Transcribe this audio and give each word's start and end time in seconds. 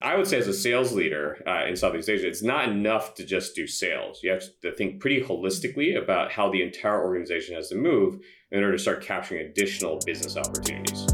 I 0.00 0.14
would 0.14 0.28
say, 0.28 0.38
as 0.38 0.46
a 0.46 0.54
sales 0.54 0.92
leader 0.92 1.42
uh, 1.44 1.66
in 1.66 1.74
Southeast 1.74 2.08
Asia, 2.08 2.28
it's 2.28 2.40
not 2.40 2.68
enough 2.68 3.16
to 3.16 3.24
just 3.24 3.56
do 3.56 3.66
sales. 3.66 4.20
You 4.22 4.30
have 4.30 4.44
to 4.62 4.70
think 4.70 5.00
pretty 5.00 5.20
holistically 5.20 6.00
about 6.00 6.30
how 6.30 6.52
the 6.52 6.62
entire 6.62 7.02
organization 7.02 7.56
has 7.56 7.68
to 7.70 7.74
move 7.74 8.20
in 8.52 8.62
order 8.62 8.76
to 8.76 8.78
start 8.78 9.02
capturing 9.02 9.44
additional 9.44 9.98
business 10.06 10.36
opportunities. 10.36 11.04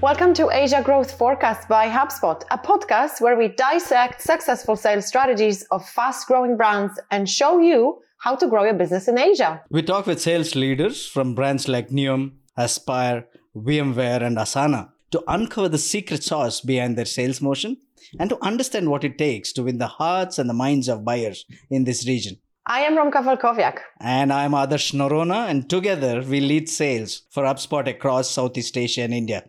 Welcome 0.00 0.32
to 0.32 0.48
Asia 0.50 0.80
Growth 0.82 1.12
Forecast 1.18 1.68
by 1.68 1.90
HubSpot, 1.90 2.42
a 2.50 2.56
podcast 2.56 3.20
where 3.20 3.36
we 3.36 3.48
dissect 3.48 4.22
successful 4.22 4.76
sales 4.76 5.04
strategies 5.04 5.64
of 5.64 5.86
fast 5.86 6.26
growing 6.26 6.56
brands 6.56 6.98
and 7.10 7.28
show 7.28 7.58
you 7.58 8.00
how 8.20 8.36
to 8.36 8.46
grow 8.46 8.64
your 8.64 8.74
business 8.74 9.08
in 9.08 9.18
Asia. 9.18 9.62
We 9.70 9.82
talk 9.82 10.06
with 10.06 10.20
sales 10.20 10.54
leaders 10.54 11.06
from 11.06 11.34
brands 11.34 11.68
like 11.68 11.88
Neom, 11.88 12.32
Aspire, 12.56 13.26
VMware, 13.56 14.22
and 14.22 14.36
Asana 14.36 14.90
to 15.10 15.24
uncover 15.26 15.68
the 15.68 15.78
secret 15.78 16.22
sauce 16.22 16.60
behind 16.60 16.96
their 16.96 17.06
sales 17.06 17.40
motion 17.40 17.78
and 18.18 18.28
to 18.28 18.38
understand 18.42 18.90
what 18.90 19.04
it 19.04 19.16
takes 19.16 19.52
to 19.54 19.62
win 19.62 19.78
the 19.78 19.86
hearts 19.86 20.38
and 20.38 20.48
the 20.48 20.54
minds 20.54 20.88
of 20.88 21.04
buyers 21.04 21.46
in 21.70 21.84
this 21.84 22.06
region. 22.06 22.36
I 22.66 22.80
am 22.80 22.94
Romka 22.94 23.24
Volkoviak. 23.24 23.78
And 24.00 24.32
I'm 24.32 24.52
Adarsh 24.52 24.92
Norona, 24.92 25.48
and 25.48 25.68
together 25.68 26.22
we 26.22 26.40
lead 26.40 26.68
sales 26.68 27.22
for 27.30 27.44
HubSpot 27.44 27.88
across 27.88 28.30
Southeast 28.30 28.76
Asia 28.76 29.00
and 29.00 29.14
India. 29.14 29.44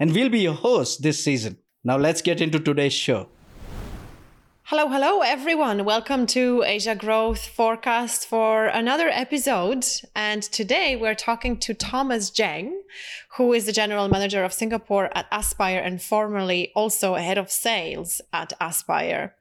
And 0.00 0.12
we'll 0.12 0.28
be 0.28 0.40
your 0.40 0.54
hosts 0.54 0.96
this 0.96 1.22
season. 1.22 1.58
Now 1.84 1.96
let's 1.96 2.22
get 2.22 2.40
into 2.40 2.58
today's 2.58 2.92
show. 2.92 3.28
Hello, 4.70 4.88
hello, 4.88 5.20
everyone. 5.20 5.84
Welcome 5.84 6.26
to 6.26 6.64
Asia 6.66 6.96
Growth 6.96 7.46
Forecast 7.46 8.26
for 8.26 8.66
another 8.66 9.06
episode. 9.06 9.86
And 10.12 10.42
today 10.42 10.96
we're 10.96 11.14
talking 11.14 11.56
to 11.58 11.72
Thomas 11.72 12.32
Jeng, 12.32 12.72
who 13.36 13.52
is 13.52 13.66
the 13.66 13.72
general 13.72 14.08
manager 14.08 14.44
of 14.44 14.52
Singapore 14.52 15.10
at 15.14 15.26
Aspire 15.30 15.78
and 15.78 16.00
formerly 16.00 16.72
also 16.74 17.14
head 17.14 17.36
of 17.36 17.50
sales 17.50 18.20
at 18.32 18.52
Aspire. 18.60 19.34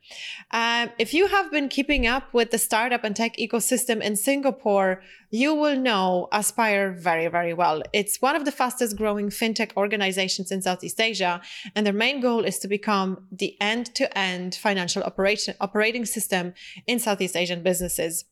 Um, 0.51 0.89
if 0.99 1.13
you 1.13 1.27
have 1.27 1.49
been 1.49 1.69
keeping 1.69 2.05
up 2.05 2.33
with 2.33 2.51
the 2.51 2.57
startup 2.57 3.03
and 3.03 3.15
tech 3.15 3.37
ecosystem 3.37 4.01
in 4.01 4.15
Singapore, 4.15 5.01
you 5.31 5.55
will 5.55 5.77
know 5.77 6.27
Aspire 6.31 6.91
very, 6.91 7.27
very 7.27 7.53
well. 7.53 7.81
It's 7.93 8.21
one 8.21 8.35
of 8.35 8.45
the 8.45 8.51
fastest 8.51 8.97
growing 8.97 9.29
fintech 9.29 9.75
organizations 9.77 10.51
in 10.51 10.61
Southeast 10.61 10.99
Asia, 10.99 11.41
and 11.73 11.85
their 11.85 11.93
main 11.93 12.19
goal 12.19 12.43
is 12.43 12.59
to 12.59 12.67
become 12.67 13.27
the 13.31 13.55
end 13.61 13.95
to 13.95 14.17
end 14.17 14.55
financial 14.55 15.03
operation, 15.03 15.55
operating 15.61 16.05
system 16.05 16.53
in 16.85 16.99
Southeast 16.99 17.35
Asian 17.35 17.63
businesses. 17.63 18.25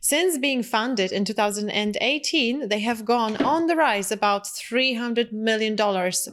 Since 0.00 0.38
being 0.38 0.62
founded 0.62 1.12
in 1.12 1.24
2018, 1.24 2.68
they 2.68 2.80
have 2.80 3.04
gone 3.04 3.36
on 3.44 3.66
the 3.66 3.76
rise 3.76 4.10
about 4.10 4.44
$300 4.44 5.32
million 5.32 5.76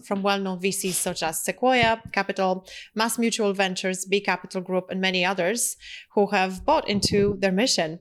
from 0.03 0.23
well 0.23 0.39
known 0.39 0.59
VCs 0.59 0.93
such 0.93 1.23
as 1.23 1.41
Sequoia 1.41 2.01
Capital, 2.11 2.65
Mass 2.95 3.17
Mutual 3.17 3.53
Ventures, 3.53 4.05
B 4.05 4.21
Capital 4.21 4.61
Group, 4.61 4.89
and 4.89 5.01
many 5.01 5.25
others 5.25 5.77
who 6.13 6.27
have 6.27 6.65
bought 6.65 6.87
into 6.87 7.37
their 7.39 7.51
mission. 7.51 7.99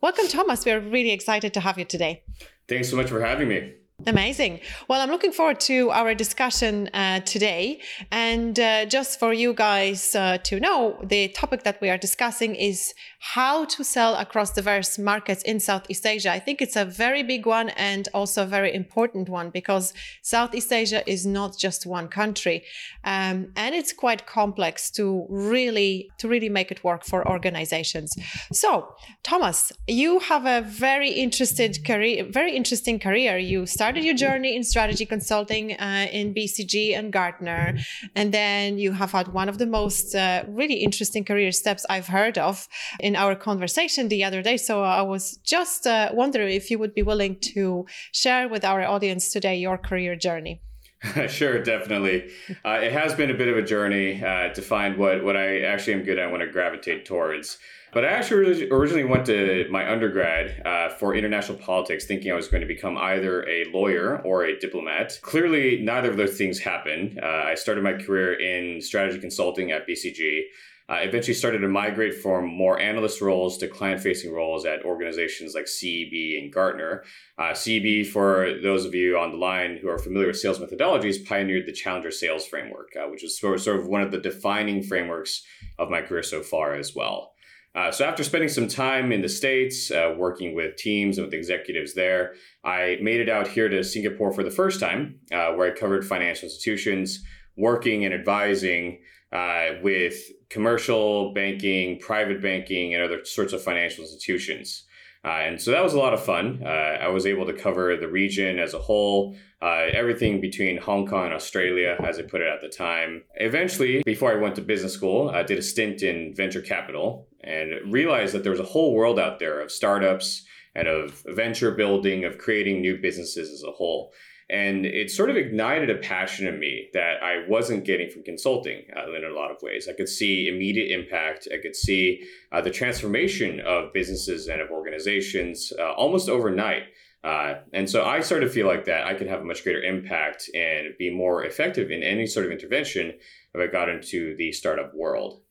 Welcome, 0.00 0.28
Thomas. 0.28 0.64
We're 0.64 0.80
really 0.80 1.12
excited 1.12 1.52
to 1.54 1.60
have 1.60 1.78
you 1.78 1.84
today. 1.84 2.22
Thanks 2.68 2.88
so 2.88 2.96
much 2.96 3.08
for 3.08 3.20
having 3.20 3.48
me. 3.48 3.74
Amazing. 4.06 4.60
Well, 4.88 5.00
I'm 5.00 5.10
looking 5.10 5.32
forward 5.32 5.60
to 5.60 5.90
our 5.90 6.14
discussion 6.14 6.88
uh, 6.94 7.20
today. 7.20 7.80
And 8.10 8.58
uh, 8.58 8.86
just 8.86 9.18
for 9.18 9.32
you 9.32 9.52
guys 9.52 10.14
uh, 10.14 10.38
to 10.44 10.58
know, 10.58 10.98
the 11.04 11.28
topic 11.28 11.64
that 11.64 11.80
we 11.82 11.90
are 11.90 11.98
discussing 11.98 12.54
is 12.54 12.94
how 13.20 13.66
to 13.66 13.84
sell 13.84 14.14
across 14.14 14.52
diverse 14.52 14.98
markets 14.98 15.42
in 15.42 15.60
Southeast 15.60 16.06
Asia. 16.06 16.32
I 16.32 16.38
think 16.38 16.62
it's 16.62 16.76
a 16.76 16.86
very 16.86 17.22
big 17.22 17.44
one 17.44 17.68
and 17.70 18.08
also 18.14 18.44
a 18.44 18.46
very 18.46 18.74
important 18.74 19.28
one 19.28 19.50
because 19.50 19.92
Southeast 20.22 20.72
Asia 20.72 21.08
is 21.08 21.26
not 21.26 21.58
just 21.58 21.84
one 21.84 22.08
country, 22.08 22.64
um, 23.04 23.52
and 23.56 23.74
it's 23.74 23.92
quite 23.92 24.26
complex 24.26 24.90
to 24.92 25.26
really 25.28 26.10
to 26.18 26.28
really 26.28 26.48
make 26.48 26.70
it 26.70 26.82
work 26.82 27.04
for 27.04 27.28
organizations. 27.28 28.16
So, 28.52 28.94
Thomas, 29.22 29.70
you 29.86 30.20
have 30.20 30.46
a 30.46 30.62
very 30.62 31.10
interested 31.10 31.84
career, 31.84 32.24
very 32.24 32.56
interesting 32.56 32.98
career. 32.98 33.36
You 33.36 33.66
started 33.66 33.89
your 33.98 34.14
journey 34.14 34.56
in 34.56 34.64
strategy 34.64 35.06
consulting 35.06 35.72
uh, 35.72 36.06
in 36.12 36.34
BCG 36.34 36.96
and 36.96 37.12
Gartner, 37.12 37.76
and 38.14 38.32
then 38.32 38.78
you 38.78 38.92
have 38.92 39.12
had 39.12 39.28
one 39.28 39.48
of 39.48 39.58
the 39.58 39.66
most 39.66 40.14
uh, 40.14 40.44
really 40.48 40.76
interesting 40.76 41.24
career 41.24 41.52
steps 41.52 41.84
I've 41.88 42.06
heard 42.06 42.38
of 42.38 42.68
in 43.00 43.16
our 43.16 43.34
conversation 43.34 44.08
the 44.08 44.24
other 44.24 44.42
day. 44.42 44.56
So 44.56 44.82
I 44.82 45.02
was 45.02 45.38
just 45.38 45.86
uh, 45.86 46.10
wondering 46.12 46.54
if 46.54 46.70
you 46.70 46.78
would 46.78 46.94
be 46.94 47.02
willing 47.02 47.36
to 47.54 47.86
share 48.12 48.48
with 48.48 48.64
our 48.64 48.82
audience 48.82 49.32
today 49.32 49.56
your 49.56 49.78
career 49.78 50.16
journey. 50.16 50.60
sure, 51.28 51.62
definitely. 51.62 52.30
Uh, 52.64 52.78
it 52.82 52.92
has 52.92 53.14
been 53.14 53.30
a 53.30 53.34
bit 53.34 53.48
of 53.48 53.56
a 53.56 53.62
journey 53.62 54.22
uh, 54.22 54.50
to 54.50 54.60
find 54.60 54.98
what, 54.98 55.24
what 55.24 55.36
I 55.36 55.62
actually 55.62 55.94
am 55.94 56.02
good 56.02 56.18
at, 56.18 56.30
want 56.30 56.42
to 56.42 56.46
gravitate 56.46 57.06
towards. 57.06 57.58
But 57.92 58.04
I 58.04 58.08
actually 58.08 58.70
originally 58.70 59.04
went 59.04 59.26
to 59.26 59.66
my 59.70 59.90
undergrad 59.90 60.62
uh, 60.64 60.90
for 60.90 61.14
international 61.14 61.58
politics, 61.58 62.04
thinking 62.04 62.30
I 62.30 62.36
was 62.36 62.48
going 62.48 62.60
to 62.60 62.66
become 62.66 62.96
either 62.96 63.46
a 63.48 63.64
lawyer 63.72 64.20
or 64.22 64.44
a 64.44 64.58
diplomat. 64.58 65.18
Clearly, 65.22 65.80
neither 65.82 66.10
of 66.10 66.16
those 66.16 66.38
things 66.38 66.60
happened. 66.60 67.18
Uh, 67.20 67.26
I 67.26 67.54
started 67.54 67.82
my 67.82 67.94
career 67.94 68.34
in 68.34 68.80
strategy 68.80 69.18
consulting 69.18 69.72
at 69.72 69.88
BCG. 69.88 70.42
I 70.88 71.02
eventually 71.02 71.34
started 71.34 71.58
to 71.58 71.68
migrate 71.68 72.20
from 72.20 72.46
more 72.46 72.80
analyst 72.80 73.20
roles 73.20 73.58
to 73.58 73.68
client 73.68 74.00
facing 74.00 74.32
roles 74.32 74.66
at 74.66 74.84
organizations 74.84 75.54
like 75.54 75.66
CEB 75.66 76.42
and 76.42 76.52
Gartner. 76.52 77.04
Uh, 77.38 77.52
CEB, 77.52 78.08
for 78.08 78.54
those 78.60 78.84
of 78.84 78.92
you 78.92 79.16
on 79.16 79.30
the 79.30 79.36
line 79.36 79.78
who 79.80 79.88
are 79.88 79.98
familiar 79.98 80.26
with 80.26 80.38
sales 80.38 80.58
methodologies, 80.58 81.24
pioneered 81.24 81.66
the 81.66 81.72
Challenger 81.72 82.10
Sales 82.10 82.44
Framework, 82.44 82.90
uh, 82.96 83.08
which 83.08 83.22
is 83.22 83.38
sort 83.38 83.66
of 83.68 83.86
one 83.86 84.02
of 84.02 84.10
the 84.10 84.18
defining 84.18 84.82
frameworks 84.82 85.44
of 85.78 85.90
my 85.90 86.02
career 86.02 86.24
so 86.24 86.42
far 86.42 86.74
as 86.74 86.92
well. 86.92 87.34
Uh, 87.74 87.90
so 87.90 88.04
after 88.04 88.24
spending 88.24 88.48
some 88.48 88.66
time 88.66 89.12
in 89.12 89.22
the 89.22 89.28
States, 89.28 89.90
uh, 89.90 90.12
working 90.16 90.54
with 90.54 90.76
teams 90.76 91.18
and 91.18 91.26
with 91.26 91.34
executives 91.34 91.94
there, 91.94 92.34
I 92.64 92.98
made 93.00 93.20
it 93.20 93.28
out 93.28 93.46
here 93.46 93.68
to 93.68 93.84
Singapore 93.84 94.32
for 94.32 94.42
the 94.42 94.50
first 94.50 94.80
time, 94.80 95.20
uh, 95.30 95.52
where 95.52 95.72
I 95.72 95.78
covered 95.78 96.04
financial 96.04 96.46
institutions, 96.46 97.22
working 97.56 98.04
and 98.04 98.12
advising 98.12 99.00
uh, 99.32 99.74
with 99.82 100.16
commercial 100.48 101.32
banking, 101.32 102.00
private 102.00 102.42
banking, 102.42 102.94
and 102.94 103.04
other 103.04 103.24
sorts 103.24 103.52
of 103.52 103.62
financial 103.62 104.02
institutions. 104.02 104.84
Uh, 105.24 105.28
and 105.28 105.60
so 105.60 105.70
that 105.70 105.84
was 105.84 105.94
a 105.94 105.98
lot 105.98 106.14
of 106.14 106.24
fun. 106.24 106.62
Uh, 106.64 106.68
I 106.68 107.08
was 107.08 107.26
able 107.26 107.46
to 107.46 107.52
cover 107.52 107.94
the 107.96 108.08
region 108.08 108.58
as 108.58 108.74
a 108.74 108.78
whole, 108.78 109.36
everything 109.62 110.40
between 110.40 110.78
Hong 110.78 111.06
Kong 111.06 111.26
and 111.26 111.34
Australia, 111.34 111.96
as 112.02 112.18
I 112.18 112.22
put 112.22 112.40
it 112.40 112.48
at 112.48 112.62
the 112.62 112.70
time. 112.70 113.22
Eventually, 113.34 114.02
before 114.04 114.32
I 114.32 114.40
went 114.40 114.56
to 114.56 114.62
business 114.62 114.94
school, 114.94 115.28
I 115.28 115.42
did 115.42 115.58
a 115.58 115.62
stint 115.62 116.02
in 116.02 116.34
venture 116.34 116.62
capital 116.62 117.28
and 117.42 117.92
realized 117.92 118.34
that 118.34 118.42
there 118.42 118.52
was 118.52 118.60
a 118.60 118.64
whole 118.64 118.94
world 118.94 119.18
out 119.18 119.38
there 119.38 119.60
of 119.60 119.70
startups 119.70 120.44
and 120.74 120.86
of 120.86 121.22
venture 121.26 121.72
building, 121.72 122.24
of 122.24 122.38
creating 122.38 122.80
new 122.80 122.96
businesses 122.96 123.50
as 123.50 123.62
a 123.62 123.72
whole. 123.72 124.12
And 124.48 124.84
it 124.84 125.12
sort 125.12 125.30
of 125.30 125.36
ignited 125.36 125.90
a 125.90 125.98
passion 125.98 126.48
in 126.48 126.58
me 126.58 126.88
that 126.92 127.22
I 127.22 127.44
wasn't 127.48 127.84
getting 127.84 128.10
from 128.10 128.24
consulting 128.24 128.82
uh, 128.96 129.12
in 129.12 129.24
a 129.24 129.32
lot 129.32 129.52
of 129.52 129.62
ways. 129.62 129.88
I 129.88 129.92
could 129.92 130.08
see 130.08 130.48
immediate 130.48 130.90
impact. 130.90 131.46
I 131.54 131.58
could 131.58 131.76
see 131.76 132.24
uh, 132.50 132.60
the 132.60 132.70
transformation 132.70 133.60
of 133.60 133.92
businesses 133.92 134.48
and 134.48 134.60
of 134.60 134.70
organizations 134.70 135.72
uh, 135.78 135.92
almost 135.92 136.28
overnight. 136.28 136.82
Uh, 137.22 137.54
and 137.72 137.88
so 137.88 138.04
I 138.04 138.20
started 138.20 138.46
to 138.46 138.52
feel 138.52 138.66
like 138.66 138.86
that 138.86 139.06
I 139.06 139.14
could 139.14 139.28
have 139.28 139.40
a 139.40 139.44
much 139.44 139.62
greater 139.62 139.82
impact 139.82 140.50
and 140.52 140.96
be 140.98 141.10
more 141.10 141.44
effective 141.44 141.92
in 141.92 142.02
any 142.02 142.26
sort 142.26 142.46
of 142.46 142.50
intervention 142.50 143.12
if 143.54 143.60
I 143.60 143.70
got 143.70 143.88
into 143.88 144.34
the 144.36 144.50
startup 144.52 144.92
world. 144.94 145.42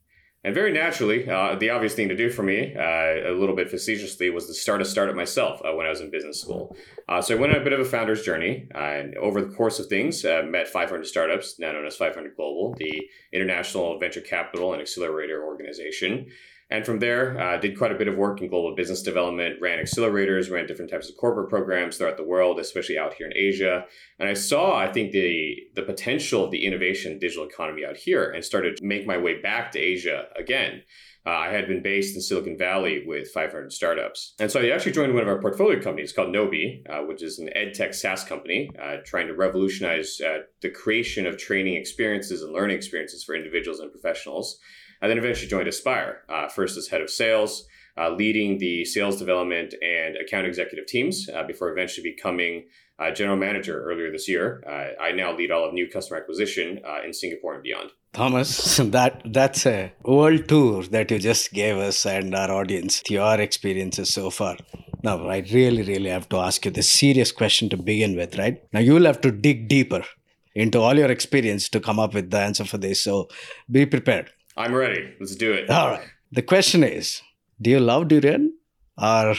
And 0.43 0.55
very 0.55 0.71
naturally, 0.71 1.29
uh, 1.29 1.55
the 1.55 1.69
obvious 1.69 1.95
thing 1.95 2.07
to 2.07 2.15
do 2.15 2.29
for 2.29 2.43
me, 2.43 2.73
uh, 2.73 3.29
a 3.29 3.35
little 3.37 3.55
bit 3.55 3.69
facetiously, 3.69 4.29
was 4.29 4.47
to 4.47 4.53
start 4.53 4.81
a 4.81 4.85
startup 4.85 5.15
myself 5.15 5.61
uh, 5.65 5.73
when 5.73 5.85
I 5.85 5.89
was 5.89 5.99
in 5.99 6.09
business 6.09 6.39
school. 6.39 6.77
Uh, 7.09 7.21
so 7.21 7.35
I 7.35 7.39
went 7.39 7.53
on 7.53 7.59
a 7.59 7.63
bit 7.63 7.73
of 7.73 7.81
a 7.81 7.85
founder's 7.85 8.23
journey. 8.23 8.67
and 8.73 9.15
over 9.17 9.41
the 9.41 9.53
course 9.53 9.79
of 9.79 9.87
things, 9.87 10.23
uh, 10.23 10.43
met 10.45 10.69
500 10.69 11.05
startups, 11.05 11.59
now 11.59 11.73
known 11.73 11.85
as 11.85 11.97
500 11.97 12.37
Global, 12.37 12.73
the 12.77 13.09
international 13.33 13.99
venture 13.99 14.21
capital 14.21 14.71
and 14.71 14.81
accelerator 14.81 15.43
organization. 15.43 16.27
And 16.71 16.85
from 16.85 16.99
there, 16.99 17.39
uh, 17.39 17.57
did 17.57 17.77
quite 17.77 17.91
a 17.91 17.97
bit 17.97 18.07
of 18.07 18.15
work 18.15 18.41
in 18.41 18.49
global 18.49 18.75
business 18.75 19.01
development, 19.01 19.59
ran 19.59 19.83
accelerators, 19.83 20.51
ran 20.51 20.67
different 20.67 20.91
types 20.91 21.09
of 21.09 21.17
corporate 21.17 21.49
programs 21.49 21.97
throughout 21.97 22.17
the 22.17 22.23
world, 22.23 22.59
especially 22.59 22.97
out 22.97 23.15
here 23.15 23.25
in 23.25 23.35
Asia. 23.35 23.85
And 24.19 24.29
I 24.29 24.33
saw, 24.33 24.77
I 24.77 24.91
think, 24.91 25.11
the 25.11 25.55
the 25.75 25.81
potential 25.81 26.45
of 26.45 26.51
the 26.51 26.65
innovation 26.65 27.17
digital 27.17 27.47
economy 27.47 27.85
out 27.85 27.97
here, 27.97 28.29
and 28.29 28.45
started 28.45 28.77
to 28.77 28.85
make 28.85 29.07
my 29.07 29.17
way 29.17 29.41
back 29.41 29.71
to 29.71 29.79
Asia 29.79 30.27
again. 30.35 30.83
Uh, 31.25 31.31
I 31.31 31.51
had 31.51 31.67
been 31.67 31.83
based 31.83 32.15
in 32.15 32.21
Silicon 32.21 32.57
Valley 32.57 33.03
with 33.05 33.29
500 33.31 33.73
startups. 33.73 34.35
And 34.39 34.49
so 34.49 34.61
I 34.61 34.69
actually 34.69 34.93
joined 34.93 35.13
one 35.13 35.21
of 35.21 35.27
our 35.27 35.41
portfolio 35.41 35.81
companies 35.81 36.13
called 36.13 36.33
Gnowbe, 36.33 36.89
uh, 36.89 37.01
which 37.01 37.21
is 37.21 37.39
an 37.39 37.49
ed 37.55 37.73
tech 37.73 37.93
SaaS 37.93 38.23
company 38.23 38.71
uh, 38.81 38.97
trying 39.05 39.27
to 39.27 39.35
revolutionize 39.35 40.21
uh, 40.21 40.39
the 40.61 40.69
creation 40.69 41.27
of 41.27 41.37
training 41.37 41.75
experiences 41.75 42.41
and 42.41 42.53
learning 42.53 42.77
experiences 42.77 43.23
for 43.23 43.35
individuals 43.35 43.79
and 43.79 43.91
professionals. 43.91 44.59
I 45.01 45.07
then 45.07 45.17
eventually 45.17 45.47
joined 45.47 45.67
Aspire, 45.67 46.23
uh, 46.29 46.47
first 46.49 46.77
as 46.77 46.87
head 46.87 47.01
of 47.01 47.09
sales, 47.09 47.65
uh, 47.97 48.09
leading 48.09 48.57
the 48.57 48.85
sales 48.85 49.17
development 49.17 49.73
and 49.81 50.15
account 50.17 50.47
executive 50.47 50.85
teams 50.87 51.29
uh, 51.33 51.43
before 51.43 51.69
eventually 51.71 52.09
becoming 52.09 52.65
uh, 52.97 53.11
general 53.11 53.37
manager 53.37 53.81
earlier 53.83 54.11
this 54.11 54.27
year. 54.27 54.63
Uh, 54.67 55.01
I 55.01 55.11
now 55.11 55.35
lead 55.35 55.51
all 55.51 55.65
of 55.65 55.73
new 55.73 55.89
customer 55.89 56.19
acquisition 56.19 56.79
in 57.05 57.13
Singapore 57.13 57.53
and 57.53 57.63
beyond. 57.63 57.91
Thomas, 58.13 58.77
that 58.97 59.21
that's 59.25 59.65
a 59.65 59.93
world 60.03 60.47
tour 60.47 60.83
that 60.83 61.11
you 61.11 61.19
just 61.19 61.53
gave 61.53 61.77
us 61.77 62.05
and 62.05 62.35
our 62.35 62.51
audience. 62.51 63.01
Your 63.09 63.39
experiences 63.39 64.13
so 64.13 64.29
far. 64.29 64.57
Now, 65.01 65.27
I 65.27 65.37
really, 65.51 65.83
really 65.83 66.09
have 66.09 66.27
to 66.29 66.37
ask 66.37 66.65
you 66.65 66.71
this 66.71 66.91
serious 66.91 67.31
question 67.31 67.69
to 67.69 67.77
begin 67.77 68.17
with, 68.17 68.37
right? 68.37 68.61
Now, 68.73 68.81
you 68.81 68.93
will 68.93 69.05
have 69.05 69.21
to 69.21 69.31
dig 69.31 69.69
deeper 69.69 70.03
into 70.55 70.79
all 70.79 70.97
your 70.97 71.09
experience 71.09 71.69
to 71.69 71.79
come 71.79 71.99
up 71.99 72.13
with 72.13 72.31
the 72.31 72.39
answer 72.39 72.65
for 72.65 72.77
this. 72.77 73.01
So, 73.03 73.29
be 73.71 73.85
prepared. 73.85 74.29
I'm 74.59 74.75
ready. 74.75 75.13
Let's 75.21 75.37
do 75.37 75.53
it. 75.53 75.69
All 75.69 75.91
right. 75.91 76.05
The 76.33 76.41
question 76.41 76.83
is 76.83 77.21
Do 77.61 77.69
you 77.69 77.79
love 77.79 78.09
durian 78.09 78.53
or 79.01 79.35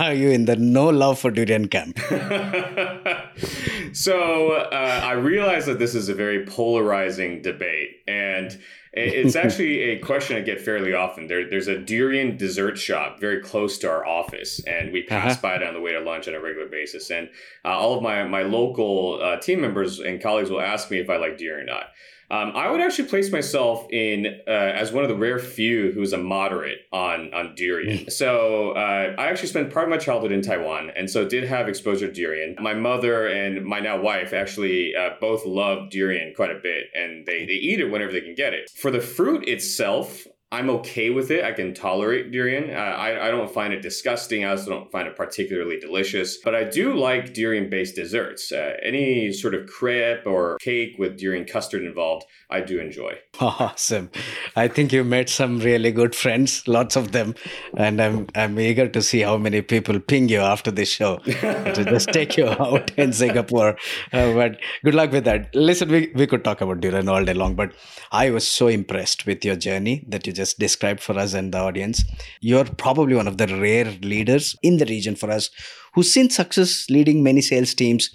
are 0.00 0.12
you 0.12 0.30
in 0.30 0.46
the 0.46 0.56
no 0.56 0.88
love 0.88 1.20
for 1.20 1.30
durian 1.30 1.68
camp? 1.68 1.98
so 3.92 4.50
uh, 4.50 5.00
I 5.04 5.12
realize 5.12 5.66
that 5.66 5.78
this 5.78 5.94
is 5.94 6.08
a 6.08 6.14
very 6.14 6.44
polarizing 6.44 7.40
debate, 7.40 8.02
and 8.08 8.58
it's 8.92 9.36
actually 9.44 9.80
a 9.80 9.98
question 10.00 10.36
I 10.36 10.40
get 10.40 10.60
fairly 10.60 10.92
often. 10.92 11.28
There, 11.28 11.48
there's 11.48 11.68
a 11.68 11.78
durian 11.78 12.36
dessert 12.36 12.76
shop 12.76 13.20
very 13.20 13.40
close 13.40 13.78
to 13.78 13.88
our 13.88 14.04
office, 14.04 14.62
and 14.64 14.92
we 14.92 15.04
pass 15.04 15.34
uh-huh. 15.34 15.42
by 15.42 15.54
it 15.54 15.62
on 15.62 15.72
the 15.72 15.80
way 15.80 15.92
to 15.92 16.00
lunch 16.00 16.26
on 16.26 16.34
a 16.34 16.40
regular 16.40 16.68
basis. 16.68 17.10
And 17.10 17.30
uh, 17.64 17.68
all 17.68 17.96
of 17.96 18.02
my 18.02 18.24
my 18.24 18.42
local 18.42 19.20
uh, 19.22 19.38
team 19.38 19.60
members 19.60 20.00
and 20.00 20.20
colleagues 20.20 20.50
will 20.50 20.60
ask 20.60 20.90
me 20.90 20.98
if 20.98 21.08
I 21.08 21.16
like 21.16 21.38
durian 21.38 21.62
or 21.62 21.72
not. 21.72 21.84
Um, 22.30 22.52
I 22.54 22.70
would 22.70 22.80
actually 22.80 23.08
place 23.08 23.32
myself 23.32 23.86
in 23.90 24.26
uh, 24.46 24.50
as 24.50 24.92
one 24.92 25.02
of 25.02 25.08
the 25.08 25.16
rare 25.16 25.38
few 25.38 25.92
who's 25.92 26.12
a 26.12 26.18
moderate 26.18 26.80
on 26.92 27.32
on 27.32 27.54
durian. 27.54 28.06
Mm. 28.06 28.12
so 28.12 28.72
uh, 28.72 29.14
I 29.18 29.28
actually 29.28 29.48
spent 29.48 29.72
part 29.72 29.84
of 29.84 29.90
my 29.90 29.96
childhood 29.96 30.32
in 30.32 30.42
Taiwan, 30.42 30.90
and 30.94 31.08
so 31.08 31.26
did 31.26 31.44
have 31.44 31.68
exposure 31.68 32.08
to 32.08 32.12
durian. 32.12 32.56
My 32.60 32.74
mother 32.74 33.26
and 33.28 33.64
my 33.64 33.80
now 33.80 34.00
wife 34.00 34.32
actually 34.32 34.94
uh, 34.94 35.10
both 35.20 35.46
love 35.46 35.90
durian 35.90 36.34
quite 36.34 36.50
a 36.50 36.60
bit, 36.62 36.86
and 36.94 37.26
they 37.26 37.46
they 37.46 37.54
eat 37.54 37.80
it 37.80 37.90
whenever 37.90 38.12
they 38.12 38.20
can 38.20 38.34
get 38.34 38.52
it. 38.52 38.70
For 38.70 38.90
the 38.90 39.00
fruit 39.00 39.48
itself, 39.48 40.26
I'm 40.50 40.70
okay 40.70 41.10
with 41.10 41.30
it. 41.30 41.44
I 41.44 41.52
can 41.52 41.74
tolerate 41.74 42.32
durian. 42.32 42.70
Uh, 42.70 42.78
I, 42.78 43.28
I 43.28 43.30
don't 43.30 43.52
find 43.52 43.74
it 43.74 43.82
disgusting. 43.82 44.46
I 44.46 44.50
also 44.52 44.70
don't 44.70 44.90
find 44.90 45.06
it 45.06 45.14
particularly 45.14 45.78
delicious. 45.78 46.38
But 46.42 46.54
I 46.54 46.64
do 46.64 46.94
like 46.94 47.34
durian 47.34 47.68
based 47.68 47.96
desserts. 47.96 48.50
Uh, 48.50 48.76
any 48.82 49.30
sort 49.30 49.54
of 49.54 49.66
crepe 49.66 50.26
or 50.26 50.56
cake 50.58 50.94
with 50.98 51.18
durian 51.18 51.44
custard 51.44 51.84
involved, 51.84 52.24
I 52.48 52.62
do 52.62 52.80
enjoy. 52.80 53.18
Awesome. 53.40 54.10
I 54.56 54.68
think 54.68 54.92
you 54.92 55.04
met 55.04 55.28
some 55.28 55.60
really 55.60 55.92
good 55.92 56.14
friends, 56.14 56.66
lots 56.66 56.96
of 56.96 57.12
them. 57.12 57.34
And 57.76 58.00
I'm, 58.00 58.26
I'm 58.34 58.58
eager 58.58 58.88
to 58.88 59.02
see 59.02 59.20
how 59.20 59.36
many 59.36 59.62
people 59.62 60.00
ping 60.00 60.28
you 60.28 60.40
after 60.40 60.70
this 60.70 60.88
show 60.88 61.18
to 61.26 61.84
just 61.84 62.08
take 62.12 62.36
you 62.36 62.48
out 62.48 62.90
in 62.98 63.12
Singapore. 63.12 63.76
Uh, 64.12 64.32
but 64.32 64.58
good 64.84 64.94
luck 64.94 65.12
with 65.12 65.24
that. 65.24 65.54
Listen, 65.54 65.88
we, 65.90 66.10
we 66.14 66.26
could 66.26 66.42
talk 66.42 66.60
about 66.60 66.80
durian 66.80 67.08
all 67.08 67.24
day 67.24 67.34
long, 67.34 67.54
but 67.54 67.72
I 68.10 68.30
was 68.30 68.46
so 68.48 68.66
impressed 68.66 69.24
with 69.26 69.44
your 69.44 69.56
journey 69.56 70.04
that 70.08 70.26
you 70.26 70.32
just 70.38 70.58
described 70.58 71.00
for 71.00 71.18
us 71.18 71.34
and 71.34 71.52
the 71.52 71.58
audience. 71.58 72.04
You're 72.40 72.64
probably 72.64 73.14
one 73.14 73.28
of 73.28 73.38
the 73.38 73.48
rare 73.48 73.90
leaders 74.12 74.56
in 74.62 74.78
the 74.78 74.86
region 74.86 75.16
for 75.16 75.30
us 75.30 75.50
who's 75.94 76.10
seen 76.10 76.30
success 76.30 76.86
leading 76.88 77.22
many 77.22 77.42
sales 77.42 77.74
teams, 77.74 78.08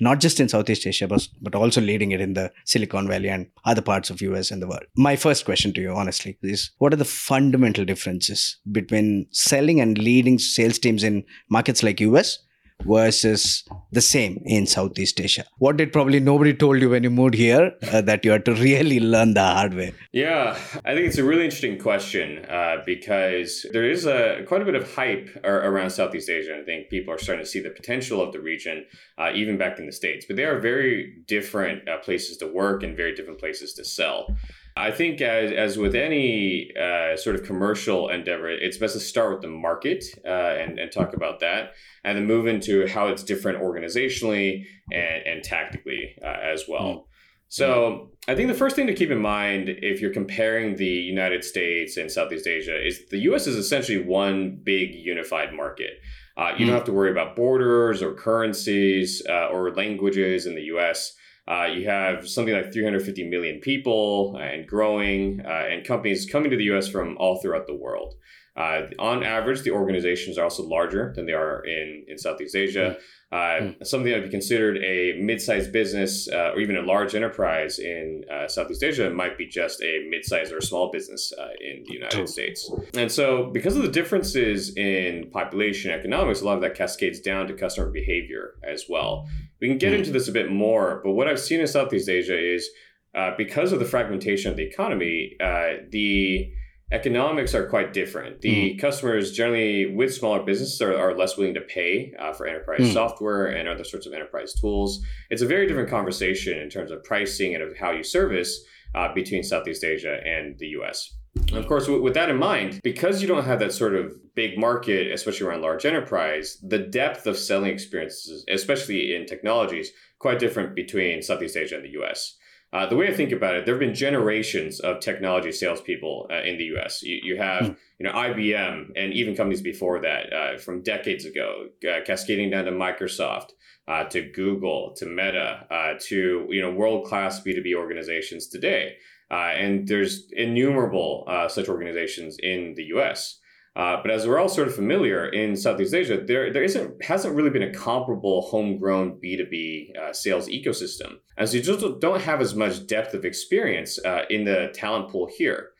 not 0.00 0.20
just 0.20 0.40
in 0.40 0.48
Southeast 0.48 0.86
Asia, 0.86 1.08
but, 1.08 1.26
but 1.42 1.54
also 1.54 1.80
leading 1.80 2.12
it 2.12 2.20
in 2.20 2.34
the 2.34 2.50
Silicon 2.64 3.08
Valley 3.08 3.28
and 3.28 3.46
other 3.64 3.82
parts 3.82 4.08
of 4.10 4.22
US 4.22 4.50
and 4.50 4.62
the 4.62 4.68
world. 4.68 4.84
My 4.96 5.16
first 5.16 5.44
question 5.44 5.72
to 5.74 5.80
you, 5.80 5.92
honestly, 5.92 6.38
is 6.42 6.70
what 6.78 6.92
are 6.92 7.02
the 7.04 7.04
fundamental 7.04 7.84
differences 7.84 8.56
between 8.70 9.26
selling 9.30 9.80
and 9.80 9.98
leading 9.98 10.38
sales 10.38 10.78
teams 10.78 11.02
in 11.02 11.24
markets 11.50 11.82
like 11.82 12.00
US 12.00 12.38
versus 12.82 13.64
the 13.92 14.00
same 14.00 14.42
in 14.44 14.66
Southeast 14.66 15.20
Asia? 15.20 15.44
What 15.58 15.76
did 15.76 15.92
probably 15.92 16.20
nobody 16.20 16.54
told 16.54 16.80
you 16.80 16.90
when 16.90 17.02
you 17.02 17.10
moved 17.10 17.34
here 17.34 17.72
uh, 17.92 18.00
that 18.02 18.24
you 18.24 18.30
had 18.30 18.44
to 18.46 18.54
really 18.54 19.00
learn 19.00 19.34
the 19.34 19.42
hard 19.42 19.74
way? 19.74 19.94
Yeah, 20.12 20.58
I 20.84 20.94
think 20.94 21.06
it's 21.06 21.18
a 21.18 21.24
really 21.24 21.44
interesting 21.44 21.78
question 21.78 22.44
uh, 22.46 22.82
because 22.84 23.66
there 23.72 23.88
is 23.88 24.06
a 24.06 24.44
quite 24.46 24.62
a 24.62 24.64
bit 24.64 24.74
of 24.74 24.92
hype 24.94 25.28
around 25.44 25.90
Southeast 25.90 26.28
Asia. 26.28 26.58
I 26.60 26.64
think 26.64 26.90
people 26.90 27.14
are 27.14 27.18
starting 27.18 27.44
to 27.44 27.50
see 27.50 27.60
the 27.60 27.70
potential 27.70 28.20
of 28.20 28.32
the 28.32 28.40
region, 28.40 28.86
uh, 29.18 29.30
even 29.34 29.56
back 29.56 29.78
in 29.78 29.86
the 29.86 29.92
states. 29.92 30.26
But 30.26 30.36
they 30.36 30.44
are 30.44 30.58
very 30.58 31.22
different 31.26 31.88
uh, 31.88 31.98
places 31.98 32.36
to 32.38 32.46
work 32.46 32.82
and 32.82 32.96
very 32.96 33.14
different 33.14 33.40
places 33.40 33.72
to 33.74 33.84
sell. 33.84 34.36
I 34.76 34.90
think, 34.90 35.20
as, 35.20 35.52
as 35.52 35.78
with 35.78 35.94
any 35.94 36.70
uh, 36.76 37.16
sort 37.16 37.36
of 37.36 37.44
commercial 37.44 38.08
endeavor, 38.08 38.50
it's 38.50 38.76
best 38.76 38.94
to 38.94 39.00
start 39.00 39.32
with 39.32 39.42
the 39.42 39.48
market 39.48 40.04
uh, 40.24 40.28
and, 40.28 40.80
and 40.80 40.90
talk 40.90 41.14
about 41.14 41.38
that, 41.40 41.74
and 42.02 42.18
then 42.18 42.26
move 42.26 42.48
into 42.48 42.86
how 42.88 43.06
it's 43.06 43.22
different 43.22 43.60
organizationally 43.60 44.64
and, 44.92 45.26
and 45.26 45.44
tactically 45.44 46.16
uh, 46.22 46.36
as 46.42 46.64
well. 46.68 46.82
Mm. 46.82 47.04
So, 47.48 48.10
I 48.26 48.34
think 48.34 48.48
the 48.48 48.54
first 48.54 48.74
thing 48.74 48.88
to 48.88 48.94
keep 48.94 49.10
in 49.10 49.20
mind 49.20 49.68
if 49.68 50.00
you're 50.00 50.12
comparing 50.12 50.74
the 50.74 50.86
United 50.86 51.44
States 51.44 51.96
and 51.96 52.10
Southeast 52.10 52.48
Asia 52.48 52.84
is 52.84 53.06
the 53.10 53.18
US 53.18 53.46
is 53.46 53.54
essentially 53.54 54.02
one 54.02 54.58
big 54.64 54.94
unified 54.94 55.52
market. 55.52 56.00
Uh, 56.36 56.52
you 56.58 56.64
mm. 56.64 56.68
don't 56.68 56.76
have 56.76 56.84
to 56.84 56.92
worry 56.92 57.12
about 57.12 57.36
borders 57.36 58.02
or 58.02 58.12
currencies 58.14 59.22
uh, 59.28 59.48
or 59.48 59.72
languages 59.72 60.46
in 60.46 60.56
the 60.56 60.62
US. 60.62 61.14
Uh, 61.46 61.66
you 61.66 61.86
have 61.86 62.26
something 62.28 62.54
like 62.54 62.72
350 62.72 63.28
million 63.28 63.60
people 63.60 64.36
and 64.36 64.66
growing, 64.66 65.42
uh, 65.44 65.64
and 65.70 65.86
companies 65.86 66.28
coming 66.30 66.50
to 66.50 66.56
the 66.56 66.64
US 66.64 66.88
from 66.88 67.16
all 67.18 67.40
throughout 67.40 67.66
the 67.66 67.74
world. 67.74 68.14
Uh, 68.56 68.82
on 69.00 69.24
average, 69.24 69.62
the 69.62 69.70
organizations 69.70 70.38
are 70.38 70.44
also 70.44 70.62
larger 70.62 71.12
than 71.16 71.26
they 71.26 71.32
are 71.32 71.64
in, 71.64 72.04
in 72.06 72.16
Southeast 72.16 72.54
Asia. 72.54 72.96
Mm. 73.32 73.84
Something 73.84 74.12
that 74.12 74.20
would 74.20 74.26
be 74.26 74.30
considered 74.30 74.76
a 74.78 75.18
mid 75.20 75.40
sized 75.40 75.72
business 75.72 76.28
uh, 76.32 76.52
or 76.52 76.60
even 76.60 76.76
a 76.76 76.82
large 76.82 77.16
enterprise 77.16 77.80
in 77.80 78.22
uh, 78.32 78.46
Southeast 78.46 78.84
Asia 78.84 79.10
might 79.10 79.36
be 79.36 79.48
just 79.48 79.82
a 79.82 80.06
mid 80.08 80.24
sized 80.24 80.52
or 80.52 80.60
small 80.60 80.92
business 80.92 81.32
in 81.60 81.82
the 81.84 81.94
United 81.94 82.28
States. 82.28 82.70
And 82.94 83.10
so, 83.10 83.50
because 83.50 83.74
of 83.74 83.82
the 83.82 83.88
differences 83.88 84.76
in 84.76 85.30
population 85.32 85.90
economics, 85.90 86.42
a 86.42 86.44
lot 86.44 86.54
of 86.54 86.60
that 86.60 86.76
cascades 86.76 87.18
down 87.18 87.48
to 87.48 87.54
customer 87.54 87.90
behavior 87.90 88.52
as 88.62 88.84
well. 88.88 89.28
We 89.60 89.68
can 89.68 89.78
get 89.78 89.92
mm 89.92 89.98
into 89.98 90.10
this 90.10 90.28
a 90.28 90.32
bit 90.32 90.50
more, 90.50 91.00
but 91.04 91.12
what 91.12 91.28
I've 91.28 91.40
seen 91.40 91.60
in 91.60 91.66
Southeast 91.66 92.08
Asia 92.08 92.36
is 92.36 92.68
uh, 93.14 93.30
because 93.36 93.72
of 93.72 93.78
the 93.78 93.84
fragmentation 93.84 94.50
of 94.50 94.56
the 94.56 94.64
economy, 94.64 95.36
uh, 95.40 95.84
the 95.90 96.52
economics 96.92 97.54
are 97.54 97.66
quite 97.66 97.92
different. 97.92 98.40
The 98.40 98.74
mm 98.74 98.80
customers 98.80 99.32
generally 99.32 99.86
with 99.86 100.14
smaller 100.14 100.42
businesses 100.42 100.80
are, 100.82 100.96
are 100.96 101.16
less 101.16 101.36
willing 101.36 101.54
to 101.54 101.60
pay 101.60 102.12
uh, 102.18 102.32
for 102.32 102.46
enterprise 102.46 102.80
mm 102.80 102.92
software 102.92 103.46
and 103.46 103.68
other 103.68 103.84
sorts 103.84 104.06
of 104.06 104.12
enterprise 104.12 104.52
tools. 104.54 105.00
It's 105.30 105.42
a 105.42 105.46
very 105.46 105.66
different 105.66 105.90
conversation 105.90 106.58
in 106.58 106.68
terms 106.68 106.90
of 106.90 107.02
pricing 107.04 107.54
and 107.54 107.62
of 107.62 107.76
how 107.76 107.90
you 107.92 108.02
service 108.02 108.62
uh, 108.94 109.12
between 109.14 109.42
Southeast 109.42 109.84
Asia 109.84 110.20
and 110.24 110.58
the 110.58 110.68
US. 110.78 111.14
And 111.48 111.56
of 111.56 111.66
course, 111.66 111.88
with 111.88 112.14
that 112.14 112.30
in 112.30 112.36
mind, 112.36 112.80
because 112.82 113.20
you 113.20 113.28
don't 113.28 113.44
have 113.44 113.58
that 113.58 113.72
sort 113.72 113.94
of 113.96 114.12
big 114.34 114.56
market, 114.56 115.10
especially 115.10 115.46
around 115.46 115.62
large 115.62 115.84
enterprise, 115.84 116.58
the 116.62 116.78
depth 116.78 117.26
of 117.26 117.36
selling 117.36 117.72
experiences, 117.72 118.44
especially 118.48 119.14
in 119.14 119.26
technologies, 119.26 119.90
quite 120.18 120.38
different 120.38 120.74
between 120.76 121.22
Southeast 121.22 121.56
Asia 121.56 121.76
and 121.76 121.84
the 121.84 122.00
US. 122.02 122.36
Uh, 122.74 122.86
the 122.86 122.96
way 122.96 123.06
I 123.06 123.14
think 123.14 123.30
about 123.30 123.54
it, 123.54 123.64
there 123.64 123.74
have 123.74 123.80
been 123.80 123.94
generations 123.94 124.80
of 124.80 124.98
technology 124.98 125.52
salespeople 125.52 126.28
uh, 126.28 126.42
in 126.42 126.58
the 126.58 126.64
U.S. 126.64 127.04
You, 127.04 127.20
you 127.22 127.36
have, 127.36 127.66
hmm. 127.68 127.72
you 128.00 128.06
know, 128.06 128.12
IBM 128.12 128.90
and 128.96 129.12
even 129.12 129.36
companies 129.36 129.62
before 129.62 130.00
that, 130.00 130.32
uh, 130.32 130.58
from 130.58 130.82
decades 130.82 131.24
ago, 131.24 131.68
uh, 131.88 132.04
cascading 132.04 132.50
down 132.50 132.64
to 132.64 132.72
Microsoft, 132.72 133.50
uh, 133.86 134.02
to 134.04 134.28
Google, 134.28 134.92
to 134.96 135.06
Meta, 135.06 135.66
uh, 135.70 135.94
to 136.08 136.48
you 136.50 136.60
know, 136.60 136.72
world 136.72 137.06
class 137.06 137.40
B 137.40 137.54
two 137.54 137.62
B 137.62 137.76
organizations 137.76 138.48
today. 138.48 138.96
Uh, 139.30 139.52
and 139.56 139.86
there's 139.86 140.26
innumerable 140.32 141.24
uh, 141.28 141.48
such 141.48 141.68
organizations 141.68 142.36
in 142.40 142.74
the 142.76 142.84
US. 142.96 143.38
Uh, 143.76 143.96
but 144.00 144.10
as 144.10 144.26
we're 144.26 144.38
all 144.38 144.48
sort 144.48 144.68
of 144.68 144.74
familiar 144.74 145.26
in 145.28 145.56
Southeast 145.56 145.94
Asia, 145.94 146.22
there 146.24 146.52
there 146.52 146.62
isn't 146.62 147.02
hasn't 147.02 147.34
really 147.34 147.50
been 147.50 147.62
a 147.62 147.72
comparable 147.72 148.42
homegrown 148.42 149.18
B 149.20 149.36
two 149.36 149.46
B 149.50 149.92
uh, 150.00 150.12
sales 150.12 150.48
ecosystem, 150.48 151.18
and 151.36 151.48
so 151.48 151.56
you 151.56 151.62
just 151.62 151.84
don't 151.98 152.22
have 152.22 152.40
as 152.40 152.54
much 152.54 152.86
depth 152.86 153.14
of 153.14 153.24
experience 153.24 153.98
uh, 154.04 154.22
in 154.30 154.44
the 154.44 154.70
talent 154.74 155.10
pool 155.10 155.28
here. 155.36 155.70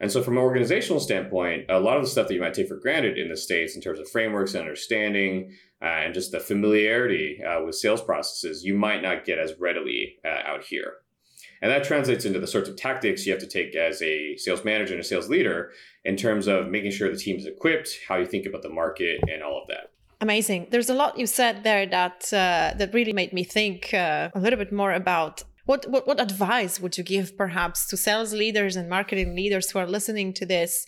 And 0.00 0.10
so, 0.10 0.22
from 0.22 0.38
an 0.38 0.42
organizational 0.42 0.98
standpoint, 0.98 1.66
a 1.68 1.78
lot 1.78 1.98
of 1.98 2.02
the 2.02 2.08
stuff 2.08 2.26
that 2.28 2.34
you 2.34 2.40
might 2.40 2.54
take 2.54 2.68
for 2.68 2.76
granted 2.76 3.18
in 3.18 3.28
the 3.28 3.36
states 3.36 3.76
in 3.76 3.82
terms 3.82 3.98
of 3.98 4.08
frameworks 4.08 4.54
and 4.54 4.62
understanding, 4.62 5.54
uh, 5.82 5.84
and 5.84 6.14
just 6.14 6.32
the 6.32 6.40
familiarity 6.40 7.38
with 7.64 7.74
sales 7.74 8.00
processes, 8.00 8.64
you 8.64 8.74
might 8.74 9.02
not 9.02 9.26
get 9.26 9.38
as 9.38 9.52
readily 9.60 10.16
out 10.24 10.64
here. 10.64 10.94
And 11.62 11.70
that 11.70 11.84
translates 11.84 12.24
into 12.24 12.40
the 12.40 12.46
sorts 12.48 12.68
of 12.68 12.76
tactics 12.76 13.24
you 13.24 13.32
have 13.32 13.40
to 13.40 13.46
take 13.46 13.76
as 13.76 14.02
a 14.02 14.36
sales 14.36 14.64
manager 14.64 14.94
and 14.94 15.00
a 15.00 15.04
sales 15.04 15.30
leader 15.30 15.70
in 16.04 16.16
terms 16.16 16.48
of 16.48 16.68
making 16.68 16.90
sure 16.90 17.08
the 17.08 17.16
team 17.16 17.36
is 17.36 17.46
equipped, 17.46 18.00
how 18.08 18.16
you 18.16 18.26
think 18.26 18.46
about 18.46 18.62
the 18.62 18.68
market, 18.68 19.20
and 19.30 19.44
all 19.44 19.62
of 19.62 19.68
that. 19.68 19.92
Amazing. 20.20 20.66
There's 20.70 20.90
a 20.90 20.94
lot 20.94 21.18
you 21.18 21.26
said 21.26 21.62
there 21.62 21.86
that 21.86 22.32
uh, 22.32 22.74
that 22.76 22.92
really 22.92 23.12
made 23.12 23.32
me 23.32 23.44
think 23.44 23.94
uh, 23.94 24.30
a 24.34 24.40
little 24.40 24.58
bit 24.58 24.72
more 24.72 24.92
about 24.92 25.44
what, 25.66 25.88
what 25.88 26.06
what 26.06 26.20
advice 26.20 26.80
would 26.80 26.98
you 26.98 27.04
give 27.04 27.36
perhaps 27.36 27.86
to 27.86 27.96
sales 27.96 28.32
leaders 28.32 28.74
and 28.74 28.88
marketing 28.88 29.36
leaders 29.36 29.70
who 29.70 29.78
are 29.78 29.86
listening 29.86 30.32
to 30.34 30.46
this 30.46 30.86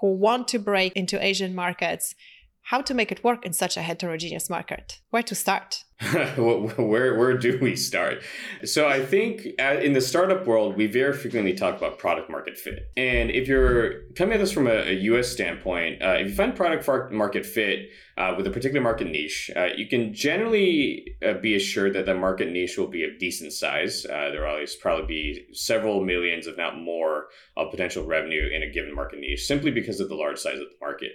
who 0.00 0.14
want 0.16 0.48
to 0.48 0.58
break 0.58 0.92
into 0.94 1.22
Asian 1.22 1.54
markets, 1.54 2.14
how 2.62 2.80
to 2.80 2.94
make 2.94 3.12
it 3.12 3.24
work 3.24 3.44
in 3.46 3.52
such 3.52 3.76
a 3.76 3.82
heterogeneous 3.82 4.50
market? 4.50 5.00
Where 5.10 5.22
to 5.22 5.34
start? 5.34 5.84
where 6.36 7.16
where 7.16 7.38
do 7.38 7.56
we 7.62 7.76
start? 7.76 8.20
So 8.64 8.88
I 8.88 9.04
think 9.04 9.46
uh, 9.60 9.76
in 9.80 9.92
the 9.92 10.00
startup 10.00 10.44
world, 10.44 10.76
we 10.76 10.88
very 10.88 11.12
frequently 11.12 11.54
talk 11.54 11.76
about 11.78 11.98
product 11.98 12.28
market 12.28 12.58
fit. 12.58 12.90
And 12.96 13.30
if 13.30 13.46
you're 13.46 14.02
coming 14.16 14.34
at 14.34 14.40
this 14.40 14.50
from 14.50 14.66
a, 14.66 14.74
a 14.74 14.92
U.S. 15.10 15.28
standpoint, 15.28 16.02
uh, 16.02 16.16
if 16.18 16.28
you 16.28 16.34
find 16.34 16.54
product 16.54 17.12
market 17.12 17.46
fit 17.46 17.90
uh, 18.18 18.34
with 18.36 18.44
a 18.48 18.50
particular 18.50 18.80
market 18.80 19.06
niche, 19.06 19.52
uh, 19.54 19.68
you 19.76 19.86
can 19.86 20.12
generally 20.12 21.16
uh, 21.24 21.34
be 21.34 21.54
assured 21.54 21.94
that 21.94 22.06
the 22.06 22.14
market 22.14 22.50
niche 22.50 22.76
will 22.76 22.88
be 22.88 23.04
of 23.04 23.10
decent 23.20 23.52
size. 23.52 24.04
Uh, 24.04 24.30
there 24.30 24.42
will 24.42 24.50
always 24.50 24.74
probably 24.74 25.06
be 25.06 25.46
several 25.52 26.04
millions, 26.04 26.48
if 26.48 26.56
not 26.56 26.76
more, 26.76 27.26
of 27.56 27.70
potential 27.70 28.04
revenue 28.04 28.48
in 28.52 28.64
a 28.64 28.70
given 28.70 28.92
market 28.92 29.20
niche, 29.20 29.46
simply 29.46 29.70
because 29.70 30.00
of 30.00 30.08
the 30.08 30.16
large 30.16 30.38
size 30.38 30.54
of 30.54 30.66
the 30.66 30.76
market. 30.80 31.12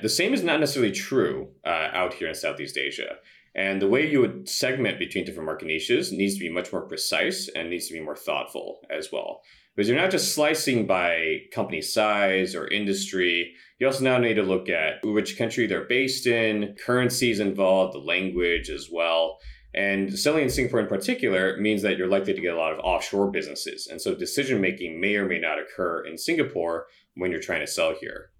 the 0.00 0.08
same 0.08 0.32
is 0.32 0.42
not 0.42 0.60
necessarily 0.60 0.92
true 0.92 1.50
out 1.66 2.14
here 2.14 2.28
in 2.28 2.34
Southeast 2.34 2.78
Asia. 2.78 3.16
And 3.56 3.80
the 3.80 3.88
way 3.88 4.08
you 4.08 4.20
would 4.20 4.48
segment 4.48 4.98
between 4.98 5.24
different 5.24 5.46
market 5.46 5.66
niches 5.66 6.10
needs 6.10 6.34
to 6.34 6.40
be 6.40 6.50
much 6.50 6.72
more 6.72 6.82
precise 6.82 7.48
and 7.54 7.70
needs 7.70 7.86
to 7.86 7.94
be 7.94 8.00
more 8.00 8.16
thoughtful 8.16 8.80
as 8.90 9.10
well. 9.12 9.42
Because 9.74 9.88
you're 9.88 10.00
not 10.00 10.10
just 10.10 10.34
slicing 10.34 10.86
by 10.86 11.42
company 11.52 11.80
size 11.80 12.54
or 12.54 12.68
industry. 12.68 13.54
You 13.78 13.86
also 13.86 14.04
now 14.04 14.18
need 14.18 14.34
to 14.34 14.42
look 14.42 14.68
at 14.68 15.04
which 15.04 15.38
country 15.38 15.66
they're 15.66 15.84
based 15.84 16.26
in, 16.26 16.76
currencies 16.84 17.40
involved, 17.40 17.94
the 17.94 17.98
language 17.98 18.70
as 18.70 18.88
well. 18.90 19.38
And 19.74 20.16
selling 20.16 20.44
in 20.44 20.50
Singapore 20.50 20.80
in 20.80 20.86
particular 20.86 21.56
means 21.56 21.82
that 21.82 21.98
you're 21.98 22.06
likely 22.06 22.34
to 22.34 22.40
get 22.40 22.54
a 22.54 22.58
lot 22.58 22.72
of 22.72 22.78
offshore 22.80 23.32
businesses. 23.32 23.88
And 23.88 24.00
so 24.00 24.14
decision 24.14 24.60
making 24.60 25.00
may 25.00 25.16
or 25.16 25.26
may 25.26 25.40
not 25.40 25.58
occur 25.58 26.04
in 26.04 26.16
Singapore 26.18 26.86
when 27.16 27.32
you're 27.32 27.40
trying 27.40 27.60
to 27.60 27.66
sell 27.66 27.94
here. 28.00 28.30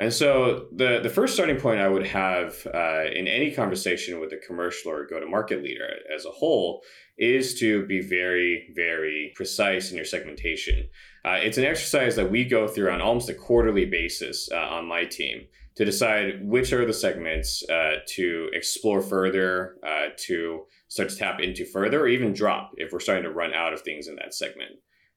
And 0.00 0.12
so 0.12 0.68
the 0.72 1.00
the 1.02 1.08
first 1.08 1.34
starting 1.34 1.58
point 1.58 1.80
I 1.80 1.88
would 1.88 2.06
have 2.06 2.66
uh, 2.72 3.04
in 3.12 3.26
any 3.26 3.50
conversation 3.52 4.20
with 4.20 4.32
a 4.32 4.36
commercial 4.46 4.92
or 4.92 5.06
go 5.06 5.18
to 5.18 5.26
market 5.26 5.62
leader 5.62 5.88
as 6.14 6.24
a 6.24 6.30
whole 6.30 6.82
is 7.16 7.58
to 7.58 7.84
be 7.86 8.00
very 8.00 8.72
very 8.76 9.32
precise 9.34 9.90
in 9.90 9.96
your 9.96 10.04
segmentation. 10.04 10.88
Uh, 11.24 11.38
it's 11.42 11.58
an 11.58 11.64
exercise 11.64 12.14
that 12.14 12.30
we 12.30 12.44
go 12.44 12.68
through 12.68 12.90
on 12.90 13.00
almost 13.00 13.28
a 13.28 13.34
quarterly 13.34 13.86
basis 13.86 14.48
uh, 14.52 14.56
on 14.56 14.86
my 14.86 15.04
team 15.04 15.46
to 15.78 15.84
decide 15.84 16.44
which 16.44 16.72
are 16.72 16.84
the 16.84 16.92
segments 16.92 17.62
uh, 17.70 17.96
to 18.06 18.48
explore 18.52 19.00
further, 19.00 19.76
uh, 19.86 20.08
to 20.16 20.64
start 20.88 21.08
to 21.08 21.16
tap 21.16 21.40
into 21.40 21.64
further, 21.64 22.00
or 22.00 22.08
even 22.08 22.32
drop 22.32 22.72
if 22.76 22.92
we're 22.92 22.98
starting 22.98 23.22
to 23.22 23.30
run 23.30 23.54
out 23.54 23.72
of 23.72 23.80
things 23.82 24.08
in 24.08 24.16
that 24.16 24.34
segment. 24.34 24.72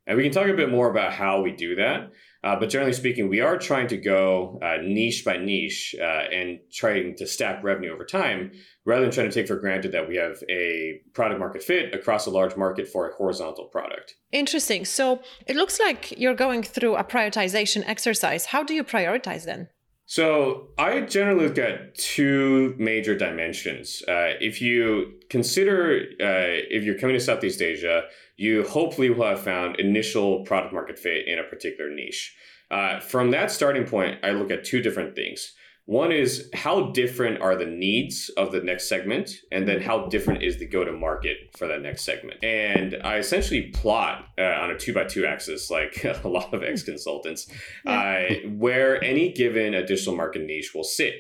And 0.05 0.17
we 0.17 0.23
can 0.23 0.31
talk 0.31 0.47
a 0.47 0.53
bit 0.53 0.69
more 0.69 0.89
about 0.89 1.13
how 1.13 1.41
we 1.41 1.51
do 1.51 1.75
that. 1.75 2.11
Uh, 2.43 2.55
but 2.59 2.69
generally 2.69 2.93
speaking, 2.93 3.29
we 3.29 3.39
are 3.39 3.57
trying 3.57 3.87
to 3.87 3.97
go 3.97 4.59
uh, 4.63 4.77
niche 4.81 5.23
by 5.23 5.37
niche 5.37 5.95
uh, 5.99 6.03
and 6.03 6.59
trying 6.71 7.15
to 7.15 7.27
stack 7.27 7.63
revenue 7.63 7.93
over 7.93 8.03
time 8.03 8.51
rather 8.83 9.03
than 9.03 9.11
trying 9.11 9.29
to 9.29 9.33
take 9.33 9.47
for 9.47 9.57
granted 9.57 9.91
that 9.91 10.07
we 10.07 10.15
have 10.15 10.43
a 10.49 10.99
product 11.13 11.39
market 11.39 11.61
fit 11.61 11.93
across 11.93 12.25
a 12.25 12.31
large 12.31 12.57
market 12.57 12.87
for 12.87 13.09
a 13.09 13.13
horizontal 13.13 13.65
product. 13.65 14.15
Interesting. 14.31 14.85
So 14.85 15.21
it 15.45 15.55
looks 15.55 15.79
like 15.79 16.17
you're 16.19 16.33
going 16.33 16.63
through 16.63 16.95
a 16.95 17.03
prioritization 17.03 17.83
exercise. 17.85 18.45
How 18.45 18.63
do 18.63 18.73
you 18.73 18.83
prioritize 18.83 19.45
then? 19.45 19.69
So 20.11 20.67
I 20.77 20.99
generally 20.99 21.47
look 21.47 21.57
at 21.57 21.95
two 21.95 22.75
major 22.77 23.15
dimensions. 23.17 24.03
Uh, 24.05 24.35
if 24.41 24.61
you 24.61 25.13
consider 25.29 26.01
uh, 26.19 26.67
if 26.69 26.83
you're 26.83 26.99
coming 26.99 27.13
to 27.13 27.19
Southeast 27.21 27.61
Asia, 27.61 28.03
you 28.35 28.67
hopefully 28.67 29.09
will 29.09 29.25
have 29.25 29.39
found 29.39 29.79
initial 29.79 30.43
product 30.43 30.73
market 30.73 30.99
fit 30.99 31.29
in 31.29 31.39
a 31.39 31.43
particular 31.43 31.89
niche. 31.89 32.35
Uh, 32.69 32.99
from 32.99 33.31
that 33.31 33.51
starting 33.51 33.85
point, 33.85 34.19
I 34.21 34.31
look 34.31 34.51
at 34.51 34.65
two 34.65 34.81
different 34.81 35.15
things. 35.15 35.53
One 35.91 36.13
is 36.13 36.49
how 36.53 36.91
different 36.91 37.41
are 37.41 37.57
the 37.57 37.65
needs 37.65 38.29
of 38.37 38.53
the 38.53 38.61
next 38.61 38.87
segment, 38.87 39.29
and 39.51 39.67
then 39.67 39.81
how 39.81 40.05
different 40.07 40.41
is 40.41 40.57
the 40.57 40.65
go 40.65 40.85
to 40.85 40.93
market 40.93 41.35
for 41.57 41.67
that 41.67 41.81
next 41.81 42.05
segment. 42.05 42.41
And 42.41 42.95
I 43.03 43.17
essentially 43.17 43.63
plot 43.73 44.23
uh, 44.39 44.41
on 44.41 44.71
a 44.71 44.79
two 44.79 44.93
by 44.93 45.03
two 45.03 45.25
axis, 45.25 45.69
like 45.69 46.01
a 46.23 46.29
lot 46.29 46.53
of 46.53 46.63
ex 46.63 46.83
consultants, 46.83 47.51
uh, 47.85 48.21
where 48.55 49.03
any 49.03 49.33
given 49.33 49.73
additional 49.73 50.15
market 50.15 50.43
niche 50.43 50.71
will 50.73 50.85
sit. 50.85 51.13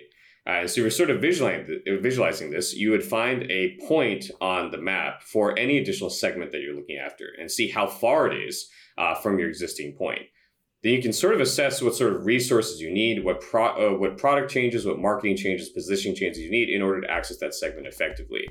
Uh, 0.47 0.65
so 0.65 0.79
you're 0.79 0.89
sort 0.89 1.09
of 1.09 1.19
visualizing, 1.19 1.81
visualizing 2.01 2.51
this, 2.51 2.73
you 2.73 2.91
would 2.91 3.03
find 3.03 3.51
a 3.51 3.77
point 3.89 4.31
on 4.39 4.71
the 4.71 4.77
map 4.77 5.21
for 5.21 5.59
any 5.59 5.79
additional 5.79 6.09
segment 6.09 6.53
that 6.53 6.61
you're 6.61 6.77
looking 6.77 6.97
after 6.97 7.25
and 7.37 7.51
see 7.51 7.67
how 7.67 7.85
far 7.85 8.25
it 8.31 8.41
is 8.41 8.69
uh, 8.97 9.15
from 9.15 9.37
your 9.37 9.49
existing 9.49 9.91
point. 9.97 10.21
Then 10.83 10.93
you 10.93 11.01
can 11.01 11.13
sort 11.13 11.35
of 11.35 11.41
assess 11.41 11.81
what 11.81 11.95
sort 11.95 12.13
of 12.13 12.25
resources 12.25 12.81
you 12.81 12.91
need, 12.91 13.23
what 13.23 13.39
pro- 13.39 13.93
uh, 13.93 13.97
what 13.97 14.17
product 14.17 14.51
changes, 14.51 14.85
what 14.85 14.97
marketing 14.97 15.37
changes, 15.37 15.69
positioning 15.69 16.15
changes 16.15 16.41
you 16.41 16.49
need 16.49 16.69
in 16.69 16.81
order 16.81 17.01
to 17.01 17.11
access 17.11 17.37
that 17.37 17.53
segment 17.53 17.85
effectively. 17.85 18.47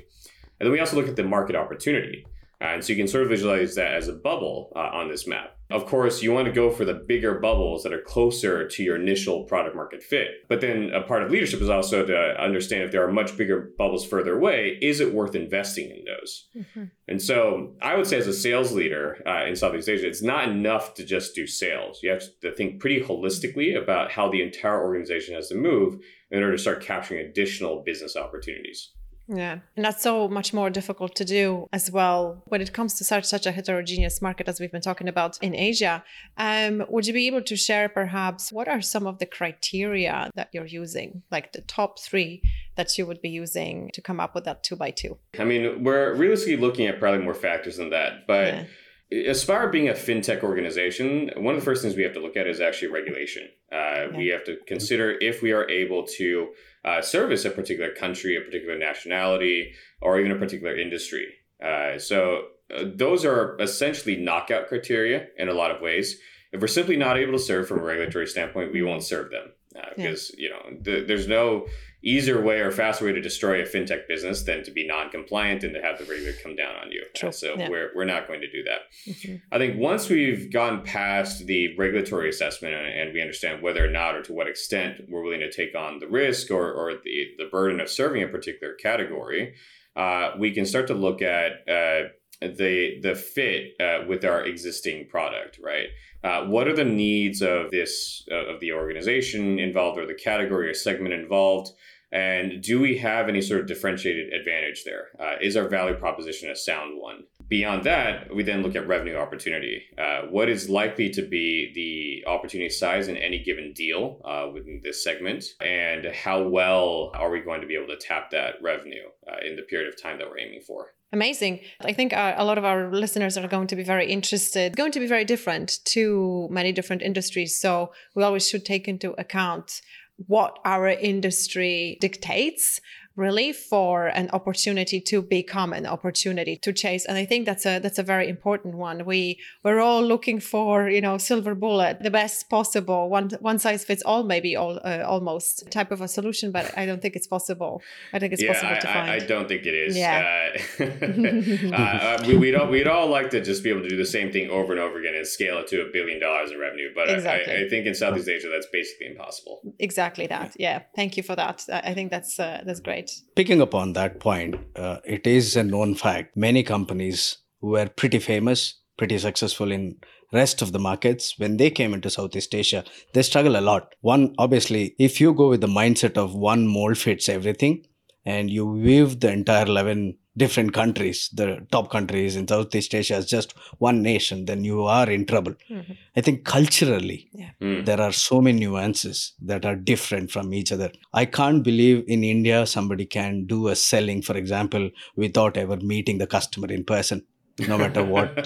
And 0.59 0.67
then 0.67 0.71
we 0.71 0.79
also 0.79 0.95
look 0.95 1.07
at 1.07 1.15
the 1.15 1.23
market 1.23 1.55
opportunity. 1.55 2.25
Uh, 2.61 2.65
and 2.65 2.83
so 2.83 2.93
you 2.93 2.97
can 2.97 3.07
sort 3.07 3.23
of 3.23 3.29
visualize 3.29 3.75
that 3.75 3.93
as 3.93 4.07
a 4.07 4.13
bubble 4.13 4.71
uh, 4.75 4.89
on 4.93 5.09
this 5.09 5.25
map. 5.25 5.57
Of 5.71 5.85
course, 5.85 6.21
you 6.21 6.33
want 6.33 6.47
to 6.47 6.51
go 6.51 6.69
for 6.69 6.83
the 6.83 6.93
bigger 6.93 7.39
bubbles 7.39 7.83
that 7.83 7.93
are 7.93 8.01
closer 8.01 8.67
to 8.67 8.83
your 8.83 8.97
initial 8.97 9.45
product 9.45 9.75
market 9.75 10.03
fit. 10.03 10.27
But 10.49 10.59
then 10.59 10.91
a 10.93 11.01
part 11.01 11.23
of 11.23 11.31
leadership 11.31 11.61
is 11.61 11.69
also 11.69 12.05
to 12.05 12.41
understand 12.41 12.83
if 12.83 12.91
there 12.91 13.07
are 13.07 13.11
much 13.11 13.37
bigger 13.37 13.71
bubbles 13.77 14.05
further 14.05 14.37
away, 14.37 14.77
is 14.81 14.99
it 14.99 15.13
worth 15.13 15.33
investing 15.33 15.89
in 15.89 16.03
those? 16.03 16.49
Mm-hmm. 16.55 16.83
And 17.07 17.21
so 17.21 17.73
I 17.81 17.95
would 17.95 18.05
say, 18.05 18.17
as 18.17 18.27
a 18.27 18.33
sales 18.33 18.73
leader 18.73 19.23
uh, 19.25 19.45
in 19.45 19.55
Southeast 19.55 19.87
Asia, 19.87 20.07
it's 20.07 20.21
not 20.21 20.49
enough 20.49 20.93
to 20.95 21.05
just 21.05 21.33
do 21.33 21.47
sales. 21.47 21.99
You 22.03 22.11
have 22.11 22.23
to 22.41 22.51
think 22.51 22.81
pretty 22.81 23.01
holistically 23.01 23.81
about 23.81 24.11
how 24.11 24.29
the 24.29 24.41
entire 24.41 24.83
organization 24.83 25.35
has 25.35 25.47
to 25.49 25.55
move 25.55 26.01
in 26.31 26.43
order 26.43 26.57
to 26.57 26.61
start 26.61 26.83
capturing 26.83 27.25
additional 27.25 27.81
business 27.83 28.17
opportunities. 28.17 28.91
Yeah. 29.33 29.59
And 29.75 29.85
that's 29.85 30.03
so 30.03 30.27
much 30.27 30.53
more 30.53 30.69
difficult 30.69 31.15
to 31.15 31.25
do 31.25 31.67
as 31.71 31.89
well 31.89 32.43
when 32.45 32.61
it 32.61 32.73
comes 32.73 32.95
to 32.95 33.03
such 33.03 33.23
such 33.23 33.45
a 33.45 33.51
heterogeneous 33.51 34.21
market 34.21 34.47
as 34.47 34.59
we've 34.59 34.71
been 34.71 34.81
talking 34.81 35.07
about 35.07 35.41
in 35.41 35.55
Asia. 35.55 36.03
Um, 36.37 36.83
would 36.89 37.07
you 37.07 37.13
be 37.13 37.27
able 37.27 37.41
to 37.43 37.55
share 37.55 37.87
perhaps 37.87 38.51
what 38.51 38.67
are 38.67 38.81
some 38.81 39.07
of 39.07 39.19
the 39.19 39.25
criteria 39.25 40.29
that 40.35 40.49
you're 40.51 40.65
using, 40.65 41.23
like 41.31 41.53
the 41.53 41.61
top 41.61 41.99
three 41.99 42.41
that 42.75 42.97
you 42.97 43.05
would 43.05 43.21
be 43.21 43.29
using 43.29 43.89
to 43.93 44.01
come 44.01 44.19
up 44.19 44.35
with 44.35 44.43
that 44.43 44.63
two 44.63 44.75
by 44.75 44.91
two? 44.91 45.17
I 45.39 45.45
mean, 45.45 45.83
we're 45.83 46.13
realistically 46.13 46.57
looking 46.57 46.87
at 46.87 46.99
probably 46.99 47.23
more 47.23 47.33
factors 47.33 47.77
than 47.77 47.89
that, 47.91 48.27
but 48.27 48.47
yeah. 48.47 48.65
Aspire 49.11 49.67
being 49.67 49.89
a 49.89 49.93
fintech 49.93 50.41
organization, 50.41 51.31
one 51.35 51.53
of 51.53 51.59
the 51.59 51.65
first 51.65 51.81
things 51.81 51.95
we 51.95 52.03
have 52.03 52.13
to 52.13 52.21
look 52.21 52.37
at 52.37 52.47
is 52.47 52.61
actually 52.61 52.87
regulation. 52.89 53.49
Uh, 53.71 53.75
yeah. 53.75 54.17
We 54.17 54.27
have 54.27 54.45
to 54.45 54.57
consider 54.67 55.17
if 55.19 55.41
we 55.41 55.51
are 55.51 55.69
able 55.69 56.07
to 56.17 56.53
uh, 56.85 57.01
service 57.01 57.43
a 57.43 57.49
particular 57.49 57.93
country, 57.93 58.37
a 58.37 58.41
particular 58.41 58.77
nationality, 58.77 59.73
or 60.01 60.19
even 60.19 60.31
a 60.31 60.39
particular 60.39 60.77
industry. 60.77 61.27
Uh, 61.61 61.99
so 61.99 62.43
uh, 62.73 62.85
those 62.95 63.25
are 63.25 63.57
essentially 63.59 64.15
knockout 64.15 64.67
criteria 64.67 65.27
in 65.37 65.49
a 65.49 65.53
lot 65.53 65.71
of 65.71 65.81
ways. 65.81 66.17
If 66.53 66.61
we're 66.61 66.67
simply 66.67 66.95
not 66.95 67.17
able 67.17 67.33
to 67.33 67.39
serve 67.39 67.67
from 67.67 67.79
a 67.79 67.83
regulatory 67.83 68.27
standpoint, 68.27 68.71
we 68.71 68.81
won't 68.81 69.03
serve 69.03 69.29
them 69.31 69.51
because 69.95 70.31
uh, 70.31 70.35
yeah. 70.37 70.43
you 70.43 70.49
know 70.49 70.79
the, 70.81 71.05
there's 71.05 71.27
no 71.27 71.67
easier 72.03 72.41
way 72.41 72.59
or 72.59 72.71
faster 72.71 73.05
way 73.05 73.11
to 73.11 73.21
destroy 73.21 73.61
a 73.61 73.65
fintech 73.65 74.07
business 74.07 74.43
than 74.43 74.63
to 74.63 74.71
be 74.71 74.87
non-compliant 74.87 75.63
and 75.63 75.73
to 75.73 75.81
have 75.81 75.99
the 75.99 76.05
regulator 76.05 76.37
come 76.41 76.55
down 76.55 76.75
on 76.75 76.91
you. 76.91 77.03
Uh, 77.23 77.31
so 77.31 77.55
yeah. 77.57 77.69
we're, 77.69 77.91
we're 77.95 78.05
not 78.05 78.27
going 78.27 78.41
to 78.41 78.49
do 78.49 78.63
that. 78.63 79.11
Mm-hmm. 79.11 79.35
I 79.51 79.57
think 79.57 79.77
once 79.77 80.09
we've 80.09 80.51
gone 80.51 80.83
past 80.83 81.45
the 81.45 81.75
regulatory 81.77 82.29
assessment 82.29 82.73
and, 82.73 82.87
and, 82.87 83.13
we 83.13 83.21
understand 83.21 83.61
whether 83.61 83.85
or 83.85 83.89
not 83.89 84.15
or 84.15 84.21
to 84.23 84.33
what 84.33 84.47
extent 84.47 85.01
we're 85.09 85.21
willing 85.21 85.41
to 85.41 85.51
take 85.51 85.75
on 85.75 85.99
the 85.99 86.07
risk 86.07 86.49
or, 86.49 86.71
or 86.71 86.93
the, 87.03 87.27
the 87.37 87.49
burden 87.51 87.79
of 87.79 87.89
serving 87.89 88.23
a 88.23 88.27
particular 88.27 88.73
category, 88.73 89.53
uh, 89.95 90.31
we 90.39 90.51
can 90.51 90.65
start 90.65 90.87
to 90.87 90.93
look 90.93 91.21
at 91.21 91.67
uh, 91.69 92.07
the 92.41 92.99
the 93.01 93.15
fit 93.15 93.79
uh, 93.79 94.05
with 94.07 94.25
our 94.25 94.43
existing 94.43 95.07
product, 95.07 95.59
right? 95.63 95.87
Uh, 96.23 96.45
what 96.45 96.67
are 96.67 96.75
the 96.75 96.85
needs 96.85 97.41
of 97.41 97.71
this 97.71 98.23
uh, 98.31 98.45
of 98.47 98.59
the 98.59 98.73
organization 98.73 99.59
involved 99.59 99.97
or 99.97 100.05
the 100.05 100.13
category 100.13 100.69
or 100.69 100.73
segment 100.73 101.13
involved? 101.13 101.71
And 102.13 102.61
do 102.61 102.81
we 102.81 102.97
have 102.97 103.29
any 103.29 103.41
sort 103.41 103.61
of 103.61 103.67
differentiated 103.67 104.33
advantage 104.33 104.83
there? 104.83 105.07
Uh, 105.17 105.35
is 105.41 105.55
our 105.55 105.69
value 105.69 105.95
proposition 105.95 106.49
a 106.49 106.55
sound 106.57 106.99
one? 106.99 107.23
Beyond 107.47 107.85
that, 107.85 108.35
we 108.35 108.43
then 108.43 108.63
look 108.63 108.75
at 108.75 108.85
revenue 108.85 109.15
opportunity. 109.15 109.83
Uh, 109.97 110.23
what 110.23 110.49
is 110.49 110.69
likely 110.69 111.09
to 111.11 111.21
be 111.21 111.71
the 111.73 112.29
opportunity 112.29 112.69
size 112.69 113.07
in 113.07 113.15
any 113.15 113.41
given 113.41 113.71
deal 113.71 114.19
uh, 114.25 114.49
within 114.53 114.81
this 114.83 115.01
segment? 115.05 115.45
And 115.61 116.05
how 116.07 116.43
well 116.43 117.11
are 117.13 117.29
we 117.29 117.39
going 117.39 117.61
to 117.61 117.67
be 117.67 117.75
able 117.75 117.87
to 117.87 117.97
tap 117.97 118.29
that 118.31 118.55
revenue 118.61 119.07
in 119.45 119.55
the 119.55 119.61
period 119.61 119.87
of 119.87 120.01
time 120.01 120.17
that 120.17 120.29
we're 120.29 120.39
aiming 120.39 120.61
for? 120.67 120.87
Amazing. 121.13 121.59
I 121.81 121.91
think 121.91 122.13
uh, 122.13 122.35
a 122.37 122.45
lot 122.45 122.57
of 122.57 122.63
our 122.63 122.89
listeners 122.89 123.37
are 123.37 123.47
going 123.47 123.67
to 123.67 123.75
be 123.75 123.83
very 123.83 124.09
interested, 124.09 124.77
going 124.77 124.93
to 124.93 124.99
be 124.99 125.07
very 125.07 125.25
different 125.25 125.79
to 125.85 126.47
many 126.49 126.71
different 126.71 127.01
industries. 127.01 127.59
So 127.59 127.91
we 128.15 128.23
always 128.23 128.47
should 128.47 128.63
take 128.63 128.87
into 128.87 129.11
account 129.19 129.81
what 130.27 130.59
our 130.63 130.87
industry 130.87 131.97
dictates 131.99 132.79
really 133.15 133.51
for 133.51 134.07
an 134.07 134.29
opportunity 134.31 135.01
to 135.01 135.21
become 135.21 135.73
an 135.73 135.85
opportunity 135.85 136.55
to 136.57 136.73
chase. 136.73 137.05
And 137.05 137.17
I 137.17 137.25
think 137.25 137.45
that's 137.45 137.65
a 137.65 137.79
that's 137.79 137.99
a 137.99 138.03
very 138.03 138.27
important 138.27 138.75
one. 138.75 139.05
We 139.05 139.39
we're 139.63 139.79
all 139.79 140.01
looking 140.01 140.39
for 140.39 140.89
you 140.89 141.01
know 141.01 141.17
silver 141.17 141.53
bullet, 141.53 142.01
the 142.01 142.11
best 142.11 142.49
possible 142.49 143.09
one 143.09 143.29
one 143.39 143.59
size 143.59 143.83
fits 143.83 144.01
all, 144.03 144.23
maybe 144.23 144.55
all 144.55 144.79
uh, 144.83 145.03
almost 145.05 145.69
type 145.71 145.91
of 145.91 146.01
a 146.01 146.07
solution, 146.07 146.51
but 146.51 146.75
I 146.77 146.85
don't 146.85 147.01
think 147.01 147.15
it's 147.15 147.27
possible. 147.27 147.81
I 148.13 148.19
think 148.19 148.33
it's 148.33 148.41
yeah, 148.41 148.53
possible 148.53 148.75
I, 148.75 148.79
to 148.79 148.87
find. 148.87 149.11
I, 149.11 149.15
I 149.15 149.19
don't 149.19 149.47
think 149.47 149.65
it 149.65 149.73
is. 149.73 149.97
Yeah. 149.97 150.55
Uh, 150.79 150.83
uh, 151.75 152.23
we, 152.27 152.37
we'd 152.37 152.55
all 152.55 152.67
we'd 152.67 152.87
all 152.87 153.07
like 153.07 153.29
to 153.31 153.41
just 153.41 153.63
be 153.63 153.69
able 153.69 153.81
to 153.83 153.89
do 153.89 153.97
the 153.97 154.05
same 154.05 154.31
thing 154.31 154.49
over 154.49 154.71
and 154.71 154.81
over 154.81 154.99
again 154.99 155.15
and 155.15 155.27
scale 155.27 155.59
it 155.59 155.67
to 155.67 155.81
a 155.81 155.91
billion 155.91 156.19
dollars 156.19 156.51
in 156.51 156.59
revenue, 156.59 156.89
but 156.95 157.09
Exactly. 157.09 157.53
I, 157.53 157.65
I 157.65 157.69
think 157.69 157.85
in 157.85 157.93
Southeast 157.93 158.29
Asia 158.29 158.49
that's 158.51 158.67
basically 158.71 159.07
impossible. 159.07 159.61
exactly 159.79 160.27
that. 160.27 160.55
Yeah. 160.57 160.83
Thank 160.95 161.17
you 161.17 161.23
for 161.23 161.35
that. 161.35 161.65
I 161.71 161.91
I 161.91 161.93
think 161.93 162.09
that's 162.09 162.39
uh, 162.39 162.61
that's 162.65 162.79
great. 162.79 163.00
Picking 163.35 163.61
up 163.61 163.73
on 163.73 163.93
that 163.93 164.19
point, 164.19 164.55
uh, 164.75 164.97
it 165.05 165.25
is 165.25 165.55
a 165.55 165.63
known 165.63 165.95
fact. 165.95 166.35
Many 166.35 166.63
companies 166.63 167.37
were 167.61 167.87
pretty 167.87 168.19
famous, 168.19 168.75
pretty 168.97 169.17
successful 169.17 169.71
in 169.71 169.97
rest 170.33 170.61
of 170.61 170.71
the 170.71 170.79
markets. 170.79 171.37
When 171.37 171.57
they 171.57 171.69
came 171.69 171.93
into 171.93 172.09
southeast 172.09 172.55
asia 172.55 172.83
they 173.13 173.21
struggle 173.21 173.57
a 173.57 173.61
lot. 173.61 173.95
One 174.01 174.33
obviously 174.37 174.95
if 174.97 175.19
you 175.19 175.33
go 175.33 175.49
with 175.49 175.61
the 175.61 175.67
mindset 175.67 176.17
of 176.17 176.33
one 176.33 176.67
mold 176.67 176.97
fits 176.97 177.29
everything 177.29 177.85
and 178.25 178.49
you 178.49 178.65
weave 178.65 179.19
the 179.19 179.31
entire 179.31 179.65
11 179.65 180.17
different 180.37 180.71
countries 180.73 181.29
the 181.33 181.47
top 181.71 181.89
countries 181.91 182.35
in 182.35 182.47
southeast 182.47 182.93
asia 182.99 183.15
as 183.15 183.25
just 183.25 183.53
one 183.79 184.01
nation 184.01 184.45
then 184.45 184.63
you 184.63 184.83
are 184.97 185.09
in 185.09 185.25
trouble 185.25 185.53
Mhm. 185.69 185.97
i 186.15 186.21
think 186.21 186.45
culturally 186.45 187.19
Hmm. 187.59 187.83
there 187.87 187.99
are 188.05 188.13
so 188.13 188.41
many 188.41 188.59
nuances 188.65 189.33
that 189.49 189.65
are 189.69 189.75
different 189.75 190.31
from 190.31 190.53
each 190.59 190.71
other. 190.71 190.89
I 191.21 191.25
can't 191.25 191.61
believe 191.63 191.97
in 192.07 192.23
India 192.23 192.65
somebody 192.65 193.05
can 193.05 193.45
do 193.45 193.67
a 193.67 193.75
selling, 193.75 194.21
for 194.27 194.35
example, 194.41 194.89
without 195.15 195.57
ever 195.57 195.77
meeting 195.93 196.17
the 196.17 196.27
customer 196.35 196.69
in 196.77 196.83
person, 196.83 197.19
no 197.67 197.77
matter 197.77 198.03
what. 198.03 198.31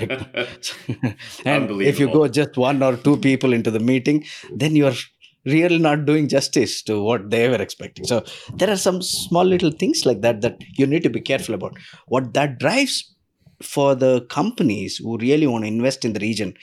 and 1.45 1.71
if 1.91 1.99
you 1.99 2.07
go 2.11 2.27
just 2.27 2.57
one 2.57 2.81
or 2.83 2.93
two 2.97 3.17
people 3.17 3.53
into 3.53 3.71
the 3.71 3.79
meeting, 3.79 4.25
then 4.51 4.75
you're 4.75 4.97
really 5.45 5.77
not 5.77 6.05
doing 6.05 6.27
justice 6.27 6.81
to 6.83 7.01
what 7.01 7.29
they 7.29 7.47
were 7.49 7.61
expecting. 7.61 8.05
So 8.05 8.23
there 8.53 8.69
are 8.69 8.77
some 8.77 9.01
small 9.01 9.45
little 9.45 9.71
things 9.71 10.05
like 10.05 10.21
that 10.21 10.41
that 10.41 10.61
you 10.77 10.87
need 10.87 11.03
to 11.03 11.09
be 11.09 11.21
careful 11.21 11.55
about. 11.55 11.77
What 12.07 12.33
that 12.33 12.59
drives 12.59 13.15
for 13.61 13.95
the 13.95 14.21
companies 14.29 14.97
who 14.97 15.17
really 15.17 15.47
want 15.47 15.63
to 15.63 15.67
invest 15.67 16.03
in 16.03 16.13
the 16.13 16.19
region 16.19 16.53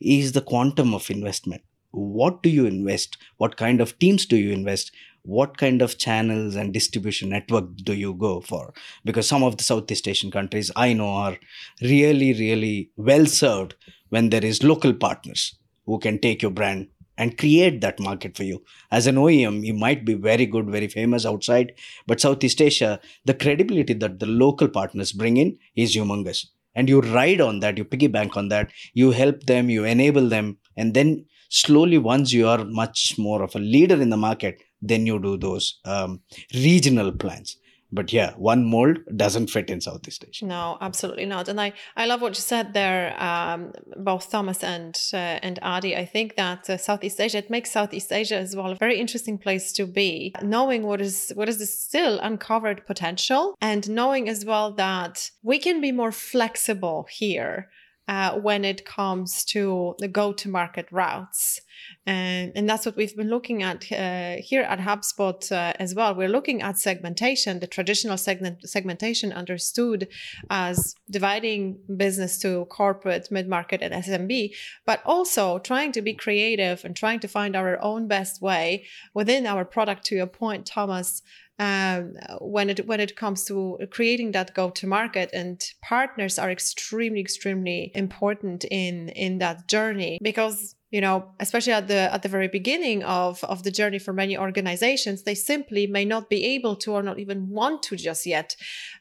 is 0.00 0.32
the 0.32 0.42
quantum 0.42 0.94
of 0.94 1.10
investment 1.10 1.62
what 1.92 2.42
do 2.42 2.50
you 2.50 2.66
invest 2.66 3.18
what 3.36 3.56
kind 3.56 3.80
of 3.80 3.98
teams 3.98 4.26
do 4.26 4.36
you 4.36 4.50
invest 4.50 4.92
what 5.24 5.56
kind 5.56 5.82
of 5.82 5.98
channels 5.98 6.56
and 6.56 6.72
distribution 6.72 7.28
network 7.28 7.64
do 7.84 7.94
you 7.94 8.14
go 8.14 8.40
for 8.40 8.72
because 9.04 9.28
some 9.28 9.42
of 9.42 9.56
the 9.56 9.64
southeast 9.64 10.08
asian 10.08 10.30
countries 10.30 10.70
i 10.74 10.92
know 10.92 11.08
are 11.08 11.36
really 11.82 12.32
really 12.34 12.90
well 12.96 13.26
served 13.26 13.74
when 14.08 14.30
there 14.30 14.44
is 14.44 14.62
local 14.62 14.92
partners 14.92 15.54
who 15.86 15.98
can 15.98 16.18
take 16.18 16.42
your 16.42 16.50
brand 16.50 16.88
and 17.22 17.38
create 17.42 17.80
that 17.82 18.00
market 18.06 18.36
for 18.36 18.44
you. 18.50 18.62
As 18.98 19.06
an 19.06 19.16
oem 19.24 19.58
you 19.68 19.74
might 19.74 20.04
be 20.10 20.14
very 20.14 20.46
good 20.54 20.70
very 20.76 20.88
famous 20.96 21.26
outside 21.32 21.72
but 22.06 22.24
southeast 22.24 22.60
asia 22.68 22.90
the 23.30 23.36
credibility 23.44 23.94
that 24.04 24.18
the 24.22 24.30
local 24.44 24.68
partners 24.78 25.12
bring 25.12 25.36
in 25.44 25.56
is 25.76 25.94
humongous. 25.96 26.40
And 26.74 26.88
you 26.88 27.00
ride 27.00 27.40
on 27.40 27.60
that 27.60 27.78
you 27.78 27.84
piggyback 27.84 28.36
on 28.36 28.48
that 28.48 28.70
you 28.94 29.10
help 29.22 29.44
them 29.52 29.70
you 29.76 29.84
enable 29.84 30.28
them 30.28 30.56
and 30.76 30.94
then 30.98 31.24
slowly 31.62 31.98
once 31.98 32.32
you 32.32 32.48
are 32.48 32.64
much 32.82 33.00
more 33.18 33.42
of 33.46 33.54
a 33.54 33.64
leader 33.74 33.98
in 34.04 34.10
the 34.14 34.22
market 34.28 34.62
then 34.80 35.06
you 35.06 35.18
do 35.26 35.36
those 35.36 35.66
um, 35.84 36.20
regional 36.68 37.12
plans 37.12 37.56
but 37.92 38.12
yeah 38.12 38.32
one 38.36 38.64
mold 38.64 38.98
doesn't 39.16 39.48
fit 39.48 39.70
in 39.70 39.80
southeast 39.80 40.24
asia 40.28 40.46
No, 40.46 40.78
absolutely 40.80 41.26
not. 41.26 41.48
And 41.48 41.60
I, 41.60 41.72
I 41.96 42.06
love 42.06 42.20
what 42.20 42.36
you 42.36 42.42
said 42.42 42.72
there, 42.72 43.20
um, 43.22 43.72
both 43.96 44.30
Thomas 44.30 44.62
and 44.62 44.94
uh, 45.12 45.16
and 45.16 45.58
Adi. 45.62 45.96
I 45.96 46.04
think 46.04 46.36
that 46.36 46.68
uh, 46.68 46.76
Southeast 46.76 47.20
Asia 47.20 47.38
it 47.38 47.50
makes 47.50 47.70
Southeast 47.70 48.12
Asia 48.12 48.36
as 48.36 48.54
well 48.56 48.70
a 48.72 48.74
very 48.74 48.98
interesting 48.98 49.38
place 49.38 49.72
to 49.78 49.86
be, 49.86 50.34
knowing 50.42 50.82
what 50.82 51.00
is 51.00 51.32
what 51.34 51.48
is 51.48 51.58
the 51.58 51.66
still 51.66 52.18
uncovered 52.20 52.86
potential, 52.86 53.56
and 53.60 53.88
knowing 53.88 54.28
as 54.28 54.44
well 54.44 54.72
that 54.72 55.30
we 55.42 55.58
can 55.58 55.80
be 55.80 55.92
more 55.92 56.12
flexible 56.12 57.06
here. 57.10 57.70
Uh, 58.08 58.32
when 58.40 58.64
it 58.64 58.84
comes 58.84 59.44
to 59.44 59.94
the 60.00 60.08
go-to-market 60.08 60.88
routes, 60.90 61.60
and 62.04 62.50
and 62.56 62.68
that's 62.68 62.84
what 62.84 62.96
we've 62.96 63.16
been 63.16 63.30
looking 63.30 63.62
at 63.62 63.90
uh, 63.92 64.42
here 64.42 64.62
at 64.62 64.80
HubSpot 64.80 65.40
uh, 65.52 65.72
as 65.78 65.94
well. 65.94 66.14
We're 66.14 66.28
looking 66.28 66.62
at 66.62 66.78
segmentation, 66.78 67.60
the 67.60 67.68
traditional 67.68 68.16
segment 68.16 68.68
segmentation 68.68 69.32
understood 69.32 70.08
as 70.50 70.96
dividing 71.10 71.78
business 71.96 72.38
to 72.40 72.64
corporate, 72.66 73.30
mid 73.30 73.48
market, 73.48 73.82
and 73.82 73.94
SMB, 73.94 74.52
but 74.84 75.00
also 75.04 75.60
trying 75.60 75.92
to 75.92 76.02
be 76.02 76.12
creative 76.12 76.84
and 76.84 76.96
trying 76.96 77.20
to 77.20 77.28
find 77.28 77.54
our 77.54 77.80
own 77.80 78.08
best 78.08 78.42
way 78.42 78.84
within 79.14 79.46
our 79.46 79.64
product. 79.64 80.04
To 80.06 80.16
your 80.16 80.26
point, 80.26 80.66
Thomas, 80.66 81.22
um, 81.58 82.14
when 82.40 82.70
it 82.70 82.86
when 82.86 83.00
it 83.00 83.16
comes 83.16 83.44
to 83.44 83.78
creating 83.90 84.32
that 84.32 84.54
go 84.54 84.70
to 84.70 84.86
market, 84.86 85.30
and 85.32 85.62
partners 85.82 86.38
are 86.38 86.50
extremely 86.50 87.20
extremely 87.20 87.92
important 87.94 88.64
in 88.64 89.08
in 89.10 89.38
that 89.38 89.68
journey 89.68 90.18
because 90.22 90.74
you 90.92 91.00
know 91.00 91.16
especially 91.40 91.72
at 91.72 91.88
the 91.88 92.02
at 92.14 92.22
the 92.22 92.28
very 92.28 92.48
beginning 92.48 93.02
of 93.02 93.42
of 93.44 93.64
the 93.64 93.70
journey 93.70 93.98
for 93.98 94.12
many 94.12 94.38
organizations 94.38 95.24
they 95.24 95.34
simply 95.34 95.86
may 95.86 96.04
not 96.04 96.30
be 96.30 96.44
able 96.44 96.76
to 96.76 96.92
or 96.92 97.02
not 97.02 97.18
even 97.18 97.48
want 97.48 97.82
to 97.82 97.96
just 97.96 98.26
yet 98.26 98.54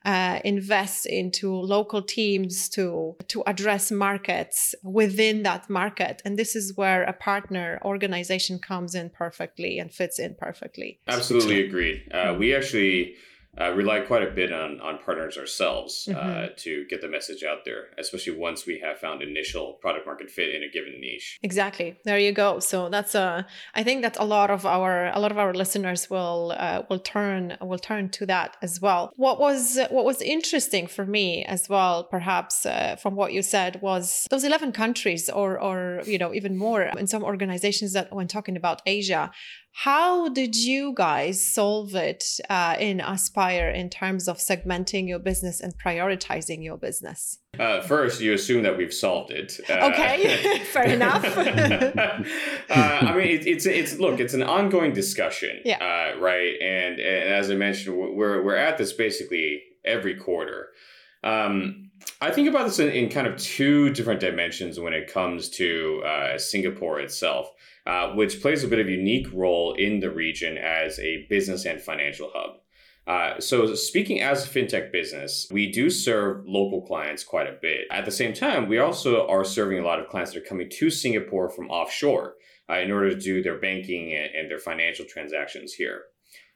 uh, 0.06 0.40
invest 0.44 1.06
into 1.06 1.54
local 1.54 2.02
teams 2.02 2.70
to 2.70 3.16
to 3.28 3.44
address 3.46 3.92
markets 3.92 4.74
within 4.84 5.44
that 5.44 5.70
market. 5.70 6.22
And 6.26 6.38
this 6.38 6.56
is 6.56 6.76
where 6.76 7.04
a 7.04 7.14
partner 7.14 7.80
organization 7.84 8.60
comes 8.60 8.96
in 8.96 9.10
perfectly 9.10 9.80
and 9.80 9.92
fits 9.92 10.20
in 10.20 10.36
perfectly. 10.36 11.00
Absolutely 11.08 11.66
agreed. 11.66 12.04
Uh, 12.12 12.36
we 12.38 12.56
actually 12.56 13.16
uh, 13.60 13.72
rely 13.74 14.00
quite 14.00 14.24
a 14.24 14.32
bit 14.32 14.52
on 14.54 14.80
on 14.80 14.98
partners 15.06 15.38
ourselves 15.38 16.08
uh, 16.10 16.14
Mhm. 16.14 16.58
to 16.58 16.86
get 16.90 17.02
the 17.02 17.08
message 17.08 17.44
out 17.44 17.66
there, 17.66 17.84
especially 17.98 18.36
once 18.38 18.66
we 18.66 18.80
have 18.80 18.98
found 18.98 19.22
initial 19.22 19.74
product 19.82 20.06
market 20.06 20.30
fit 20.32 20.56
in 20.56 20.64
a 20.64 20.70
given 20.70 20.96
niche. 21.02 21.38
Exactly. 21.44 21.98
There 22.06 22.18
you 22.28 22.32
go. 22.32 22.60
So 22.60 22.88
that's 22.90 23.14
a. 23.14 23.46
I 23.76 23.84
think 23.84 24.02
that 24.04 24.16
a 24.18 24.24
lot 24.24 24.50
of 24.50 24.66
our 24.66 24.96
a 25.18 25.20
lot 25.20 25.32
of 25.32 25.38
our 25.38 25.54
listeners 25.54 26.10
will 26.10 26.54
uh, 26.66 26.84
will 26.90 27.00
turn 27.00 27.58
will 27.70 27.80
turn 27.90 28.10
to 28.18 28.26
that 28.28 28.56
as 28.62 28.80
well. 28.82 29.12
What 29.18 29.38
was 29.40 29.78
what 29.90 30.06
was 30.06 30.22
interesting 30.22 30.88
for 30.88 31.06
me 31.06 31.44
as 31.56 31.68
well, 31.68 31.96
perhaps 32.06 32.66
uh, 32.66 32.96
from 33.02 33.16
what 33.16 33.34
you 33.34 33.42
said, 33.42 33.82
was 33.82 34.28
those 34.32 34.46
eleven 34.46 34.72
countries, 34.72 35.30
or 35.30 35.60
or 35.68 36.02
you 36.06 36.18
know 36.18 36.34
even 36.34 36.56
more 36.56 36.84
in 37.02 37.08
some 37.08 37.24
organizations 37.32 37.92
that 37.94 38.08
when 38.16 38.28
talking 38.28 38.56
about 38.56 38.82
Asia. 38.86 39.24
How 39.74 40.28
did 40.28 40.54
you 40.58 40.94
guys 40.94 41.36
solve 41.60 41.96
it 41.96 42.24
uh, 42.50 42.76
in 42.78 43.00
Aspire 43.00 43.41
in 43.50 43.90
terms 43.90 44.28
of 44.28 44.38
segmenting 44.38 45.08
your 45.08 45.20
business 45.20 45.60
and 45.62 45.74
prioritizing 45.78 46.64
your 46.64 46.78
business? 46.78 47.40
Uh, 47.60 47.82
first, 47.82 48.22
you 48.22 48.34
assume 48.34 48.64
that 48.64 48.78
we've 48.78 48.94
solved 48.94 49.32
it. 49.32 49.60
Uh, 49.70 49.90
Okay, 49.92 50.60
fair 50.72 50.84
enough. 50.98 51.26
uh, 51.38 52.24
I 52.70 53.16
mean, 53.16 53.28
it, 53.28 53.48
it's 53.48 53.66
it's 53.66 53.98
look, 54.00 54.20
it's 54.20 54.34
an 54.34 54.44
ongoing 54.44 54.94
discussion, 54.94 55.60
Yeah. 55.66 55.78
uh, 56.16 56.20
right? 56.20 56.54
And 56.62 57.00
and 57.00 57.34
as 57.34 57.50
I 57.52 57.56
mentioned, 57.56 57.98
we're 57.98 58.44
we're 58.44 58.56
at 58.56 58.78
this 58.78 58.94
basically 58.94 59.62
every 59.86 60.16
quarter. 60.16 60.70
Um, 61.24 61.90
I 62.20 62.32
think 62.32 62.48
about 62.48 62.66
this 62.66 62.80
in, 62.80 62.90
in 62.90 63.10
kind 63.10 63.28
of 63.28 63.38
two 63.38 63.92
different 63.92 64.20
dimensions 64.20 64.80
when 64.80 64.94
it 64.94 65.12
comes 65.12 65.50
to 65.52 66.02
uh, 66.06 66.38
Singapore 66.40 67.00
itself, 67.00 67.52
uh, 67.86 68.14
which 68.14 68.42
plays 68.42 68.64
a 68.64 68.68
bit 68.68 68.80
of 68.80 68.88
a 68.88 68.92
unique 68.92 69.28
role 69.34 69.74
in 69.74 70.00
the 70.00 70.10
region 70.10 70.58
as 70.58 70.98
a 71.00 71.28
business 71.30 71.66
and 71.66 71.80
financial 71.80 72.32
hub. 72.34 72.56
Uh, 73.08 73.40
so, 73.40 73.74
speaking 73.74 74.22
as 74.22 74.46
a 74.46 74.50
fintech 74.50 74.92
business, 74.92 75.48
we 75.52 75.72
do 75.72 75.90
serve 75.90 76.46
local 76.46 76.82
clients 76.82 77.24
quite 77.24 77.48
a 77.48 77.58
bit. 77.60 77.88
At 77.90 78.06
the 78.06 78.12
same 78.12 78.34
time, 78.34 78.70
we 78.70 78.78
also 78.78 79.28
are 79.28 79.44
serving 79.44 79.80
a 79.80 79.84
lot 79.84 80.00
of 80.00 80.08
clients 80.08 80.34
that 80.34 80.40
are 80.40 80.46
coming 80.46 80.70
to 80.70 80.90
Singapore 80.92 81.50
from 81.50 81.70
offshore 81.70 82.36
uh, 82.70 82.76
in 82.76 82.92
order 82.92 83.10
to 83.10 83.20
do 83.20 83.42
their 83.42 83.58
banking 83.58 84.14
and, 84.14 84.36
and 84.36 84.52
their 84.52 84.60
financial 84.60 85.06
transactions 85.06 85.74
here. 85.74 86.04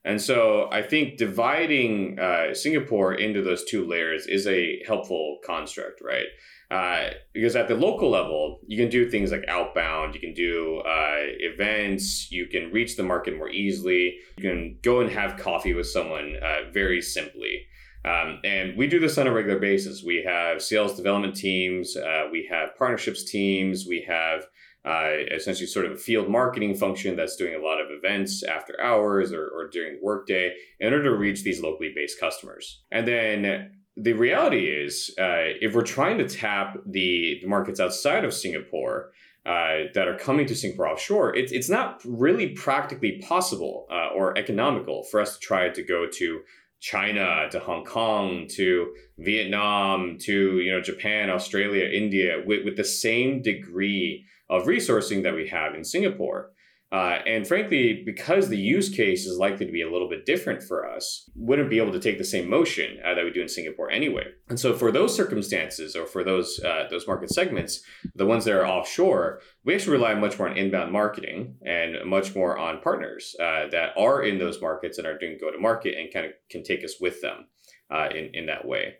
And 0.03 0.21
so, 0.21 0.69
I 0.71 0.83
think 0.83 1.17
dividing 1.17 2.19
uh, 2.19 2.53
Singapore 2.53 3.15
into 3.15 3.41
those 3.41 3.65
two 3.65 3.83
layers 3.83 4.27
is 4.27 4.45
a 4.45 4.83
helpful 4.85 5.39
construct, 5.43 5.99
right? 5.99 6.27
Uh, 6.75 7.11
because 7.33 7.55
at 7.55 7.69
the 7.69 7.75
local 7.75 8.09
level, 8.09 8.59
you 8.67 8.77
can 8.77 8.89
do 8.89 9.09
things 9.09 9.31
like 9.31 9.45
outbound, 9.47 10.13
you 10.13 10.19
can 10.19 10.33
do 10.33 10.81
uh, 10.85 11.21
events, 11.39 12.29
you 12.31 12.47
can 12.47 12.69
reach 12.69 12.97
the 12.97 13.03
market 13.03 13.37
more 13.37 13.49
easily, 13.49 14.15
you 14.35 14.43
can 14.43 14.77
go 14.81 14.99
and 14.99 15.09
have 15.09 15.39
coffee 15.39 15.73
with 15.73 15.87
someone 15.87 16.35
uh, 16.43 16.69
very 16.73 17.01
simply. 17.01 17.65
Um, 18.03 18.39
and 18.43 18.75
we 18.77 18.87
do 18.87 18.99
this 18.99 19.17
on 19.17 19.25
a 19.25 19.31
regular 19.31 19.57
basis. 19.57 20.03
We 20.05 20.21
have 20.27 20.61
sales 20.61 20.97
development 20.97 21.37
teams, 21.37 21.95
uh, 21.95 22.25
we 22.29 22.45
have 22.51 22.75
partnerships 22.77 23.23
teams, 23.23 23.85
we 23.87 24.05
have 24.05 24.45
uh, 24.83 25.11
essentially 25.31 25.67
sort 25.67 25.85
of 25.85 25.93
a 25.93 25.97
field 25.97 26.29
marketing 26.29 26.75
function 26.75 27.15
that's 27.15 27.37
doing 27.37 27.55
a 27.55 27.65
lot 27.65 27.79
of 27.79 27.87
events 27.89 28.43
after 28.43 28.79
hours 28.81 29.31
or, 29.31 29.47
or 29.47 29.69
during 29.69 29.97
workday 30.03 30.51
in 30.81 30.91
order 30.91 31.05
to 31.05 31.15
reach 31.15 31.43
these 31.43 31.61
locally 31.61 31.93
based 31.95 32.19
customers. 32.19 32.83
And 32.91 33.07
then 33.07 33.71
the 33.97 34.13
reality 34.13 34.65
is, 34.65 35.13
uh, 35.17 35.55
if 35.61 35.73
we're 35.73 35.83
trying 35.83 36.17
to 36.17 36.27
tap 36.27 36.77
the, 36.85 37.39
the 37.41 37.47
markets 37.47 37.79
outside 37.79 38.25
of 38.25 38.33
Singapore, 38.33 39.11
uh, 39.45 39.85
that 39.93 40.07
are 40.07 40.17
coming 40.17 40.47
to 40.47 40.55
Singapore 40.55 40.87
offshore, 40.87 41.35
it's 41.35 41.51
it's 41.51 41.69
not 41.69 42.01
really 42.03 42.49
practically 42.49 43.21
possible 43.21 43.85
uh, 43.91 44.07
or 44.15 44.35
economical 44.39 45.03
for 45.03 45.19
us 45.19 45.37
to 45.37 45.39
try 45.39 45.69
to 45.69 45.83
go 45.83 46.07
to 46.11 46.41
China, 46.79 47.47
to 47.51 47.59
Hong 47.59 47.85
Kong, 47.85 48.47
to 48.55 48.93
Vietnam, 49.19 50.17
to 50.21 50.59
you 50.59 50.71
know 50.71 50.81
Japan, 50.81 51.29
Australia, 51.29 51.85
India, 51.85 52.41
with, 52.45 52.65
with 52.65 52.75
the 52.75 52.83
same 52.83 53.43
degree 53.43 54.25
of 54.49 54.63
resourcing 54.63 55.23
that 55.23 55.35
we 55.35 55.47
have 55.47 55.75
in 55.75 55.83
Singapore. 55.83 56.51
Uh, 56.95 57.19
and 57.27 57.45
frankly, 57.45 58.03
because 58.05 58.47
the 58.47 58.57
use 58.57 58.87
case 58.87 59.25
is 59.25 59.37
likely 59.37 59.65
to 59.65 59.71
be 59.71 59.81
a 59.81 59.91
little 59.91 60.07
bit 60.07 60.25
different 60.25 60.63
for 60.63 60.89
us, 60.89 61.29
wouldn't 61.35 61.69
be 61.69 61.77
able 61.77 61.91
to 61.91 61.99
take 61.99 62.17
the 62.17 62.23
same 62.23 62.49
motion 62.49 62.97
uh, 63.03 63.13
that 63.13 63.25
we 63.25 63.31
do 63.31 63.41
in 63.41 63.49
Singapore 63.49 63.91
anyway. 63.91 64.23
And 64.47 64.57
so, 64.57 64.73
for 64.73 64.93
those 64.93 65.13
circumstances 65.13 65.93
or 65.93 66.05
for 66.05 66.23
those 66.23 66.57
uh, 66.63 66.87
those 66.89 67.05
market 67.05 67.31
segments, 67.31 67.83
the 68.15 68.25
ones 68.25 68.45
that 68.45 68.53
are 68.53 68.65
offshore, 68.65 69.41
we 69.65 69.75
actually 69.75 69.97
rely 69.97 70.13
much 70.13 70.39
more 70.39 70.47
on 70.47 70.55
inbound 70.55 70.93
marketing 70.93 71.57
and 71.65 71.97
much 72.09 72.33
more 72.33 72.57
on 72.57 72.79
partners 72.79 73.35
uh, 73.41 73.67
that 73.71 73.89
are 73.97 74.23
in 74.23 74.37
those 74.37 74.61
markets 74.61 74.97
and 74.97 75.05
are 75.05 75.17
doing 75.17 75.37
go 75.41 75.51
to 75.51 75.59
market 75.59 75.95
and 75.97 76.13
kind 76.13 76.27
of 76.27 76.31
can 76.49 76.63
take 76.63 76.85
us 76.85 76.95
with 77.01 77.21
them 77.21 77.47
uh, 77.91 78.07
in 78.15 78.29
in 78.33 78.45
that 78.45 78.65
way. 78.65 78.93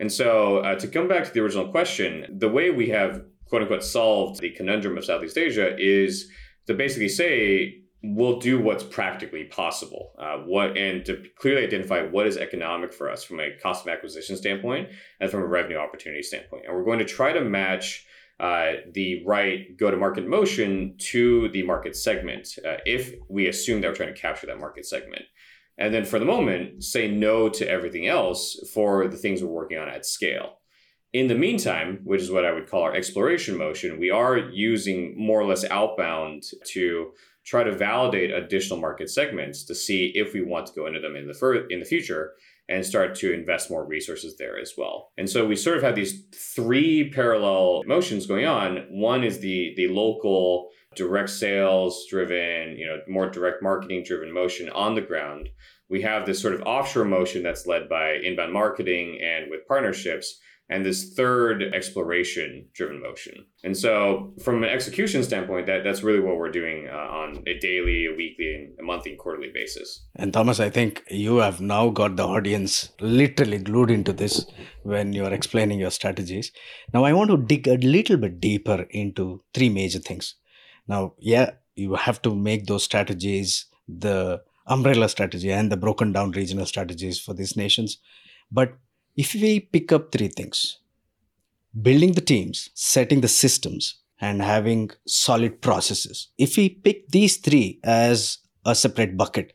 And 0.00 0.10
so, 0.10 0.58
uh, 0.58 0.74
to 0.80 0.88
come 0.88 1.06
back 1.06 1.22
to 1.26 1.32
the 1.32 1.44
original 1.44 1.70
question, 1.70 2.38
the 2.40 2.48
way 2.48 2.70
we 2.70 2.88
have 2.88 3.22
quote 3.48 3.62
unquote 3.62 3.84
solved 3.84 4.40
the 4.40 4.50
conundrum 4.50 4.98
of 4.98 5.04
Southeast 5.04 5.38
Asia 5.38 5.76
is 5.78 6.28
to 6.66 6.74
basically 6.74 7.08
say 7.08 7.82
we'll 8.02 8.38
do 8.38 8.60
what's 8.60 8.84
practically 8.84 9.44
possible. 9.44 10.12
Uh, 10.18 10.38
what 10.38 10.76
and 10.76 11.04
to 11.04 11.22
clearly 11.38 11.64
identify 11.64 12.02
what 12.02 12.26
is 12.26 12.36
economic 12.36 12.92
for 12.92 13.10
us 13.10 13.24
from 13.24 13.40
a 13.40 13.56
cost 13.62 13.84
of 13.84 13.92
acquisition 13.92 14.36
standpoint 14.36 14.88
and 15.20 15.30
from 15.30 15.40
a 15.40 15.46
revenue 15.46 15.78
opportunity 15.78 16.22
standpoint. 16.22 16.64
And 16.66 16.76
we're 16.76 16.84
going 16.84 16.98
to 16.98 17.04
try 17.04 17.32
to 17.32 17.40
match 17.40 18.06
uh, 18.38 18.72
the 18.92 19.24
right 19.24 19.76
go 19.78 19.90
to 19.90 19.96
market 19.96 20.28
motion 20.28 20.94
to 20.98 21.48
the 21.48 21.62
market 21.62 21.96
segment 21.96 22.48
uh, 22.66 22.76
if 22.84 23.14
we 23.30 23.48
assume 23.48 23.80
that 23.80 23.88
we're 23.88 23.94
trying 23.94 24.14
to 24.14 24.20
capture 24.20 24.46
that 24.46 24.60
market 24.60 24.84
segment. 24.84 25.22
And 25.78 25.92
then 25.92 26.04
for 26.04 26.18
the 26.18 26.24
moment 26.26 26.84
say 26.84 27.10
no 27.10 27.48
to 27.48 27.68
everything 27.68 28.06
else 28.06 28.58
for 28.72 29.08
the 29.08 29.16
things 29.16 29.42
we're 29.42 29.48
working 29.48 29.78
on 29.78 29.88
at 29.88 30.04
scale 30.04 30.58
in 31.16 31.28
the 31.28 31.34
meantime, 31.34 32.00
which 32.04 32.20
is 32.20 32.30
what 32.30 32.44
I 32.44 32.52
would 32.52 32.68
call 32.68 32.82
our 32.82 32.94
exploration 32.94 33.56
motion, 33.56 33.98
we 33.98 34.10
are 34.10 34.36
using 34.36 35.14
more 35.16 35.40
or 35.40 35.46
less 35.46 35.64
outbound 35.64 36.42
to 36.72 37.12
try 37.42 37.64
to 37.64 37.72
validate 37.72 38.34
additional 38.34 38.78
market 38.78 39.08
segments 39.08 39.64
to 39.64 39.74
see 39.74 40.12
if 40.14 40.34
we 40.34 40.42
want 40.42 40.66
to 40.66 40.74
go 40.74 40.86
into 40.86 41.00
them 41.00 41.16
in 41.16 41.26
the 41.26 41.32
fur- 41.32 41.66
in 41.68 41.80
the 41.80 41.86
future 41.86 42.34
and 42.68 42.84
start 42.84 43.14
to 43.14 43.32
invest 43.32 43.70
more 43.70 43.86
resources 43.86 44.36
there 44.36 44.58
as 44.58 44.72
well. 44.76 45.12
And 45.16 45.30
so 45.30 45.46
we 45.46 45.56
sort 45.56 45.78
of 45.78 45.84
have 45.84 45.94
these 45.94 46.24
three 46.34 47.08
parallel 47.08 47.84
motions 47.86 48.26
going 48.26 48.44
on. 48.44 48.84
One 48.90 49.24
is 49.24 49.38
the 49.38 49.72
the 49.74 49.88
local 49.88 50.68
direct 50.96 51.30
sales 51.30 52.04
driven, 52.10 52.76
you 52.76 52.84
know, 52.84 52.98
more 53.08 53.30
direct 53.30 53.62
marketing 53.62 54.04
driven 54.04 54.30
motion 54.30 54.68
on 54.68 54.94
the 54.94 55.00
ground. 55.00 55.48
We 55.88 56.02
have 56.02 56.26
this 56.26 56.42
sort 56.42 56.52
of 56.52 56.62
offshore 56.66 57.06
motion 57.06 57.42
that's 57.42 57.66
led 57.66 57.88
by 57.88 58.16
inbound 58.22 58.52
marketing 58.52 59.18
and 59.22 59.50
with 59.50 59.66
partnerships 59.66 60.40
and 60.68 60.84
this 60.84 61.14
third 61.14 61.62
exploration 61.62 62.66
driven 62.74 63.00
motion. 63.00 63.46
And 63.62 63.76
so, 63.76 64.32
from 64.42 64.64
an 64.64 64.70
execution 64.70 65.22
standpoint, 65.22 65.66
that, 65.66 65.84
that's 65.84 66.02
really 66.02 66.20
what 66.20 66.36
we're 66.36 66.50
doing 66.50 66.88
uh, 66.88 66.96
on 66.96 67.44
a 67.46 67.58
daily, 67.58 68.06
a 68.06 68.16
weekly, 68.16 68.54
and 68.54 68.78
a 68.80 68.82
monthly, 68.82 69.12
and 69.12 69.20
quarterly 69.20 69.50
basis. 69.54 70.06
And 70.16 70.32
Thomas, 70.32 70.58
I 70.58 70.70
think 70.70 71.04
you 71.08 71.36
have 71.36 71.60
now 71.60 71.90
got 71.90 72.16
the 72.16 72.26
audience 72.26 72.90
literally 73.00 73.58
glued 73.58 73.90
into 73.90 74.12
this 74.12 74.46
when 74.82 75.12
you 75.12 75.24
are 75.24 75.32
explaining 75.32 75.78
your 75.78 75.90
strategies. 75.90 76.50
Now, 76.92 77.04
I 77.04 77.12
want 77.12 77.30
to 77.30 77.36
dig 77.36 77.68
a 77.68 77.76
little 77.76 78.16
bit 78.16 78.40
deeper 78.40 78.86
into 78.90 79.42
three 79.54 79.68
major 79.68 80.00
things. 80.00 80.34
Now, 80.88 81.14
yeah, 81.18 81.52
you 81.74 81.94
have 81.94 82.22
to 82.22 82.34
make 82.34 82.66
those 82.66 82.84
strategies 82.84 83.66
the 83.88 84.42
umbrella 84.66 85.08
strategy 85.08 85.52
and 85.52 85.70
the 85.70 85.76
broken 85.76 86.12
down 86.12 86.32
regional 86.32 86.66
strategies 86.66 87.20
for 87.20 87.34
these 87.34 87.56
nations. 87.56 87.98
But 88.50 88.76
if 89.16 89.34
we 89.34 89.60
pick 89.60 89.92
up 89.92 90.12
three 90.12 90.28
things 90.28 90.78
building 91.82 92.12
the 92.12 92.20
teams, 92.20 92.70
setting 92.74 93.20
the 93.20 93.28
systems, 93.28 93.96
and 94.20 94.40
having 94.40 94.90
solid 95.06 95.60
processes, 95.60 96.28
if 96.38 96.56
we 96.56 96.70
pick 96.70 97.08
these 97.08 97.36
three 97.36 97.78
as 97.84 98.38
a 98.64 98.74
separate 98.74 99.16
bucket, 99.16 99.52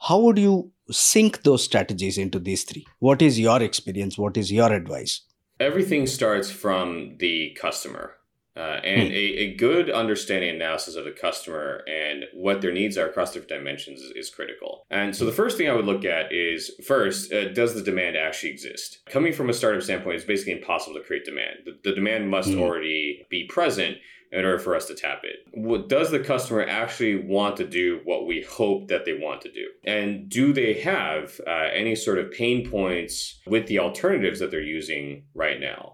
how 0.00 0.18
would 0.18 0.38
you 0.38 0.72
sync 0.90 1.42
those 1.42 1.62
strategies 1.62 2.18
into 2.18 2.38
these 2.38 2.64
three? 2.64 2.84
What 2.98 3.22
is 3.22 3.38
your 3.38 3.62
experience? 3.62 4.18
What 4.18 4.36
is 4.36 4.50
your 4.50 4.72
advice? 4.72 5.22
Everything 5.60 6.06
starts 6.06 6.50
from 6.50 7.16
the 7.18 7.56
customer. 7.60 8.16
Uh, 8.56 8.80
and 8.84 9.08
hmm. 9.08 9.14
a, 9.14 9.16
a 9.16 9.54
good 9.54 9.90
understanding 9.90 10.50
analysis 10.54 10.94
of 10.94 11.04
the 11.04 11.10
customer 11.10 11.82
and 11.88 12.24
what 12.32 12.60
their 12.60 12.72
needs 12.72 12.96
are 12.96 13.08
across 13.08 13.32
different 13.32 13.48
dimensions 13.48 14.00
is, 14.00 14.12
is 14.12 14.30
critical. 14.30 14.86
And 14.90 15.14
so 15.16 15.24
the 15.24 15.32
first 15.32 15.56
thing 15.56 15.68
I 15.68 15.74
would 15.74 15.86
look 15.86 16.04
at 16.04 16.32
is 16.32 16.70
first, 16.86 17.32
uh, 17.32 17.52
does 17.52 17.74
the 17.74 17.82
demand 17.82 18.16
actually 18.16 18.50
exist? 18.50 19.00
Coming 19.06 19.32
from 19.32 19.50
a 19.50 19.52
startup 19.52 19.82
standpoint, 19.82 20.16
it's 20.16 20.24
basically 20.24 20.52
impossible 20.52 20.94
to 20.94 21.04
create 21.04 21.24
demand. 21.24 21.58
The, 21.64 21.78
the 21.82 21.94
demand 21.94 22.30
must 22.30 22.50
mm. 22.50 22.60
already 22.60 23.26
be 23.28 23.44
present 23.46 23.96
in 24.34 24.44
order 24.44 24.58
for 24.58 24.74
us 24.74 24.86
to 24.86 24.94
tap 24.94 25.22
it. 25.22 25.36
What, 25.52 25.88
does 25.88 26.10
the 26.10 26.18
customer 26.18 26.62
actually 26.62 27.24
want 27.24 27.56
to 27.58 27.66
do 27.66 28.00
what 28.04 28.26
we 28.26 28.42
hope 28.42 28.88
that 28.88 29.04
they 29.04 29.12
want 29.12 29.42
to 29.42 29.52
do? 29.52 29.68
And 29.84 30.28
do 30.28 30.52
they 30.52 30.80
have 30.80 31.40
uh, 31.46 31.68
any 31.72 31.94
sort 31.94 32.18
of 32.18 32.32
pain 32.32 32.68
points 32.68 33.40
with 33.46 33.68
the 33.68 33.78
alternatives 33.78 34.40
that 34.40 34.50
they're 34.50 34.60
using 34.60 35.24
right 35.34 35.60
now? 35.60 35.93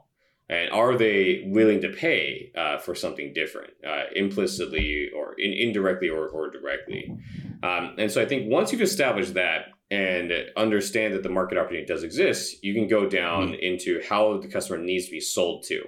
And 0.51 0.69
are 0.73 0.99
they 0.99 1.45
willing 1.47 1.81
to 1.81 1.89
pay 1.89 2.51
uh, 2.59 2.77
for 2.79 2.95
something 2.95 3.33
different 3.33 3.73
uh, 3.87 4.05
implicitly 4.15 5.09
or 5.17 5.35
in, 5.39 5.53
indirectly 5.53 6.11
or, 6.11 6.29
or 6.29 6.51
directly 6.51 7.17
um, 7.63 7.95
and 7.97 8.11
so 8.11 8.21
i 8.21 8.27
think 8.27 8.51
once 8.51 8.73
you've 8.73 8.83
established 8.83 9.35
that 9.35 9.67
and 9.91 10.33
understand 10.57 11.15
that 11.15 11.23
the 11.23 11.29
market 11.29 11.57
opportunity 11.57 11.87
does 11.87 12.03
exist 12.03 12.63
you 12.63 12.75
can 12.75 12.89
go 12.89 13.09
down 13.09 13.49
mm. 13.49 13.59
into 13.61 14.03
how 14.09 14.37
the 14.39 14.49
customer 14.49 14.79
needs 14.79 15.07
to 15.07 15.13
be 15.13 15.21
sold 15.21 15.63
to 15.63 15.83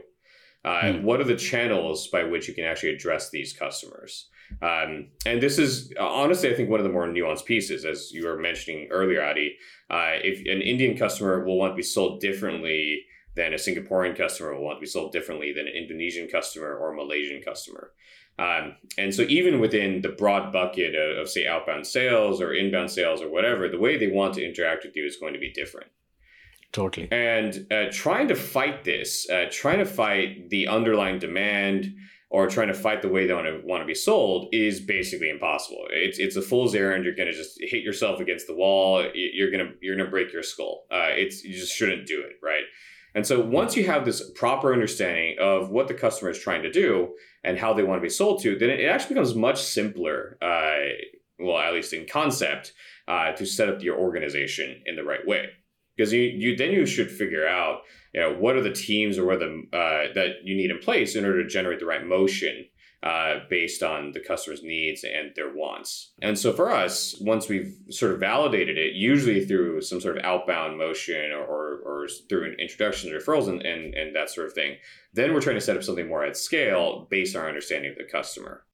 uh, 0.65 0.83
mm. 0.83 1.03
what 1.03 1.21
are 1.21 1.25
the 1.25 1.37
channels 1.37 2.07
by 2.09 2.23
which 2.23 2.47
you 2.47 2.55
can 2.55 2.65
actually 2.65 2.95
address 2.95 3.31
these 3.31 3.53
customers 3.53 4.29
um, 4.61 5.09
and 5.27 5.43
this 5.43 5.59
is 5.59 5.93
honestly 5.99 6.51
i 6.51 6.55
think 6.55 6.71
one 6.71 6.79
of 6.79 6.85
the 6.85 6.93
more 6.93 7.07
nuanced 7.07 7.45
pieces 7.45 7.85
as 7.85 8.13
you 8.13 8.25
were 8.27 8.39
mentioning 8.39 8.89
earlier 8.91 9.23
adi 9.23 9.57
uh, 9.91 10.15
if 10.23 10.39
an 10.41 10.63
indian 10.63 10.97
customer 10.97 11.45
will 11.45 11.59
want 11.59 11.73
to 11.73 11.77
be 11.77 11.83
sold 11.83 12.21
differently 12.21 13.05
than 13.35 13.53
a 13.53 13.57
Singaporean 13.57 14.17
customer 14.17 14.55
will 14.55 14.65
want 14.65 14.77
to 14.77 14.81
be 14.81 14.87
sold 14.87 15.13
differently 15.13 15.53
than 15.53 15.67
an 15.67 15.75
Indonesian 15.75 16.29
customer 16.29 16.77
or 16.77 16.93
a 16.93 16.97
Malaysian 16.97 17.43
customer. 17.43 17.93
Um, 18.39 18.77
and 18.97 19.15
so, 19.15 19.23
even 19.23 19.61
within 19.61 20.01
the 20.01 20.09
broad 20.09 20.53
bucket 20.53 20.95
of, 20.95 21.19
of, 21.19 21.29
say, 21.29 21.47
outbound 21.47 21.87
sales 21.87 22.41
or 22.41 22.55
inbound 22.55 22.91
sales 22.91 23.21
or 23.21 23.31
whatever, 23.31 23.69
the 23.69 23.79
way 23.79 23.99
they 23.99 24.09
want 24.09 24.35
to 24.35 24.45
interact 24.45 24.85
with 24.85 24.97
you 24.97 25.05
is 25.05 25.19
going 25.19 25.35
to 25.35 25.39
be 25.39 25.53
different. 25.53 25.91
Totally. 26.73 27.09
And 27.13 27.67
uh, 27.71 27.85
trying 27.93 28.29
to 28.29 28.35
fight 28.35 28.85
this, 28.85 29.29
uh, 29.29 29.47
trying 29.51 29.79
to 29.79 29.85
fight 29.85 30.49
the 30.49 30.67
underlying 30.67 31.19
demand 31.19 31.95
or 32.31 32.47
trying 32.49 32.69
to 32.69 32.75
fight 32.75 33.03
the 33.03 33.11
way 33.11 33.27
they 33.27 33.35
want 33.35 33.47
to 33.47 33.61
want 33.63 33.83
to 33.83 33.87
be 33.87 33.95
sold 33.95 34.49
is 34.53 34.81
basically 34.81 35.29
impossible. 35.29 35.85
It's 35.91 36.19
it's 36.19 36.37
a 36.37 36.43
fool's 36.43 36.75
errand. 36.75 37.05
You're 37.05 37.15
going 37.15 37.31
to 37.31 37.37
just 37.37 37.59
hit 37.61 37.85
yourself 37.85 38.21
against 38.21 38.47
the 38.47 38.55
wall. 38.55 39.07
You're 39.15 39.51
gonna 39.51 39.73
you're 39.83 39.97
gonna 39.97 40.09
break 40.09 40.33
your 40.33 40.43
skull. 40.43 40.87
Uh, 40.91 41.11
it's 41.11 41.45
you 41.45 41.53
just 41.53 41.77
shouldn't 41.77 42.07
do 42.07 42.23
it, 42.23 42.37
right? 42.43 42.63
And 43.15 43.27
so 43.27 43.41
once 43.41 43.77
you 43.77 43.87
have 43.87 44.05
this 44.05 44.31
proper 44.31 44.73
understanding 44.73 45.37
of 45.41 45.71
what 45.71 45.89
the 45.89 45.95
customer 45.95 46.31
is 46.31 46.39
trying 46.39 46.63
to 46.63 46.71
do 46.71 47.15
and 47.45 47.59
how 47.59 47.75
they 47.75 47.83
want 47.83 47.99
to 47.99 48.07
be 48.07 48.09
sold 48.09 48.43
to, 48.43 48.57
then 48.59 48.71
it 48.71 48.85
actually 48.87 49.15
becomes 49.15 49.35
much 49.35 49.63
simpler, 49.63 50.39
uh, 50.41 50.77
well, 51.39 51.59
at 51.59 51.75
least 51.75 51.93
in 51.93 52.07
concept, 52.07 52.73
uh, 53.09 53.33
to 53.33 53.45
set 53.45 53.69
up 53.69 53.83
your 53.83 53.99
organization 53.99 54.83
in 54.87 54.97
the 54.97 55.05
right 55.05 55.27
way. 55.27 55.47
Because 55.97 56.13
you, 56.13 56.23
you 56.23 56.57
then 56.57 56.73
you 56.73 56.87
should 56.87 57.11
figure 57.11 57.47
out, 57.47 57.81
you 58.15 58.21
know, 58.21 58.33
what 58.35 58.57
are 58.57 58.63
the 58.63 58.73
teams 58.73 59.19
or 59.19 59.37
the 59.37 59.63
uh, 59.75 60.15
that 60.15 60.37
you 60.43 60.57
need 60.57 60.71
in 60.71 60.79
place 60.79 61.15
in 61.15 61.27
order 61.27 61.43
to 61.43 61.49
generate 61.49 61.81
the 61.81 61.87
right 61.87 62.07
motion 62.07 62.65
uh, 63.03 63.41
based 63.51 63.83
on 63.83 64.13
the 64.13 64.21
customer's 64.21 64.63
needs 64.63 65.05
and 65.05 65.33
their 65.35 65.53
wants. 65.53 66.13
And 66.23 66.39
so 66.39 66.53
for 66.53 66.71
us, 66.71 67.17
once 67.21 67.49
we've 67.49 67.75
sort 67.91 68.13
of 68.13 68.21
validated 68.21 68.79
it, 68.79 68.95
usually 68.95 69.45
through 69.45 69.81
some 69.83 70.01
sort 70.01 70.19
of 70.19 70.25
outbound 70.25 70.79
motion 70.79 71.33
or, 71.33 71.43
or, 71.43 71.81
or 71.85 72.09
through 72.29 72.45
an 72.45 72.57
introduction 72.61 73.11
to 73.11 73.19
referrals 73.19 73.49
and, 73.49 73.61
and, 73.63 73.95
and 73.95 74.15
that 74.15 74.31
sort 74.31 74.47
of 74.47 74.53
thing, 74.53 74.77
then 75.13 75.35
we're 75.35 75.41
trying 75.41 75.57
to 75.57 75.61
set 75.61 75.77
up 75.77 75.83
something 75.83 76.09
more 76.09 76.25
at 76.25 76.37
scale 76.37 77.09
based 77.11 77.35
on 77.35 77.43
our 77.43 77.49
understanding 77.49 77.91
of 77.91 77.99
the 77.99 78.05
customer. 78.05 78.65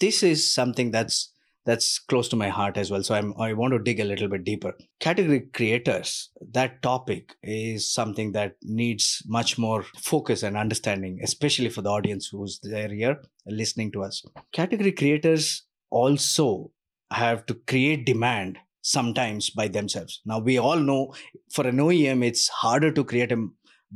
This 0.00 0.22
is 0.22 0.52
something 0.52 0.90
that's 0.90 1.32
that's 1.68 1.98
close 1.98 2.28
to 2.28 2.36
my 2.36 2.48
heart 2.48 2.78
as 2.78 2.90
well. 2.90 3.02
So 3.02 3.14
I'm, 3.14 3.34
I 3.38 3.52
want 3.52 3.72
to 3.74 3.78
dig 3.78 4.00
a 4.00 4.04
little 4.04 4.26
bit 4.26 4.42
deeper. 4.42 4.72
Category 5.00 5.40
creators, 5.52 6.30
that 6.52 6.80
topic 6.80 7.34
is 7.42 7.92
something 7.92 8.32
that 8.32 8.54
needs 8.62 9.22
much 9.26 9.58
more 9.58 9.84
focus 9.98 10.42
and 10.42 10.56
understanding, 10.56 11.20
especially 11.22 11.68
for 11.68 11.82
the 11.82 11.90
audience 11.90 12.28
who's 12.32 12.58
there 12.62 12.88
here 12.88 13.18
listening 13.46 13.92
to 13.92 14.02
us. 14.02 14.24
Category 14.54 14.92
creators 14.92 15.64
also 15.90 16.70
have 17.12 17.44
to 17.44 17.54
create 17.66 18.06
demand 18.06 18.56
sometimes 18.80 19.50
by 19.50 19.68
themselves. 19.68 20.22
Now, 20.24 20.38
we 20.38 20.56
all 20.58 20.78
know 20.78 21.12
for 21.52 21.66
an 21.66 21.76
OEM, 21.76 22.24
it's 22.24 22.48
harder 22.48 22.90
to 22.92 23.04
create 23.04 23.30
a 23.30 23.46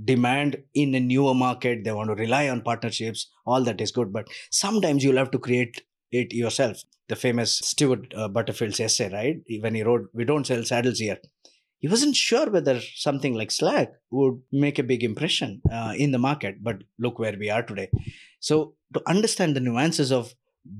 demand 0.04 0.58
in 0.74 0.94
a 0.94 1.00
newer 1.00 1.32
market. 1.32 1.84
They 1.84 1.92
want 1.92 2.10
to 2.10 2.16
rely 2.16 2.50
on 2.50 2.60
partnerships. 2.60 3.30
All 3.46 3.64
that 3.64 3.80
is 3.80 3.92
good. 3.92 4.12
But 4.12 4.28
sometimes 4.50 5.02
you'll 5.02 5.16
have 5.16 5.30
to 5.30 5.38
create 5.38 5.80
it 6.10 6.34
yourself. 6.34 6.82
The 7.12 7.16
famous 7.16 7.50
Stewart 7.70 8.04
uh, 8.16 8.28
Butterfield's 8.36 8.80
essay, 8.80 9.08
right? 9.18 9.38
When 9.62 9.74
he 9.74 9.82
wrote, 9.82 10.04
We 10.14 10.24
don't 10.24 10.46
sell 10.46 10.62
saddles 10.64 10.98
here. 10.98 11.18
He 11.82 11.88
wasn't 11.88 12.16
sure 12.16 12.48
whether 12.48 12.80
something 13.06 13.34
like 13.34 13.50
Slack 13.50 13.92
would 14.10 14.36
make 14.52 14.78
a 14.78 14.88
big 14.92 15.02
impression 15.02 15.60
uh, 15.70 15.94
in 16.04 16.12
the 16.12 16.18
market, 16.28 16.62
but 16.68 16.78
look 17.04 17.18
where 17.18 17.36
we 17.42 17.50
are 17.50 17.62
today. 17.62 17.88
So, 18.38 18.74
to 18.94 19.02
understand 19.14 19.56
the 19.56 19.66
nuances 19.68 20.12
of 20.12 20.34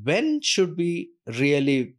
when 0.05 0.41
should 0.41 0.77
we 0.77 1.11
really 1.41 1.97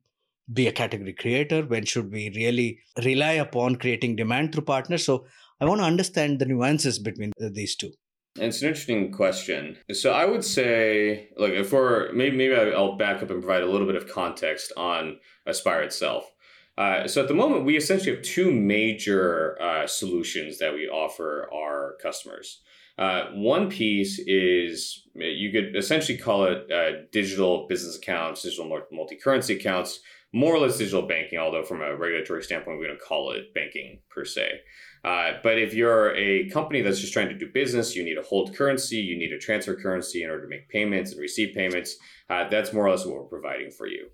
be 0.51 0.67
a 0.67 0.71
category 0.71 1.13
creator 1.13 1.63
when 1.65 1.85
should 1.85 2.11
we 2.11 2.31
really 2.35 2.79
rely 3.05 3.33
upon 3.33 3.75
creating 3.77 4.15
demand 4.15 4.51
through 4.51 4.63
partners 4.63 5.05
so 5.05 5.25
i 5.61 5.65
want 5.65 5.79
to 5.79 5.85
understand 5.93 6.39
the 6.39 6.45
nuances 6.45 6.99
between 6.99 7.31
these 7.51 7.75
two 7.75 7.91
it's 8.35 8.61
an 8.61 8.67
interesting 8.67 9.11
question. 9.11 9.77
So 9.91 10.11
I 10.11 10.25
would 10.25 10.43
say, 10.43 11.29
like, 11.37 11.53
if 11.53 11.71
we're 11.71 12.11
maybe 12.13 12.35
maybe 12.35 12.55
I'll 12.55 12.97
back 12.97 13.17
up 13.17 13.29
and 13.29 13.41
provide 13.41 13.63
a 13.63 13.69
little 13.69 13.87
bit 13.87 13.95
of 13.95 14.09
context 14.09 14.71
on 14.75 15.19
Aspire 15.45 15.83
itself. 15.83 16.31
Uh, 16.75 17.07
so 17.07 17.21
at 17.21 17.27
the 17.27 17.35
moment, 17.35 17.65
we 17.65 17.77
essentially 17.77 18.15
have 18.15 18.23
two 18.23 18.51
major 18.51 19.61
uh, 19.61 19.85
solutions 19.85 20.57
that 20.57 20.73
we 20.73 20.87
offer 20.87 21.47
our 21.53 21.95
customers. 22.01 22.61
Uh, 22.97 23.25
one 23.33 23.69
piece 23.69 24.19
is 24.25 25.07
you 25.15 25.51
could 25.51 25.75
essentially 25.75 26.17
call 26.17 26.45
it 26.45 26.71
uh, 26.71 27.03
digital 27.11 27.67
business 27.67 27.97
accounts, 27.97 28.43
digital 28.43 28.81
multi 28.91 29.15
currency 29.15 29.55
accounts, 29.55 29.99
more 30.31 30.55
or 30.55 30.59
less 30.59 30.77
digital 30.77 31.07
banking, 31.07 31.37
although 31.37 31.63
from 31.63 31.81
a 31.81 31.95
regulatory 31.95 32.41
standpoint, 32.43 32.79
we 32.79 32.87
don't 32.87 33.01
call 33.01 33.31
it 33.31 33.53
banking 33.53 33.99
per 34.09 34.25
se. 34.25 34.49
Uh, 35.03 35.33
but 35.43 35.57
if 35.57 35.73
you're 35.73 36.15
a 36.15 36.47
company 36.49 36.81
that's 36.81 36.99
just 36.99 37.11
trying 37.11 37.27
to 37.27 37.37
do 37.37 37.47
business, 37.53 37.95
you 37.95 38.03
need 38.03 38.17
a 38.17 38.21
hold 38.21 38.55
currency, 38.55 38.97
you 38.97 39.17
need 39.17 39.33
a 39.33 39.39
transfer 39.39 39.75
currency 39.75 40.23
in 40.23 40.29
order 40.29 40.43
to 40.43 40.47
make 40.47 40.69
payments 40.69 41.11
and 41.11 41.19
receive 41.19 41.53
payments. 41.53 41.97
Uh, 42.29 42.47
that's 42.49 42.71
more 42.71 42.87
or 42.87 42.91
less 42.91 43.05
what 43.05 43.15
we're 43.15 43.23
providing 43.23 43.69
for 43.69 43.87
you. 43.87 44.07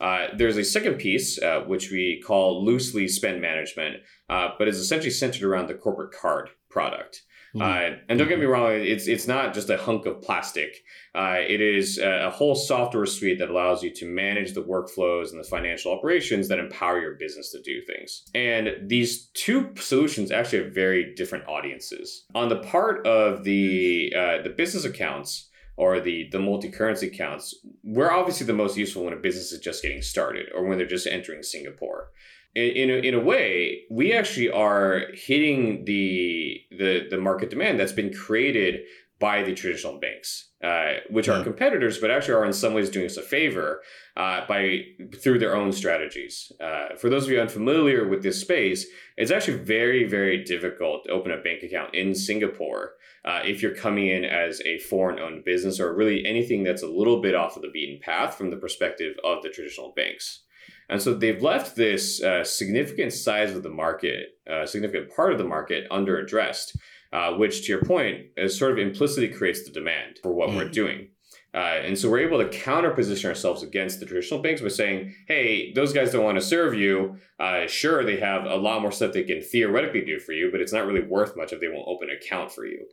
Uh, 0.00 0.26
there's 0.36 0.58
a 0.58 0.64
second 0.64 0.94
piece, 0.94 1.40
uh, 1.40 1.60
which 1.60 1.90
we 1.90 2.22
call 2.26 2.64
loosely 2.64 3.08
spend 3.08 3.40
management, 3.40 3.96
uh, 4.28 4.48
but 4.58 4.68
is 4.68 4.78
essentially 4.78 5.10
centered 5.10 5.44
around 5.44 5.68
the 5.68 5.74
corporate 5.74 6.12
card 6.12 6.50
product. 6.68 7.22
Mm-hmm. 7.54 7.62
Uh, 7.62 7.98
and 8.08 8.18
don't 8.18 8.28
get 8.28 8.40
me 8.40 8.46
wrong, 8.46 8.72
it's 8.72 9.06
it's 9.06 9.28
not 9.28 9.54
just 9.54 9.70
a 9.70 9.76
hunk 9.76 10.06
of 10.06 10.20
plastic. 10.20 10.82
Uh, 11.14 11.36
it 11.38 11.60
is 11.60 11.98
a, 11.98 12.30
whole 12.30 12.56
software 12.56 13.06
suite 13.06 13.38
that 13.38 13.48
allows 13.48 13.82
you 13.82 13.90
to 13.94 14.06
manage 14.06 14.54
the 14.54 14.62
workflows 14.62 15.30
and 15.30 15.38
the 15.38 15.48
financial 15.48 15.92
operations 15.92 16.48
that 16.48 16.58
empower 16.58 17.00
your 17.00 17.14
business 17.14 17.52
to 17.52 17.62
do 17.62 17.80
things. 17.82 18.24
And 18.34 18.70
these 18.88 19.26
two 19.34 19.72
solutions 19.76 20.32
actually 20.32 20.64
have 20.64 20.74
very 20.74 21.14
different 21.14 21.46
audiences. 21.46 22.24
On 22.34 22.48
the 22.48 22.56
part 22.56 23.06
of 23.06 23.44
the 23.44 24.12
uh, 24.16 24.42
the 24.42 24.50
business 24.50 24.84
accounts 24.84 25.48
or 25.76 26.00
the 26.00 26.28
the 26.32 26.40
multi-currency 26.40 27.06
accounts, 27.06 27.54
we're 27.84 28.10
obviously 28.10 28.46
the 28.46 28.52
most 28.52 28.76
useful 28.76 29.04
when 29.04 29.12
a 29.12 29.16
business 29.16 29.52
is 29.52 29.60
just 29.60 29.82
getting 29.82 30.02
started 30.02 30.46
or 30.52 30.64
when 30.64 30.78
they're 30.78 30.86
just 30.88 31.06
entering 31.06 31.44
Singapore 31.44 32.10
in 32.54 32.90
a, 32.90 32.94
in 32.94 33.14
a 33.14 33.20
way, 33.20 33.82
we 33.90 34.12
actually 34.12 34.50
are 34.50 35.06
hitting 35.12 35.84
the 35.84 36.60
the 36.70 37.06
the 37.10 37.18
market 37.18 37.50
demand 37.50 37.80
that's 37.80 37.92
been 37.92 38.12
created 38.12 38.80
by 39.20 39.42
the 39.42 39.54
traditional 39.54 39.98
banks, 39.98 40.50
uh, 40.62 40.94
which 41.08 41.28
are 41.28 41.42
competitors, 41.42 41.98
but 41.98 42.10
actually 42.10 42.34
are 42.34 42.44
in 42.44 42.52
some 42.52 42.74
ways 42.74 42.90
doing 42.90 43.06
us 43.06 43.16
a 43.16 43.22
favor 43.22 43.80
uh, 44.16 44.46
by 44.46 44.80
through 45.22 45.38
their 45.38 45.56
own 45.56 45.72
strategies. 45.72 46.52
Uh, 46.60 46.94
for 46.96 47.08
those 47.08 47.24
of 47.24 47.30
you 47.30 47.40
unfamiliar 47.40 48.06
with 48.06 48.22
this 48.22 48.40
space, 48.40 48.86
it's 49.16 49.30
actually 49.30 49.58
very 49.58 50.04
very 50.08 50.44
difficult 50.44 51.04
to 51.04 51.10
open 51.10 51.32
a 51.32 51.42
bank 51.42 51.62
account 51.62 51.94
in 51.94 52.14
Singapore 52.14 52.92
uh, 53.24 53.40
if 53.44 53.62
you're 53.62 53.74
coming 53.74 54.08
in 54.08 54.24
as 54.24 54.60
a 54.62 54.78
foreign-owned 54.78 55.44
business 55.44 55.80
or 55.80 55.94
really 55.94 56.24
anything 56.24 56.62
that's 56.62 56.82
a 56.82 56.88
little 56.88 57.20
bit 57.20 57.34
off 57.34 57.56
of 57.56 57.62
the 57.62 57.70
beaten 57.70 57.98
path 58.00 58.36
from 58.36 58.50
the 58.50 58.56
perspective 58.56 59.16
of 59.24 59.42
the 59.42 59.48
traditional 59.48 59.92
banks. 59.96 60.42
And 60.88 61.00
so 61.00 61.14
they've 61.14 61.42
left 61.42 61.76
this 61.76 62.22
uh, 62.22 62.44
significant 62.44 63.12
size 63.12 63.54
of 63.54 63.62
the 63.62 63.70
market, 63.70 64.38
a 64.48 64.60
uh, 64.60 64.66
significant 64.66 65.14
part 65.14 65.32
of 65.32 65.38
the 65.38 65.44
market 65.44 65.88
underaddressed, 65.90 66.76
uh, 67.12 67.32
which 67.32 67.62
to 67.62 67.72
your 67.72 67.82
point 67.82 68.26
is 68.36 68.58
sort 68.58 68.72
of 68.72 68.78
implicitly 68.78 69.28
creates 69.28 69.64
the 69.64 69.72
demand 69.72 70.18
for 70.22 70.32
what 70.32 70.50
mm. 70.50 70.56
we're 70.56 70.68
doing. 70.68 71.08
Uh, 71.54 71.78
and 71.84 71.96
so 71.96 72.10
we're 72.10 72.18
able 72.18 72.38
to 72.38 72.48
counter 72.48 72.90
position 72.90 73.28
ourselves 73.28 73.62
against 73.62 74.00
the 74.00 74.06
traditional 74.06 74.42
banks 74.42 74.60
by 74.60 74.66
saying, 74.66 75.14
hey, 75.28 75.72
those 75.74 75.92
guys 75.92 76.10
don't 76.10 76.24
want 76.24 76.36
to 76.36 76.44
serve 76.44 76.74
you. 76.74 77.16
Uh, 77.38 77.64
sure, 77.68 78.04
they 78.04 78.18
have 78.18 78.44
a 78.44 78.56
lot 78.56 78.82
more 78.82 78.90
stuff 78.90 79.12
they 79.12 79.22
can 79.22 79.40
theoretically 79.40 80.04
do 80.04 80.18
for 80.18 80.32
you, 80.32 80.50
but 80.50 80.60
it's 80.60 80.72
not 80.72 80.84
really 80.84 81.06
worth 81.06 81.36
much 81.36 81.52
if 81.52 81.60
they 81.60 81.68
won't 81.68 81.86
open 81.86 82.10
an 82.10 82.16
account 82.16 82.50
for 82.50 82.66
you. 82.66 82.84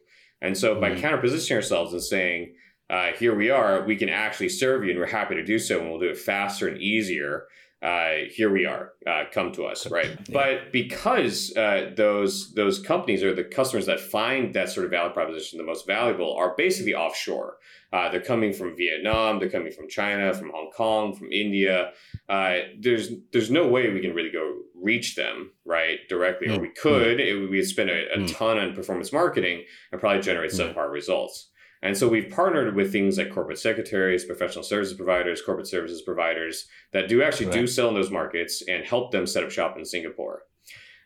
And 0.42 0.56
so 0.56 0.76
mm. 0.76 0.82
by 0.82 0.96
counter 0.96 1.18
positioning 1.18 1.58
ourselves 1.58 1.92
and 1.92 2.04
saying, 2.04 2.54
uh, 2.92 3.14
here 3.18 3.34
we 3.34 3.50
are, 3.50 3.84
we 3.84 3.96
can 3.96 4.10
actually 4.10 4.50
serve 4.50 4.84
you 4.84 4.92
and 4.92 5.00
we're 5.00 5.08
happy 5.08 5.34
to 5.34 5.44
do 5.44 5.58
so 5.58 5.80
and 5.80 5.90
we'll 5.90 6.00
do 6.00 6.10
it 6.10 6.18
faster 6.18 6.68
and 6.68 6.80
easier 6.80 7.46
uh, 7.82 8.28
here 8.30 8.52
we 8.52 8.66
are, 8.66 8.94
uh, 9.08 9.24
come 9.34 9.52
to 9.54 9.66
us, 9.66 9.90
right? 9.90 10.18
Yeah. 10.28 10.34
But 10.34 10.72
because 10.72 11.56
uh, 11.58 11.92
those 11.96 12.54
those 12.54 12.80
companies 12.80 13.24
or 13.24 13.34
the 13.34 13.44
customers 13.44 13.88
that 13.88 14.00
find 14.00 14.54
that 14.54 14.70
sort 14.70 14.86
of 14.86 14.92
value 14.92 15.14
proposition 15.14 15.58
the 15.58 15.64
most 15.64 15.88
valuable 15.88 16.36
are 16.36 16.54
basically 16.56 16.94
offshore. 16.94 17.58
Uh, 17.92 18.10
they're 18.10 18.22
coming 18.22 18.54
from 18.54 18.76
Vietnam, 18.78 19.40
they're 19.40 19.50
coming 19.50 19.72
from 19.72 19.90
China, 19.90 20.34
from 20.34 20.52
Hong 20.52 20.70
Kong, 20.72 21.14
from 21.14 21.32
India. 21.32 21.92
Uh, 22.30 22.60
there's 22.80 23.10
there's 23.34 23.52
no 23.52 23.68
way 23.68 23.90
we 23.90 24.02
can 24.02 24.14
really 24.14 24.32
go 24.32 24.60
reach 24.82 25.16
them 25.16 25.52
right 25.66 26.00
directly, 26.08 26.48
mm. 26.48 26.58
or 26.58 26.62
we 26.62 26.70
could. 26.70 27.18
Mm. 27.18 27.46
It, 27.46 27.50
we'd 27.50 27.64
spend 27.64 27.90
a, 27.90 28.14
a 28.14 28.18
mm. 28.18 28.38
ton 28.38 28.58
on 28.58 28.74
performance 28.74 29.12
marketing 29.12 29.64
and 29.92 30.00
probably 30.00 30.22
generate 30.22 30.52
mm. 30.52 30.74
subpar 30.74 30.90
results. 30.90 31.51
And 31.84 31.98
so 31.98 32.08
we've 32.08 32.30
partnered 32.30 32.76
with 32.76 32.92
things 32.92 33.18
like 33.18 33.34
corporate 33.34 33.58
secretaries, 33.58 34.24
professional 34.24 34.64
services 34.64 34.96
providers, 34.96 35.42
corporate 35.42 35.68
services 35.68 36.02
providers 36.02 36.68
that 36.94 37.08
do 37.08 37.24
actually 37.24 37.48
right. 37.48 37.56
do 37.56 37.68
sell 37.68 37.90
in 37.90 37.96
those 37.96 38.12
markets 38.12 38.64
and 38.68 38.86
help 38.86 39.12
them 39.12 39.26
set 39.26 39.44
up 39.44 39.52
shop 39.52 39.78
in 39.78 39.86
Singapore. 39.86 40.44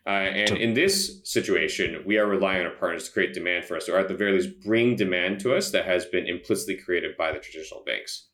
Uh, 0.06 0.10
and 0.10 0.56
in 0.56 0.74
this 0.74 1.20
situation, 1.24 2.00
we 2.06 2.16
are 2.16 2.26
relying 2.26 2.60
on 2.60 2.66
our 2.66 2.76
partners 2.76 3.06
to 3.06 3.12
create 3.12 3.34
demand 3.34 3.64
for 3.64 3.76
us, 3.76 3.88
or 3.88 3.98
at 3.98 4.06
the 4.06 4.14
very 4.14 4.32
least, 4.32 4.60
bring 4.64 4.94
demand 4.94 5.40
to 5.40 5.52
us 5.52 5.72
that 5.72 5.84
has 5.84 6.04
been 6.04 6.28
implicitly 6.28 6.76
created 6.76 7.16
by 7.16 7.32
the 7.32 7.40
traditional 7.40 7.82
banks. 7.84 8.28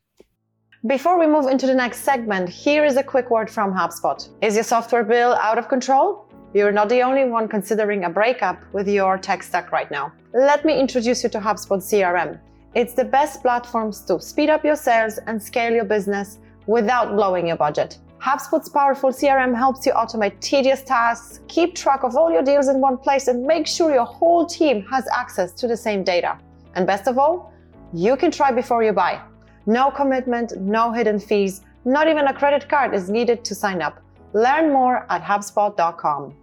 Before 0.85 1.17
we 1.17 1.25
move 1.25 1.47
into 1.47 1.65
the 1.65 1.73
next 1.73 1.99
segment, 1.99 2.49
here 2.49 2.85
is 2.85 2.97
a 2.97 3.03
quick 3.03 3.31
word 3.31 3.49
from 3.49 3.73
HubSpot. 3.73 4.27
Is 4.41 4.53
your 4.53 4.65
software 4.65 5.03
bill 5.03 5.33
out 5.35 5.57
of 5.57 5.67
control? 5.67 6.29
You're 6.53 6.71
not 6.71 6.89
the 6.89 7.01
only 7.01 7.25
one 7.25 7.47
considering 7.47 8.03
a 8.03 8.11
breakup 8.11 8.61
with 8.73 8.87
your 8.87 9.17
tech 9.17 9.41
stack 9.41 9.71
right 9.71 9.89
now. 9.89 10.13
Let 10.35 10.63
me 10.63 10.79
introduce 10.79 11.23
you 11.23 11.29
to 11.29 11.39
HubSpot 11.39 11.79
CRM. 11.79 12.39
It's 12.75 12.93
the 12.93 13.05
best 13.05 13.41
platforms 13.41 14.01
to 14.05 14.19
speed 14.19 14.51
up 14.51 14.63
your 14.63 14.75
sales 14.75 15.17
and 15.25 15.41
scale 15.41 15.73
your 15.73 15.85
business 15.85 16.37
without 16.67 17.15
blowing 17.15 17.47
your 17.47 17.57
budget. 17.57 17.97
HubSpot's 18.21 18.69
powerful 18.69 19.09
CRM 19.09 19.55
helps 19.55 19.83
you 19.87 19.93
automate 19.93 20.39
tedious 20.41 20.83
tasks, 20.83 21.39
keep 21.47 21.73
track 21.73 22.03
of 22.03 22.15
all 22.15 22.31
your 22.31 22.43
deals 22.43 22.67
in 22.67 22.79
one 22.79 22.97
place, 22.97 23.27
and 23.27 23.43
make 23.43 23.65
sure 23.65 23.91
your 23.91 24.05
whole 24.05 24.45
team 24.45 24.85
has 24.91 25.07
access 25.11 25.53
to 25.53 25.67
the 25.67 25.75
same 25.75 26.03
data. 26.03 26.37
And 26.75 26.85
best 26.85 27.07
of 27.07 27.17
all, 27.17 27.51
you 27.93 28.15
can 28.15 28.29
try 28.29 28.51
before 28.51 28.83
you 28.83 28.93
buy. 28.93 29.19
No 29.65 29.89
commitment, 29.89 30.55
no 30.61 30.91
hidden 30.91 31.19
fees, 31.19 31.61
not 31.83 32.07
even 32.07 32.27
a 32.27 32.33
credit 32.33 32.69
card 32.69 32.93
is 32.93 33.09
needed 33.09 33.43
to 33.43 33.55
sign 33.55 33.81
up. 33.81 34.03
Learn 34.33 34.71
more 34.71 35.07
at 35.09 35.23
HubSpot.com. 35.23 36.35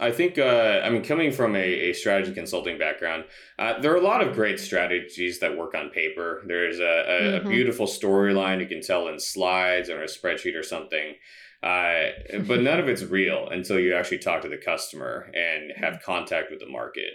I 0.00 0.12
think, 0.12 0.38
uh, 0.38 0.80
I 0.84 0.90
mean, 0.90 1.02
coming 1.02 1.32
from 1.32 1.56
a, 1.56 1.90
a 1.90 1.92
strategy 1.92 2.32
consulting 2.32 2.78
background, 2.78 3.24
uh, 3.58 3.80
there 3.80 3.92
are 3.92 3.96
a 3.96 4.02
lot 4.02 4.26
of 4.26 4.34
great 4.34 4.60
strategies 4.60 5.40
that 5.40 5.56
work 5.56 5.74
on 5.74 5.90
paper. 5.90 6.42
There's 6.46 6.78
a, 6.78 6.82
a, 6.82 7.20
mm-hmm. 7.20 7.46
a 7.46 7.50
beautiful 7.50 7.86
storyline 7.86 8.60
you 8.60 8.66
can 8.66 8.80
tell 8.80 9.08
in 9.08 9.18
slides 9.18 9.90
or 9.90 10.02
a 10.02 10.06
spreadsheet 10.06 10.56
or 10.56 10.62
something. 10.62 11.14
Uh, 11.62 12.10
but 12.46 12.60
none 12.60 12.78
of 12.78 12.88
it's 12.88 13.02
real 13.10 13.48
until 13.50 13.78
you 13.78 13.94
actually 13.94 14.18
talk 14.18 14.42
to 14.42 14.48
the 14.48 14.56
customer 14.56 15.30
and 15.34 15.72
have 15.76 16.02
contact 16.02 16.50
with 16.50 16.60
the 16.60 16.68
market. 16.68 17.12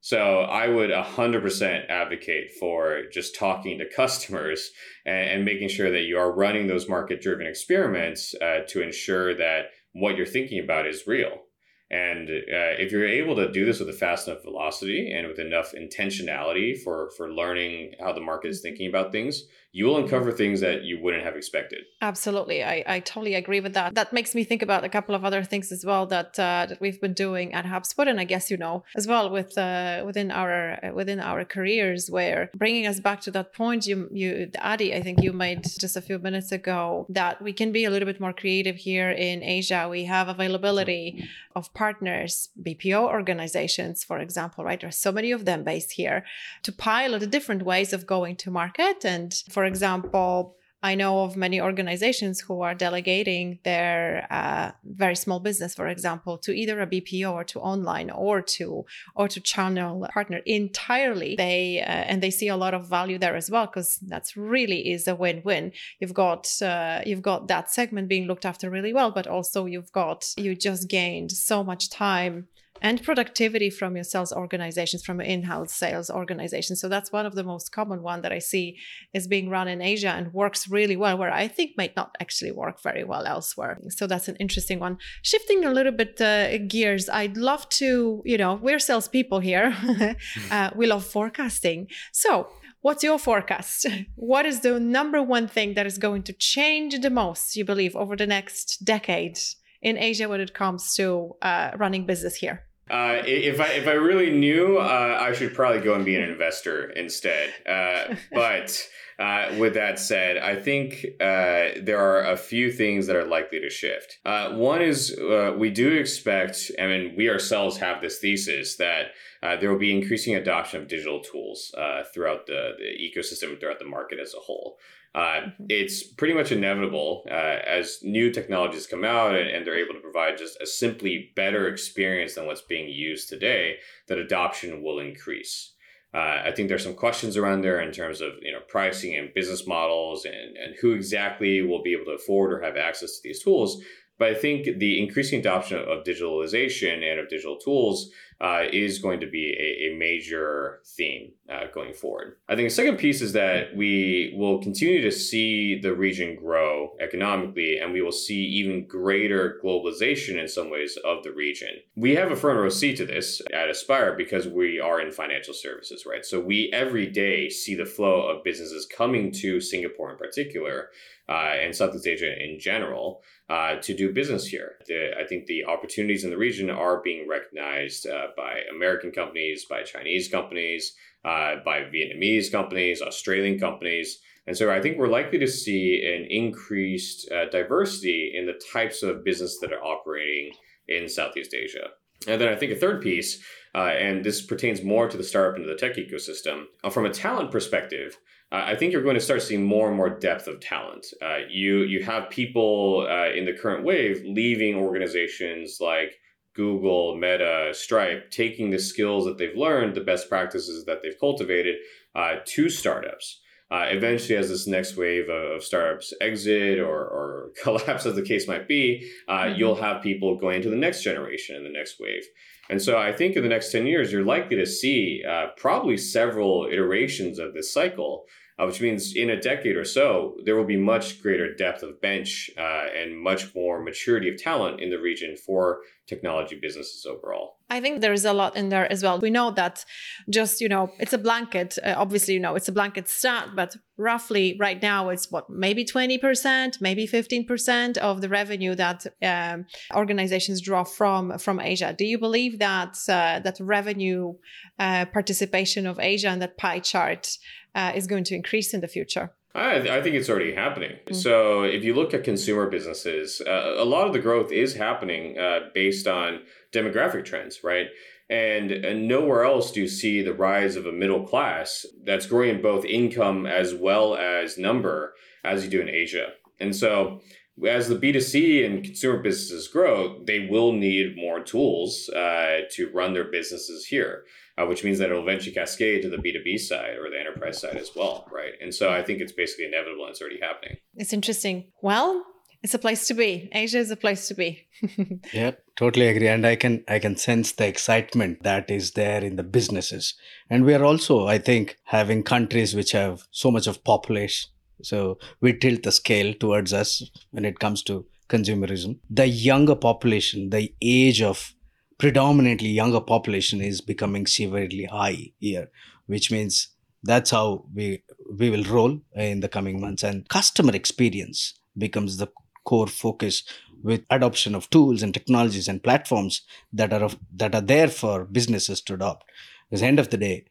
So 0.00 0.40
I 0.42 0.68
would 0.68 0.90
100% 0.90 1.90
advocate 1.90 2.52
for 2.60 3.02
just 3.12 3.34
talking 3.34 3.78
to 3.78 3.88
customers 3.88 4.70
and, 5.04 5.30
and 5.30 5.44
making 5.44 5.70
sure 5.70 5.90
that 5.90 6.04
you 6.04 6.18
are 6.18 6.32
running 6.32 6.66
those 6.66 6.88
market 6.88 7.20
driven 7.20 7.46
experiments 7.46 8.34
uh, 8.40 8.60
to 8.68 8.82
ensure 8.82 9.34
that 9.34 9.70
what 9.92 10.16
you're 10.16 10.26
thinking 10.26 10.62
about 10.62 10.86
is 10.86 11.06
real. 11.06 11.40
And 11.90 12.28
uh, 12.28 12.76
if 12.78 12.92
you're 12.92 13.06
able 13.06 13.34
to 13.36 13.50
do 13.50 13.64
this 13.64 13.80
with 13.80 13.88
a 13.88 13.94
fast 13.94 14.28
enough 14.28 14.42
velocity 14.42 15.10
and 15.10 15.26
with 15.26 15.38
enough 15.38 15.72
intentionality 15.72 16.78
for 16.78 17.10
for 17.16 17.32
learning 17.32 17.94
how 17.98 18.12
the 18.12 18.20
market 18.20 18.48
is 18.48 18.60
thinking 18.60 18.88
about 18.88 19.10
things, 19.10 19.44
you 19.78 19.86
will 19.86 19.96
uncover 19.96 20.32
things 20.32 20.60
that 20.60 20.82
you 20.82 21.00
wouldn't 21.00 21.22
have 21.22 21.36
expected. 21.36 21.84
Absolutely, 22.02 22.64
I, 22.64 22.82
I 22.84 22.98
totally 22.98 23.36
agree 23.36 23.60
with 23.60 23.74
that. 23.74 23.94
That 23.94 24.12
makes 24.12 24.34
me 24.34 24.42
think 24.42 24.60
about 24.60 24.82
a 24.82 24.88
couple 24.88 25.14
of 25.14 25.24
other 25.24 25.44
things 25.44 25.70
as 25.70 25.86
well 25.86 26.04
that 26.06 26.36
uh, 26.36 26.66
that 26.68 26.80
we've 26.80 27.00
been 27.00 27.12
doing 27.12 27.54
at 27.54 27.64
HubSpot, 27.64 28.08
and 28.08 28.18
I 28.18 28.24
guess 28.24 28.50
you 28.50 28.56
know 28.56 28.82
as 28.96 29.06
well 29.06 29.30
with 29.30 29.56
uh, 29.56 30.02
within 30.04 30.32
our 30.32 30.84
uh, 30.84 30.92
within 30.92 31.20
our 31.20 31.44
careers, 31.44 32.10
where 32.10 32.50
bringing 32.56 32.88
us 32.88 32.98
back 32.98 33.20
to 33.20 33.30
that 33.30 33.54
point 33.54 33.86
you 33.86 34.08
you 34.12 34.50
Adi, 34.60 34.92
I 34.92 35.00
think 35.00 35.22
you 35.22 35.32
made 35.32 35.62
just 35.62 35.96
a 35.96 36.02
few 36.08 36.18
minutes 36.18 36.50
ago 36.50 37.06
that 37.08 37.40
we 37.40 37.52
can 37.52 37.70
be 37.70 37.84
a 37.84 37.90
little 37.90 38.06
bit 38.12 38.20
more 38.20 38.32
creative 38.32 38.74
here 38.88 39.10
in 39.12 39.44
Asia. 39.44 39.86
We 39.88 40.06
have 40.06 40.26
availability 40.26 41.28
of 41.54 41.72
partners, 41.74 42.48
BPO 42.60 43.02
organizations, 43.18 44.02
for 44.02 44.18
example, 44.18 44.64
right? 44.64 44.80
There's 44.80 44.96
so 44.96 45.12
many 45.12 45.30
of 45.32 45.44
them 45.44 45.62
based 45.62 45.92
here 45.92 46.24
to 46.62 46.72
pilot 46.72 47.20
the 47.20 47.26
different 47.26 47.62
ways 47.62 47.92
of 47.92 48.06
going 48.06 48.36
to 48.36 48.50
market 48.50 49.04
and 49.04 49.30
for 49.50 49.64
example, 49.68 50.56
I 50.80 50.94
know 50.94 51.24
of 51.24 51.36
many 51.36 51.60
organizations 51.60 52.40
who 52.40 52.60
are 52.60 52.74
delegating 52.74 53.58
their 53.64 54.26
uh, 54.30 54.70
very 54.84 55.16
small 55.16 55.40
business, 55.40 55.74
for 55.74 55.88
example, 55.88 56.38
to 56.38 56.52
either 56.52 56.80
a 56.80 56.86
BPO 56.86 57.32
or 57.32 57.42
to 57.44 57.58
online 57.58 58.10
or 58.10 58.40
to 58.42 58.84
or 59.16 59.26
to 59.26 59.40
channel 59.40 60.06
partner 60.12 60.40
entirely. 60.46 61.34
They 61.36 61.80
uh, 61.80 61.90
and 62.10 62.22
they 62.22 62.30
see 62.30 62.46
a 62.46 62.56
lot 62.56 62.74
of 62.74 62.88
value 62.88 63.18
there 63.18 63.34
as 63.34 63.50
well 63.50 63.66
because 63.66 63.98
that's 64.06 64.36
really 64.36 64.92
is 64.92 65.08
a 65.08 65.16
win-win. 65.16 65.72
You've 65.98 66.14
got 66.14 66.62
uh, 66.62 67.02
you've 67.04 67.22
got 67.22 67.48
that 67.48 67.72
segment 67.72 68.08
being 68.08 68.28
looked 68.28 68.44
after 68.44 68.70
really 68.70 68.92
well, 68.92 69.10
but 69.10 69.26
also 69.26 69.66
you've 69.66 69.90
got 69.90 70.32
you 70.36 70.54
just 70.54 70.88
gained 70.88 71.32
so 71.32 71.64
much 71.64 71.90
time 71.90 72.46
and 72.82 73.02
productivity 73.02 73.70
from 73.70 73.94
your 73.94 74.04
sales 74.04 74.32
organizations 74.32 75.04
from 75.04 75.20
in-house 75.20 75.72
sales 75.72 76.10
organizations 76.10 76.80
so 76.80 76.88
that's 76.88 77.12
one 77.12 77.26
of 77.26 77.34
the 77.34 77.44
most 77.44 77.72
common 77.72 78.02
one 78.02 78.22
that 78.22 78.32
i 78.32 78.38
see 78.38 78.76
is 79.12 79.26
being 79.26 79.48
run 79.48 79.68
in 79.68 79.80
asia 79.80 80.10
and 80.10 80.32
works 80.32 80.68
really 80.68 80.96
well 80.96 81.16
where 81.16 81.32
i 81.32 81.48
think 81.48 81.72
might 81.76 81.96
not 81.96 82.16
actually 82.20 82.52
work 82.52 82.82
very 82.82 83.04
well 83.04 83.24
elsewhere. 83.26 83.78
So 83.88 84.06
that's 84.06 84.28
an 84.28 84.36
interesting 84.36 84.78
one. 84.78 84.98
Shifting 85.22 85.64
a 85.64 85.72
little 85.72 85.92
bit 85.92 86.20
uh, 86.20 86.58
gears 86.58 87.08
i'd 87.08 87.36
love 87.36 87.68
to 87.80 88.22
you 88.24 88.38
know 88.38 88.54
we're 88.54 88.78
salespeople 88.78 89.40
here. 89.40 89.74
Uh, 90.50 90.70
we 90.74 90.86
love 90.86 91.04
forecasting. 91.04 91.88
So 92.12 92.48
What's 92.80 93.02
your 93.02 93.18
forecast? 93.18 93.86
What 94.14 94.46
is 94.46 94.60
the 94.60 94.78
number 94.78 95.20
one 95.22 95.48
thing 95.48 95.74
that 95.74 95.86
is 95.86 95.98
going 95.98 96.22
to 96.24 96.32
change 96.32 97.00
the 97.00 97.10
most, 97.10 97.56
you 97.56 97.64
believe, 97.64 97.96
over 97.96 98.14
the 98.16 98.26
next 98.26 98.84
decade 98.84 99.36
in 99.82 99.98
Asia 99.98 100.28
when 100.28 100.40
it 100.40 100.54
comes 100.54 100.94
to 100.94 101.36
uh, 101.42 101.72
running 101.76 102.06
business 102.06 102.36
here? 102.36 102.67
Uh, 102.90 103.22
if 103.26 103.60
I 103.60 103.72
if 103.72 103.86
I 103.86 103.92
really 103.92 104.30
knew, 104.30 104.78
uh, 104.78 105.18
I 105.20 105.32
should 105.32 105.54
probably 105.54 105.80
go 105.80 105.94
and 105.94 106.04
be 106.04 106.16
an 106.16 106.22
investor 106.22 106.90
instead. 106.90 107.52
Uh, 107.68 108.14
but 108.32 108.88
uh, 109.18 109.56
with 109.58 109.74
that 109.74 109.98
said, 109.98 110.38
I 110.38 110.56
think 110.56 111.04
uh, 111.20 111.80
there 111.82 111.98
are 111.98 112.24
a 112.24 112.36
few 112.36 112.70
things 112.70 113.06
that 113.08 113.16
are 113.16 113.24
likely 113.24 113.60
to 113.60 113.68
shift. 113.68 114.18
Uh, 114.24 114.54
one 114.54 114.80
is 114.80 115.18
we 115.56 115.70
do 115.70 115.92
expect, 115.92 116.70
I 116.78 116.86
mean, 116.86 117.14
we 117.16 117.28
ourselves 117.28 117.78
have 117.78 118.00
this 118.00 118.18
thesis 118.18 118.76
that 118.76 119.06
there 119.42 119.72
will 119.72 119.78
be 119.78 119.96
increasing 119.96 120.36
adoption 120.36 120.80
of 120.80 120.88
digital 120.88 121.20
tools 121.20 121.74
throughout 122.14 122.46
the, 122.46 122.74
the 122.78 122.84
ecosystem, 122.84 123.58
throughout 123.58 123.80
the 123.80 123.84
market 123.84 124.20
as 124.20 124.34
a 124.34 124.40
whole. 124.40 124.78
Uh, 125.14 125.40
mm-hmm. 125.40 125.64
it's 125.70 126.02
pretty 126.02 126.34
much 126.34 126.52
inevitable 126.52 127.24
uh, 127.30 127.58
as 127.66 127.98
new 128.02 128.30
technologies 128.30 128.86
come 128.86 129.04
out 129.04 129.34
and, 129.34 129.48
and, 129.48 129.66
they're 129.66 129.82
able 129.82 129.94
to 129.94 130.00
provide 130.00 130.36
just 130.36 130.60
a 130.60 130.66
simply 130.66 131.32
better 131.34 131.66
experience 131.66 132.34
than 132.34 132.46
what's 132.46 132.60
being 132.60 132.88
used 132.88 133.26
today 133.26 133.76
that 134.06 134.18
adoption 134.18 134.82
will 134.82 134.98
increase 134.98 135.72
uh, 136.12 136.42
i 136.44 136.52
think 136.54 136.68
there's 136.68 136.84
some 136.84 136.94
questions 136.94 137.38
around 137.38 137.62
there 137.62 137.80
in 137.80 137.90
terms 137.90 138.20
of 138.20 138.32
you 138.42 138.52
know 138.52 138.60
pricing 138.68 139.16
and 139.16 139.32
business 139.32 139.66
models 139.66 140.26
and, 140.26 140.58
and 140.58 140.76
who 140.82 140.92
exactly 140.92 141.62
will 141.62 141.82
be 141.82 141.94
able 141.94 142.04
to 142.04 142.10
afford 142.10 142.52
or 142.52 142.60
have 142.60 142.76
access 142.76 143.12
to 143.12 143.20
these 143.24 143.42
tools 143.42 143.82
but 144.18 144.28
i 144.28 144.34
think 144.34 144.78
the 144.78 145.02
increasing 145.02 145.40
adoption 145.40 145.78
of 145.78 146.04
digitalization 146.04 147.02
and 147.08 147.20
of 147.20 147.28
digital 147.28 147.56
tools 147.56 148.10
uh, 148.40 148.62
is 148.72 148.98
going 148.98 149.18
to 149.20 149.26
be 149.26 149.50
a, 149.58 149.90
a 149.90 149.98
major 149.98 150.80
theme 150.96 151.32
uh, 151.52 151.64
going 151.74 151.92
forward. 151.92 152.36
I 152.48 152.54
think 152.54 152.68
the 152.68 152.74
second 152.74 152.96
piece 152.96 153.20
is 153.20 153.32
that 153.32 153.74
we 153.76 154.32
will 154.36 154.62
continue 154.62 155.02
to 155.02 155.10
see 155.10 155.80
the 155.80 155.92
region 155.92 156.36
grow 156.36 156.92
economically, 157.00 157.78
and 157.78 157.92
we 157.92 158.00
will 158.00 158.12
see 158.12 158.44
even 158.44 158.86
greater 158.86 159.58
globalization 159.64 160.40
in 160.40 160.46
some 160.46 160.70
ways 160.70 160.96
of 161.04 161.24
the 161.24 161.32
region. 161.32 161.80
We 161.96 162.14
have 162.14 162.30
a 162.30 162.36
front 162.36 162.60
row 162.60 162.68
seat 162.68 162.96
to 162.98 163.06
this 163.06 163.42
at 163.52 163.68
Aspire 163.68 164.14
because 164.16 164.46
we 164.46 164.78
are 164.78 165.00
in 165.00 165.10
financial 165.10 165.54
services, 165.54 166.06
right? 166.06 166.24
So 166.24 166.40
we 166.40 166.70
every 166.72 167.06
day 167.06 167.50
see 167.50 167.74
the 167.74 167.86
flow 167.86 168.28
of 168.28 168.44
businesses 168.44 168.86
coming 168.86 169.32
to 169.32 169.60
Singapore 169.60 170.12
in 170.12 170.16
particular 170.16 170.90
uh, 171.28 171.54
and 171.62 171.74
Southeast 171.74 172.06
Asia 172.06 172.32
in 172.42 172.58
general 172.58 173.22
uh, 173.50 173.76
to 173.76 173.94
do 173.94 174.12
business 174.12 174.46
here. 174.46 174.76
The, 174.86 175.10
I 175.18 175.26
think 175.26 175.46
the 175.46 175.64
opportunities 175.64 176.24
in 176.24 176.30
the 176.30 176.38
region 176.38 176.70
are 176.70 177.02
being 177.02 177.28
recognized 177.28 178.06
uh, 178.06 178.28
by 178.36 178.60
American 178.74 179.10
companies, 179.10 179.66
by 179.68 179.82
Chinese 179.82 180.28
companies, 180.28 180.94
uh, 181.24 181.56
by 181.64 181.80
Vietnamese 181.80 182.50
companies, 182.50 183.02
Australian 183.02 183.58
companies. 183.58 184.20
And 184.46 184.56
so 184.56 184.70
I 184.70 184.80
think 184.80 184.96
we're 184.96 185.08
likely 185.08 185.38
to 185.40 185.46
see 185.46 186.02
an 186.16 186.26
increased 186.30 187.30
uh, 187.30 187.50
diversity 187.50 188.32
in 188.34 188.46
the 188.46 188.58
types 188.72 189.02
of 189.02 189.24
business 189.24 189.58
that 189.60 189.72
are 189.72 189.84
operating 189.84 190.52
in 190.86 191.08
Southeast 191.08 191.52
Asia. 191.52 191.88
And 192.26 192.40
then 192.40 192.48
I 192.48 192.56
think 192.56 192.72
a 192.72 192.76
third 192.76 193.02
piece, 193.02 193.42
uh, 193.74 193.92
and 193.98 194.24
this 194.24 194.40
pertains 194.40 194.82
more 194.82 195.08
to 195.08 195.16
the 195.16 195.22
startup 195.22 195.56
and 195.56 195.68
the 195.68 195.76
tech 195.76 195.96
ecosystem, 195.96 196.64
from 196.90 197.04
a 197.04 197.10
talent 197.10 197.52
perspective, 197.52 198.18
uh, 198.50 198.62
I 198.64 198.76
think 198.76 198.92
you're 198.92 199.02
going 199.02 199.14
to 199.14 199.20
start 199.20 199.42
seeing 199.42 199.64
more 199.64 199.88
and 199.88 199.96
more 199.96 200.08
depth 200.08 200.46
of 200.46 200.60
talent. 200.60 201.06
Uh, 201.20 201.38
you 201.50 201.80
you 201.80 202.02
have 202.02 202.30
people 202.30 203.06
uh, 203.08 203.30
in 203.30 203.44
the 203.44 203.52
current 203.52 203.84
wave 203.84 204.22
leaving 204.24 204.76
organizations 204.76 205.78
like 205.80 206.14
Google, 206.54 207.14
Meta, 207.14 207.70
Stripe, 207.72 208.30
taking 208.30 208.70
the 208.70 208.78
skills 208.78 209.24
that 209.26 209.38
they've 209.38 209.56
learned, 209.56 209.94
the 209.94 210.00
best 210.00 210.28
practices 210.28 210.84
that 210.86 211.02
they've 211.02 211.18
cultivated, 211.20 211.76
uh, 212.14 212.36
to 212.44 212.68
startups. 212.68 213.40
Uh, 213.70 213.84
eventually, 213.90 214.36
as 214.36 214.48
this 214.48 214.66
next 214.66 214.96
wave 214.96 215.28
of 215.28 215.62
startups 215.62 216.14
exit 216.20 216.78
or, 216.80 217.00
or 217.00 217.50
collapse, 217.62 218.06
as 218.06 218.14
the 218.14 218.22
case 218.22 218.48
might 218.48 218.66
be, 218.66 219.08
uh, 219.28 219.42
mm-hmm. 219.42 219.58
you'll 219.58 219.74
have 219.74 220.02
people 220.02 220.36
going 220.38 220.62
to 220.62 220.70
the 220.70 220.76
next 220.76 221.02
generation 221.02 221.54
and 221.54 221.66
the 221.66 221.70
next 221.70 222.00
wave. 222.00 222.24
And 222.70 222.82
so 222.82 222.98
I 222.98 223.12
think 223.12 223.36
in 223.36 223.42
the 223.42 223.48
next 223.48 223.72
10 223.72 223.86
years, 223.86 224.12
you're 224.12 224.24
likely 224.24 224.56
to 224.56 224.66
see 224.66 225.22
uh, 225.28 225.48
probably 225.56 225.96
several 225.96 226.68
iterations 226.70 227.38
of 227.38 227.54
this 227.54 227.72
cycle, 227.72 228.26
uh, 228.58 228.66
which 228.66 228.80
means 228.80 229.14
in 229.16 229.30
a 229.30 229.40
decade 229.40 229.76
or 229.76 229.84
so, 229.84 230.36
there 230.44 230.56
will 230.56 230.64
be 230.64 230.76
much 230.76 231.22
greater 231.22 231.54
depth 231.54 231.82
of 231.82 232.00
bench 232.00 232.50
uh, 232.58 232.86
and 232.94 233.18
much 233.18 233.54
more 233.54 233.82
maturity 233.82 234.28
of 234.28 234.36
talent 234.36 234.80
in 234.80 234.90
the 234.90 234.98
region 234.98 235.36
for 235.36 235.80
technology 236.08 236.58
businesses 236.60 237.06
overall. 237.06 237.58
I 237.70 237.80
think 237.80 238.00
there 238.00 238.14
is 238.14 238.24
a 238.24 238.32
lot 238.32 238.56
in 238.56 238.70
there 238.70 238.90
as 238.90 239.02
well. 239.02 239.18
We 239.20 239.30
know 239.30 239.50
that 239.52 239.84
just, 240.30 240.60
you 240.60 240.68
know, 240.68 240.90
it's 240.98 241.12
a 241.12 241.18
blanket. 241.18 241.76
Uh, 241.84 241.94
obviously, 241.96 242.34
you 242.34 242.40
know, 242.40 242.54
it's 242.54 242.68
a 242.68 242.72
blanket 242.72 243.08
stat, 243.08 243.50
but 243.54 243.76
roughly 243.98 244.56
right 244.58 244.80
now 244.80 245.10
it's 245.10 245.30
what, 245.30 245.50
maybe 245.50 245.84
20%, 245.84 246.80
maybe 246.80 247.06
15% 247.06 247.98
of 247.98 248.22
the 248.22 248.28
revenue 248.28 248.74
that 248.74 249.06
um, 249.22 249.66
organizations 249.94 250.62
draw 250.62 250.82
from 250.82 251.38
from 251.38 251.60
Asia. 251.60 251.94
Do 251.96 252.06
you 252.06 252.18
believe 252.18 252.58
that 252.58 252.96
uh, 253.08 253.40
that 253.40 253.58
revenue 253.60 254.34
uh, 254.78 255.04
participation 255.06 255.86
of 255.86 256.00
Asia 256.00 256.28
and 256.28 256.40
that 256.40 256.56
pie 256.56 256.80
chart 256.80 257.36
uh, 257.74 257.92
is 257.94 258.06
going 258.06 258.24
to 258.24 258.34
increase 258.34 258.72
in 258.72 258.80
the 258.80 258.88
future? 258.88 259.32
I, 259.58 259.98
I 259.98 260.02
think 260.02 260.14
it's 260.14 260.28
already 260.28 260.54
happening. 260.54 260.92
Mm-hmm. 260.92 261.14
So 261.14 261.62
if 261.62 261.84
you 261.84 261.94
look 261.94 262.14
at 262.14 262.24
consumer 262.24 262.68
businesses, 262.68 263.42
uh, 263.46 263.74
a 263.76 263.84
lot 263.84 264.06
of 264.06 264.12
the 264.12 264.18
growth 264.18 264.52
is 264.52 264.74
happening 264.74 265.38
uh, 265.38 265.70
based 265.74 266.06
on 266.06 266.40
demographic 266.72 267.24
trends, 267.24 267.60
right? 267.64 267.86
And, 268.30 268.70
and 268.70 269.08
nowhere 269.08 269.44
else 269.44 269.72
do 269.72 269.80
you 269.80 269.88
see 269.88 270.22
the 270.22 270.34
rise 270.34 270.76
of 270.76 270.86
a 270.86 270.92
middle 270.92 271.26
class 271.26 271.86
that's 272.04 272.26
growing 272.26 272.50
in 272.56 272.62
both 272.62 272.84
income 272.84 273.46
as 273.46 273.74
well 273.74 274.16
as 274.16 274.58
number 274.58 275.14
as 275.44 275.64
you 275.64 275.70
do 275.70 275.80
in 275.80 275.88
Asia. 275.88 276.28
And 276.60 276.76
so 276.76 277.20
as 277.66 277.88
the 277.88 277.96
B2C 277.96 278.66
and 278.66 278.84
consumer 278.84 279.18
businesses 279.18 279.66
grow, 279.68 280.22
they 280.24 280.46
will 280.50 280.72
need 280.72 281.16
more 281.16 281.40
tools 281.40 282.08
uh, 282.10 282.60
to 282.72 282.90
run 282.92 283.14
their 283.14 283.30
businesses 283.30 283.86
here 283.86 284.24
uh, 284.58 284.66
which 284.66 284.84
means 284.84 284.98
that 284.98 285.10
it'll 285.10 285.22
eventually 285.22 285.54
cascade 285.54 286.02
to 286.02 286.08
the 286.08 286.16
B2B 286.16 286.58
side 286.58 286.96
or 286.98 287.08
the 287.10 287.18
enterprise 287.18 287.60
side 287.60 287.76
as 287.76 287.90
well, 287.94 288.26
right? 288.32 288.52
And 288.60 288.74
so 288.74 288.90
I 288.90 289.02
think 289.02 289.20
it's 289.20 289.32
basically 289.32 289.66
inevitable 289.66 290.04
and 290.04 290.10
it's 290.10 290.20
already 290.20 290.40
happening. 290.40 290.78
It's 290.94 291.12
interesting. 291.12 291.70
Well, 291.82 292.24
it's 292.62 292.74
a 292.74 292.78
place 292.78 293.06
to 293.06 293.14
be. 293.14 293.48
Asia 293.52 293.78
is 293.78 293.90
a 293.90 293.96
place 293.96 294.26
to 294.28 294.34
be. 294.34 294.66
yeah, 295.32 295.52
totally 295.76 296.08
agree. 296.08 296.26
And 296.26 296.44
I 296.44 296.56
can 296.56 296.82
I 296.88 296.98
can 296.98 297.16
sense 297.16 297.52
the 297.52 297.68
excitement 297.68 298.42
that 298.42 298.68
is 298.68 298.92
there 298.92 299.22
in 299.22 299.36
the 299.36 299.44
businesses. 299.44 300.14
And 300.50 300.64
we 300.64 300.74
are 300.74 300.84
also, 300.84 301.28
I 301.28 301.38
think, 301.38 301.76
having 301.84 302.24
countries 302.24 302.74
which 302.74 302.92
have 302.92 303.22
so 303.30 303.52
much 303.52 303.68
of 303.68 303.84
population. 303.84 304.50
So 304.82 305.18
we 305.40 305.52
tilt 305.52 305.84
the 305.84 305.92
scale 305.92 306.34
towards 306.34 306.72
us 306.72 307.02
when 307.30 307.44
it 307.44 307.60
comes 307.60 307.82
to 307.84 308.06
consumerism. 308.28 308.98
The 309.08 309.26
younger 309.26 309.76
population, 309.76 310.50
the 310.50 310.72
age 310.82 311.22
of 311.22 311.54
predominantly 311.98 312.68
younger 312.68 313.00
population 313.00 313.60
is 313.60 313.80
becoming 313.80 314.26
severely 314.26 314.84
high 314.84 315.32
here, 315.38 315.70
which 316.06 316.30
means 316.30 316.68
that's 317.02 317.30
how 317.30 317.64
we 317.74 318.02
we 318.38 318.50
will 318.50 318.64
roll 318.64 319.00
in 319.14 319.40
the 319.40 319.48
coming 319.48 319.80
months. 319.80 320.02
And 320.02 320.28
customer 320.28 320.74
experience 320.74 321.54
becomes 321.76 322.16
the 322.16 322.28
core 322.64 322.86
focus 322.86 323.42
with 323.82 324.04
adoption 324.10 324.54
of 324.54 324.68
tools 324.70 325.02
and 325.02 325.14
technologies 325.14 325.68
and 325.68 325.82
platforms 325.82 326.42
that 326.72 326.92
are 326.92 327.04
of, 327.04 327.16
that 327.34 327.54
are 327.54 327.60
there 327.60 327.88
for 327.88 328.24
businesses 328.24 328.80
to 328.82 328.94
adopt. 328.94 329.24
Because 329.70 329.82
at 329.82 329.84
the 329.84 329.88
end 329.88 329.98
of 330.00 330.10
the 330.10 330.16
day 330.16 330.46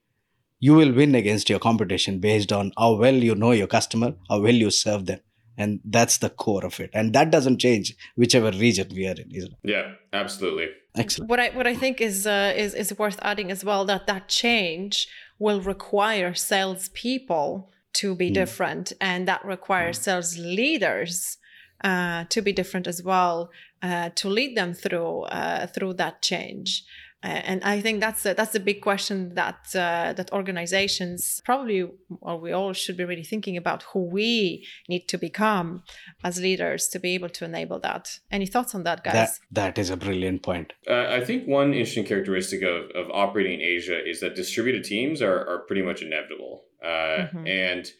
you 0.59 0.73
will 0.73 0.91
win 0.91 1.13
against 1.15 1.49
your 1.49 1.59
competition 1.59 2.19
based 2.19 2.51
on 2.51 2.71
how 2.77 2.95
well 2.95 3.13
you 3.13 3.35
know 3.35 3.51
your 3.51 3.67
customer 3.67 4.15
how 4.29 4.39
well 4.39 4.53
you 4.53 4.71
serve 4.71 5.05
them 5.05 5.19
and 5.57 5.79
that's 5.83 6.17
the 6.19 6.29
core 6.29 6.65
of 6.65 6.79
it. 6.79 6.89
And 6.93 7.13
that 7.13 7.31
doesn't 7.31 7.59
change 7.59 7.95
whichever 8.15 8.51
region 8.51 8.87
we 8.93 9.07
are 9.07 9.15
in 9.23 9.31
isn't 9.31 9.51
it? 9.51 9.59
Yeah 9.63 9.93
absolutely. 10.13 10.69
Excellent. 10.95 11.29
What 11.29 11.39
i 11.39 11.49
what 11.49 11.67
i 11.67 11.75
think 11.75 12.01
is 12.01 12.25
uh, 12.25 12.53
is 12.55 12.73
is 12.73 12.97
worth 12.97 13.19
adding 13.21 13.51
as 13.51 13.63
well 13.63 13.85
that 13.85 14.07
that 14.07 14.27
change 14.27 15.07
will 15.39 15.61
require 15.61 16.33
salespeople 16.33 17.69
to 17.93 18.15
be 18.15 18.29
mm. 18.29 18.33
different 18.33 18.93
and 18.99 19.27
that 19.27 19.43
requires 19.45 19.99
mm. 19.99 20.03
sales 20.03 20.37
leaders 20.37 21.37
uh, 21.83 22.25
to 22.29 22.41
be 22.41 22.51
different 22.51 22.87
as 22.87 23.03
well 23.03 23.51
uh, 23.81 24.09
to 24.15 24.29
lead 24.29 24.57
them 24.57 24.73
through 24.73 25.21
uh, 25.23 25.67
through 25.67 25.93
that 25.93 26.21
change 26.21 26.83
and 27.24 27.63
I 27.63 27.82
think 27.82 27.99
that's 27.99 28.26
a, 28.26 28.34
that's 28.34 28.53
a 28.53 28.59
big 28.59 28.82
question 28.82 29.34
that 29.36 29.68
uh, 29.74 30.13
that 30.13 30.32
organizations 30.32 31.41
probably 31.43 31.89
or 32.22 32.39
we 32.39 32.51
all 32.51 32.74
should 32.74 32.95
be 32.95 33.05
really 33.05 33.24
thinking 33.24 33.57
about 33.57 33.84
who 33.91 34.01
we 34.05 34.65
need 34.88 35.07
to 35.07 35.18
become 35.18 35.84
as 36.24 36.39
leaders 36.39 36.88
to 36.89 36.99
be 36.99 37.15
able 37.15 37.30
to 37.30 37.45
enable 37.45 37.80
that. 37.80 38.20
Any 38.32 38.45
thoughts 38.45 38.76
on 38.76 38.84
that, 38.84 39.03
guys? 39.03 39.13
That, 39.13 39.76
that 39.76 39.78
is 39.80 39.89
a 39.89 39.97
brilliant 39.97 40.43
point. 40.43 40.74
Uh, 40.88 41.07
I 41.09 41.24
think 41.24 41.47
one 41.47 41.74
interesting 41.74 42.05
characteristic 42.05 42.61
of, 42.61 42.91
of 42.91 43.09
operating 43.11 43.53
in 43.53 43.61
Asia 43.61 43.99
is 44.07 44.20
that 44.20 44.36
distributed 44.36 44.84
teams 44.84 45.22
are, 45.22 45.47
are 45.49 45.59
pretty 45.59 45.82
much 45.82 46.01
inevitable. 46.01 46.65
Uh, 46.84 46.88
mm-hmm. 46.88 47.47
And 47.47 47.91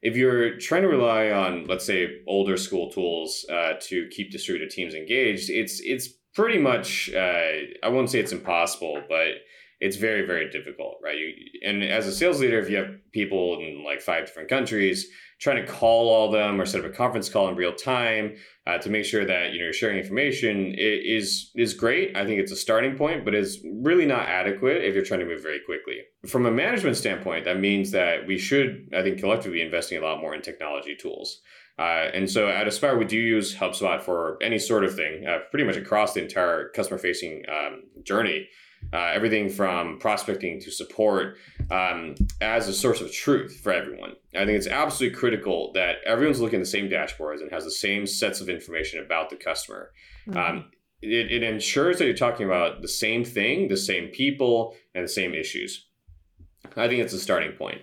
if 0.00 0.16
you're 0.16 0.58
trying 0.58 0.82
to 0.82 0.88
rely 0.88 1.30
on, 1.30 1.66
let's 1.66 1.84
say, 1.84 2.22
older 2.26 2.56
school 2.56 2.90
tools 2.90 3.44
uh, 3.50 3.74
to 3.82 4.08
keep 4.08 4.32
distributed 4.32 4.70
teams 4.70 4.94
engaged, 4.94 5.50
it's 5.50 5.80
it's 5.80 6.08
pretty 6.34 6.58
much 6.58 7.10
uh, 7.14 7.50
I 7.82 7.88
won't 7.88 8.10
say 8.10 8.20
it's 8.20 8.32
impossible, 8.32 9.02
but 9.08 9.28
it's 9.80 9.96
very 9.96 10.26
very 10.26 10.50
difficult, 10.50 10.98
right? 11.02 11.16
You, 11.18 11.32
and 11.64 11.82
as 11.82 12.06
a 12.06 12.12
sales 12.12 12.40
leader, 12.40 12.58
if 12.58 12.70
you 12.70 12.76
have 12.76 12.90
people 13.12 13.58
in 13.58 13.84
like 13.84 14.00
five 14.00 14.26
different 14.26 14.48
countries, 14.48 15.08
trying 15.42 15.64
to 15.64 15.70
call 15.70 16.08
all 16.08 16.30
them 16.30 16.60
or 16.60 16.64
set 16.64 16.84
up 16.84 16.86
a 16.86 16.94
conference 16.94 17.28
call 17.28 17.48
in 17.48 17.56
real 17.56 17.74
time 17.74 18.36
uh, 18.64 18.78
to 18.78 18.88
make 18.88 19.04
sure 19.04 19.24
that 19.24 19.52
you 19.52 19.58
know 19.58 19.64
you're 19.64 19.72
sharing 19.72 19.98
information 19.98 20.72
is 20.76 21.50
is 21.56 21.74
great. 21.74 22.16
I 22.16 22.24
think 22.24 22.38
it's 22.38 22.52
a 22.52 22.56
starting 22.56 22.96
point, 22.96 23.24
but 23.24 23.34
it's 23.34 23.58
really 23.82 24.06
not 24.06 24.28
adequate 24.28 24.84
if 24.84 24.94
you're 24.94 25.04
trying 25.04 25.20
to 25.20 25.26
move 25.26 25.42
very 25.42 25.60
quickly. 25.66 25.98
From 26.26 26.46
a 26.46 26.50
management 26.52 26.96
standpoint, 26.96 27.44
that 27.44 27.58
means 27.58 27.90
that 27.90 28.24
we 28.26 28.38
should, 28.38 28.88
I 28.96 29.02
think, 29.02 29.18
collectively 29.18 29.58
be 29.58 29.62
investing 29.62 29.98
a 29.98 30.02
lot 30.02 30.20
more 30.20 30.32
in 30.32 30.42
technology 30.42 30.94
tools. 30.94 31.40
Uh, 31.78 32.10
and 32.14 32.30
so 32.30 32.48
at 32.48 32.68
Aspire, 32.68 32.98
we 32.98 33.04
do 33.04 33.16
use 33.16 33.56
HubSpot 33.56 34.00
for 34.02 34.38
any 34.42 34.58
sort 34.58 34.84
of 34.84 34.94
thing, 34.94 35.26
uh, 35.26 35.38
pretty 35.50 35.64
much 35.64 35.76
across 35.76 36.12
the 36.12 36.22
entire 36.22 36.68
customer 36.70 36.98
facing 36.98 37.44
um, 37.48 37.82
journey. 38.04 38.48
Uh, 38.92 39.10
everything 39.14 39.48
from 39.48 39.96
prospecting 39.98 40.60
to 40.60 40.70
support 40.70 41.36
um, 41.70 42.14
as 42.40 42.68
a 42.68 42.74
source 42.74 43.00
of 43.00 43.12
truth 43.12 43.60
for 43.62 43.72
everyone. 43.72 44.12
I 44.34 44.44
think 44.44 44.58
it's 44.58 44.66
absolutely 44.66 45.16
critical 45.16 45.70
that 45.74 45.96
everyone's 46.04 46.40
looking 46.40 46.58
at 46.58 46.64
the 46.64 46.70
same 46.70 46.90
dashboards 46.90 47.40
and 47.40 47.50
has 47.52 47.64
the 47.64 47.70
same 47.70 48.06
sets 48.06 48.40
of 48.40 48.48
information 48.48 49.02
about 49.02 49.30
the 49.30 49.36
customer. 49.36 49.92
Mm-hmm. 50.26 50.38
Um, 50.38 50.70
it, 51.00 51.30
it 51.30 51.42
ensures 51.42 51.98
that 51.98 52.06
you're 52.06 52.14
talking 52.14 52.44
about 52.44 52.82
the 52.82 52.88
same 52.88 53.24
thing, 53.24 53.68
the 53.68 53.76
same 53.76 54.08
people, 54.08 54.74
and 54.94 55.04
the 55.04 55.08
same 55.08 55.32
issues. 55.32 55.86
I 56.76 56.88
think 56.88 57.02
it's 57.02 57.12
a 57.12 57.20
starting 57.20 57.52
point. 57.52 57.78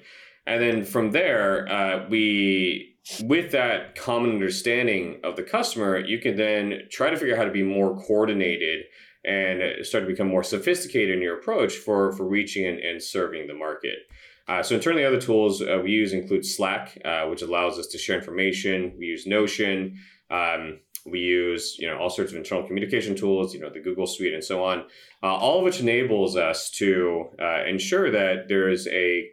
And 0.45 0.61
then 0.61 0.83
from 0.83 1.11
there, 1.11 1.67
uh, 1.71 2.07
we 2.09 2.88
with 3.23 3.51
that 3.51 3.95
common 3.95 4.31
understanding 4.31 5.19
of 5.23 5.35
the 5.35 5.43
customer, 5.43 5.99
you 5.99 6.19
can 6.19 6.35
then 6.35 6.81
try 6.91 7.09
to 7.09 7.17
figure 7.17 7.33
out 7.33 7.39
how 7.39 7.45
to 7.45 7.51
be 7.51 7.63
more 7.63 7.99
coordinated 8.03 8.85
and 9.25 9.85
start 9.85 10.05
to 10.05 10.07
become 10.07 10.27
more 10.27 10.43
sophisticated 10.43 11.15
in 11.15 11.21
your 11.21 11.37
approach 11.37 11.73
for, 11.73 12.13
for 12.13 12.27
reaching 12.27 12.65
and, 12.65 12.79
and 12.79 13.01
serving 13.01 13.47
the 13.47 13.53
market. 13.53 13.99
Uh, 14.47 14.63
so 14.63 14.75
internally, 14.75 15.05
other 15.05 15.21
tools 15.21 15.61
uh, 15.61 15.79
we 15.83 15.91
use 15.91 16.13
include 16.13 16.45
Slack, 16.45 16.97
uh, 17.05 17.25
which 17.25 17.41
allows 17.41 17.77
us 17.77 17.87
to 17.87 17.97
share 17.97 18.17
information. 18.17 18.95
We 18.97 19.05
use 19.05 19.27
Notion. 19.27 19.97
Um, 20.29 20.79
we 21.05 21.19
use 21.19 21.77
you 21.79 21.87
know 21.87 21.97
all 21.97 22.09
sorts 22.09 22.31
of 22.31 22.37
internal 22.37 22.65
communication 22.67 23.15
tools, 23.15 23.53
you 23.53 23.59
know 23.59 23.69
the 23.69 23.79
Google 23.79 24.07
Suite 24.07 24.33
and 24.33 24.43
so 24.43 24.63
on. 24.63 24.79
Uh, 25.23 25.35
all 25.35 25.59
of 25.59 25.63
which 25.63 25.79
enables 25.79 26.35
us 26.35 26.69
to 26.71 27.25
uh, 27.41 27.63
ensure 27.65 28.11
that 28.11 28.47
there 28.47 28.69
is 28.69 28.87
a 28.87 29.29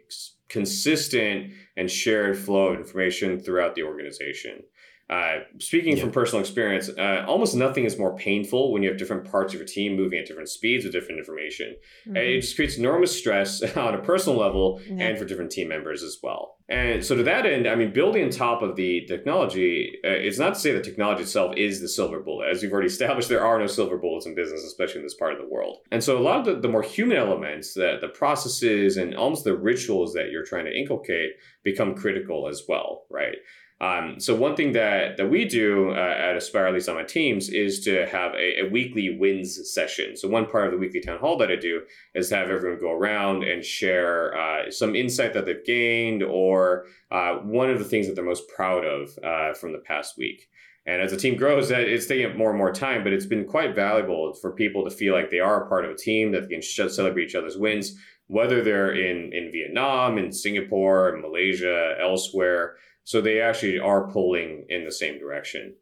consistent 0.49 1.51
and 1.75 1.91
shared 1.91 2.37
flow 2.37 2.67
of 2.67 2.79
information 2.79 3.39
throughout 3.39 3.75
the 3.75 3.83
organization. 3.83 4.63
Uh, 5.09 5.39
speaking 5.59 5.95
yeah. 5.95 6.03
from 6.03 6.11
personal 6.11 6.41
experience, 6.41 6.89
uh, 6.97 7.23
almost 7.27 7.55
nothing 7.55 7.85
is 7.85 7.97
more 7.97 8.15
painful 8.17 8.73
when 8.73 8.83
you 8.83 8.89
have 8.89 8.97
different 8.97 9.29
parts 9.29 9.53
of 9.53 9.59
your 9.59 9.67
team 9.67 9.95
moving 9.95 10.19
at 10.19 10.25
different 10.25 10.49
speeds 10.49 10.83
with 10.83 10.91
different 10.91 11.17
information. 11.17 11.75
Mm-hmm. 12.05 12.17
It 12.17 12.41
just 12.41 12.55
creates 12.57 12.77
enormous 12.77 13.17
stress 13.17 13.63
on 13.77 13.93
a 13.93 13.99
personal 13.99 14.37
level 14.37 14.81
yeah. 14.85 15.05
and 15.05 15.17
for 15.17 15.23
different 15.23 15.51
team 15.51 15.69
members 15.69 16.03
as 16.03 16.17
well. 16.21 16.57
And 16.69 17.05
so, 17.05 17.15
to 17.15 17.23
that 17.23 17.45
end, 17.45 17.65
I 17.65 17.75
mean, 17.75 17.93
building 17.93 18.25
on 18.25 18.29
top 18.29 18.61
of 18.61 18.75
the 18.75 19.05
technology, 19.07 19.97
uh, 20.03 20.09
it's 20.09 20.37
not 20.37 20.55
to 20.55 20.59
say 20.59 20.73
that 20.73 20.83
technology 20.83 21.21
itself 21.21 21.55
is 21.55 21.79
the 21.79 21.87
silver 21.87 22.19
bullet. 22.19 22.49
As 22.49 22.61
we've 22.61 22.73
already 22.73 22.87
established, 22.93 23.29
there 23.29 23.45
are 23.45 23.57
no 23.57 23.67
silver 23.67 23.97
bullets 23.97 24.25
in 24.25 24.35
business, 24.35 24.65
especially 24.65 24.99
in 24.99 25.05
this 25.05 25.15
part 25.15 25.31
of 25.31 25.39
the 25.39 25.47
world. 25.47 25.77
And 25.91 26.03
so, 26.03 26.17
a 26.17 26.19
lot 26.19 26.39
of 26.39 26.45
the, 26.45 26.59
the 26.59 26.67
more 26.67 26.81
human 26.81 27.15
elements, 27.15 27.73
the, 27.73 27.97
the 28.01 28.09
processes, 28.09 28.97
and 28.97 29.15
almost 29.15 29.45
the 29.45 29.55
rituals 29.55 30.13
that 30.15 30.31
you're 30.31 30.43
trying 30.43 30.65
to 30.65 30.77
inculcate 30.77 31.31
become 31.63 31.95
critical 31.95 32.49
as 32.49 32.63
well, 32.67 33.05
right? 33.09 33.37
Um, 33.79 34.19
so 34.19 34.33
one 34.33 34.55
thing 34.55 34.71
that 34.71 35.17
that 35.17 35.29
we 35.29 35.45
do 35.45 35.91
uh, 35.91 35.93
at 35.93 36.35
Aspire, 36.35 36.65
at 36.65 36.73
least 36.73 36.89
on 36.89 36.95
my 36.95 37.03
teams, 37.03 37.49
is 37.49 37.79
to 37.81 38.07
have 38.07 38.33
a, 38.33 38.61
a, 38.61 38.69
weekly 38.69 39.15
wins 39.19 39.71
session. 39.71 40.17
So 40.17 40.27
one 40.27 40.47
part 40.47 40.65
of 40.65 40.71
the 40.71 40.79
weekly 40.79 40.99
town 40.99 41.19
hall 41.19 41.37
that 41.37 41.51
I 41.51 41.57
do 41.57 41.81
is 42.15 42.31
have 42.31 42.49
everyone 42.49 42.79
go 42.79 42.91
around 42.91 43.43
and 43.43 43.63
share 43.63 44.35
uh, 44.35 44.71
some 44.71 44.95
insight 44.95 45.33
that 45.33 45.45
they've 45.45 45.63
gained 45.63 46.23
or 46.23 46.85
uh, 47.11 47.35
one 47.35 47.69
of 47.69 47.77
the 47.77 47.85
things 47.85 48.07
that 48.07 48.15
they're 48.15 48.25
most 48.25 48.49
proud 48.49 48.83
of 48.83 49.17
uh, 49.23 49.53
from 49.53 49.73
the 49.73 49.79
past 49.79 50.17
week. 50.17 50.49
And 50.87 51.01
as 51.01 51.11
the 51.11 51.17
team 51.17 51.35
grows, 51.35 51.69
it's 51.69 52.07
taking 52.07 52.31
up 52.31 52.37
more 52.37 52.49
and 52.49 52.57
more 52.57 52.71
time, 52.71 53.03
but 53.03 53.11
it's 53.11 53.25
been 53.25 53.45
quite 53.45 53.75
valuable 53.75 54.33
for 54.33 54.53
people 54.53 54.85
to 54.85 54.89
feel 54.89 55.13
like 55.13 55.29
they 55.29 55.41
are 55.41 55.65
a 55.65 55.67
part 55.67 55.83
of 55.83 55.91
a 55.91 55.97
team 55.97 56.31
that 56.31 56.47
they 56.47 56.55
can 56.55 56.61
celebrate 56.61 57.25
each 57.25 57.35
other's 57.35 57.57
wins, 57.57 57.95
whether 58.27 58.63
they're 58.63 58.93
in 58.93 59.33
in 59.33 59.51
Vietnam, 59.51 60.17
in 60.17 60.31
Singapore, 60.31 61.13
in 61.13 61.21
Malaysia, 61.21 61.95
elsewhere. 62.01 62.77
So 63.07 63.21
they 63.21 63.39
actually 63.39 63.79
are 63.79 64.11
pulling 64.11 64.65
in 64.67 64.83
the 64.83 64.91
same 64.91 65.17
direction. 65.17 65.75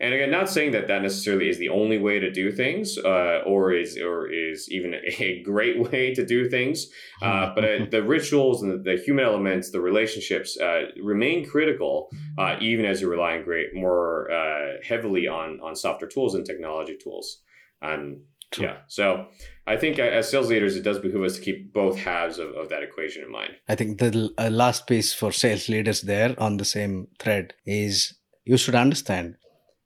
And 0.00 0.14
again, 0.14 0.30
not 0.30 0.48
saying 0.48 0.72
that 0.72 0.88
that 0.88 1.02
necessarily 1.02 1.50
is 1.50 1.58
the 1.58 1.68
only 1.68 1.98
way 1.98 2.18
to 2.18 2.30
do 2.30 2.50
things, 2.50 2.96
uh, 2.96 3.42
or 3.44 3.74
is 3.74 3.98
or 3.98 4.32
is 4.32 4.66
even 4.72 4.94
a 4.94 5.42
great 5.42 5.78
way 5.92 6.14
to 6.14 6.24
do 6.24 6.48
things. 6.48 6.86
Uh, 7.20 7.52
but 7.54 7.64
uh, 7.64 7.84
the 7.90 8.02
rituals 8.02 8.62
and 8.62 8.72
the, 8.72 8.92
the, 8.92 8.96
human 8.96 9.26
elements, 9.26 9.70
the 9.70 9.80
relationships, 9.82 10.58
uh, 10.58 10.84
remain 11.02 11.46
critical, 11.46 12.08
uh, 12.38 12.56
even 12.62 12.86
as 12.86 13.02
you're 13.02 13.10
relying 13.10 13.44
great 13.44 13.74
more 13.74 14.30
uh, 14.30 14.76
heavily 14.82 15.28
on 15.28 15.60
on 15.62 15.76
softer 15.76 16.06
tools 16.06 16.34
and 16.34 16.46
technology 16.46 16.96
tools. 16.96 17.42
Um. 17.82 18.22
Yeah. 18.58 18.78
So 18.88 19.26
I 19.66 19.76
think 19.76 19.98
as 19.98 20.30
sales 20.30 20.48
leaders, 20.48 20.76
it 20.76 20.82
does 20.82 20.98
behoove 20.98 21.24
us 21.24 21.36
to 21.36 21.40
keep 21.40 21.72
both 21.72 21.98
halves 21.98 22.38
of, 22.38 22.50
of 22.54 22.68
that 22.70 22.82
equation 22.82 23.22
in 23.24 23.30
mind. 23.30 23.52
I 23.68 23.74
think 23.74 23.98
the 23.98 24.30
uh, 24.38 24.50
last 24.50 24.86
piece 24.86 25.12
for 25.12 25.32
sales 25.32 25.68
leaders 25.68 26.02
there 26.02 26.34
on 26.38 26.56
the 26.56 26.64
same 26.64 27.08
thread 27.18 27.54
is 27.64 28.14
you 28.44 28.56
should 28.56 28.74
understand 28.74 29.36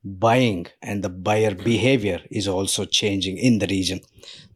buying 0.05 0.67
and 0.83 1.03
the 1.03 1.09
buyer 1.09 1.55
behavior 1.55 2.21
is 2.31 2.47
also 2.47 2.85
changing 2.85 3.39
in 3.39 3.59
the 3.59 3.67
region 3.69 4.01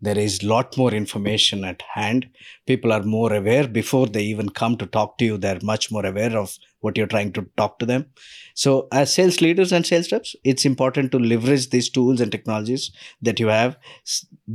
there 0.01 0.19
is 0.19 0.43
a 0.43 0.47
lot 0.47 0.77
more 0.77 0.93
information 0.93 1.65
at 1.65 1.81
hand 1.95 2.29
people 2.67 2.93
are 2.93 3.03
more 3.03 3.33
aware 3.33 3.67
before 3.67 4.07
they 4.07 4.23
even 4.23 4.51
come 4.51 4.77
to 4.77 4.85
talk 4.85 5.17
to 5.17 5.25
you 5.25 5.39
they're 5.39 5.59
much 5.63 5.91
more 5.91 6.05
aware 6.05 6.37
of 6.37 6.59
what 6.81 6.97
you're 6.97 7.07
trying 7.07 7.33
to 7.33 7.47
talk 7.57 7.79
to 7.79 7.87
them. 7.87 8.07
So 8.55 8.89
as 8.93 9.13
sales 9.13 9.41
leaders 9.41 9.73
and 9.73 9.87
sales 9.87 10.13
reps 10.13 10.37
it's 10.45 10.65
important 10.65 11.13
to 11.13 11.19
leverage 11.19 11.71
these 11.71 11.89
tools 11.89 12.21
and 12.21 12.31
technologies 12.31 12.91
that 13.23 13.41
you 13.41 13.49
have 13.49 13.77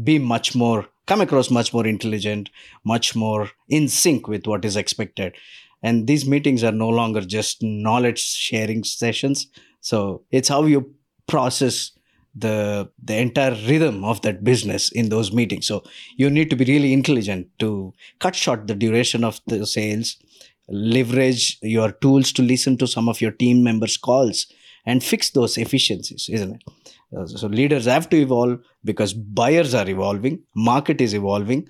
be 0.03 0.19
much 0.19 0.55
more 0.55 0.87
come 1.05 1.21
across 1.21 1.49
much 1.49 1.73
more 1.73 1.85
intelligent 1.85 2.49
much 2.83 3.15
more 3.15 3.49
in 3.69 3.87
sync 3.87 4.27
with 4.27 4.47
what 4.47 4.65
is 4.65 4.75
expected. 4.75 5.35
And 5.81 6.07
these 6.07 6.25
meetings 6.25 6.63
are 6.63 6.71
no 6.71 6.87
longer 6.87 7.21
just 7.21 7.61
knowledge 7.61 8.23
sharing 8.23 8.85
sessions. 8.85 9.47
So 9.81 10.23
it's 10.31 10.47
how 10.47 10.63
you 10.63 10.95
process 11.27 11.91
the 12.35 12.89
the 13.03 13.15
entire 13.15 13.55
rhythm 13.67 14.03
of 14.03 14.21
that 14.21 14.43
business 14.43 14.91
in 14.91 15.09
those 15.09 15.31
meetings. 15.31 15.67
So 15.67 15.83
you 16.17 16.29
need 16.29 16.49
to 16.49 16.55
be 16.55 16.65
really 16.65 16.93
intelligent 16.93 17.47
to 17.59 17.93
cut 18.19 18.35
short 18.35 18.67
the 18.67 18.75
duration 18.75 19.23
of 19.23 19.39
the 19.45 19.65
sales 19.67 20.17
leverage 20.69 21.57
your 21.61 21.91
tools 21.91 22.31
to 22.33 22.41
listen 22.41 22.77
to 22.77 22.87
some 22.87 23.09
of 23.09 23.21
your 23.21 23.31
team 23.31 23.63
members 23.63 23.97
calls 23.97 24.47
and 24.85 25.03
fix 25.03 25.29
those 25.31 25.57
efficiencies 25.57 26.29
isn't 26.31 26.55
it? 26.55 26.63
Uh, 27.17 27.25
so 27.27 27.47
leaders 27.47 27.85
have 27.85 28.09
to 28.09 28.17
evolve 28.17 28.59
because 28.83 29.13
buyers 29.13 29.73
are 29.73 29.89
evolving 29.89 30.41
market 30.55 30.99
is 31.01 31.13
evolving 31.13 31.67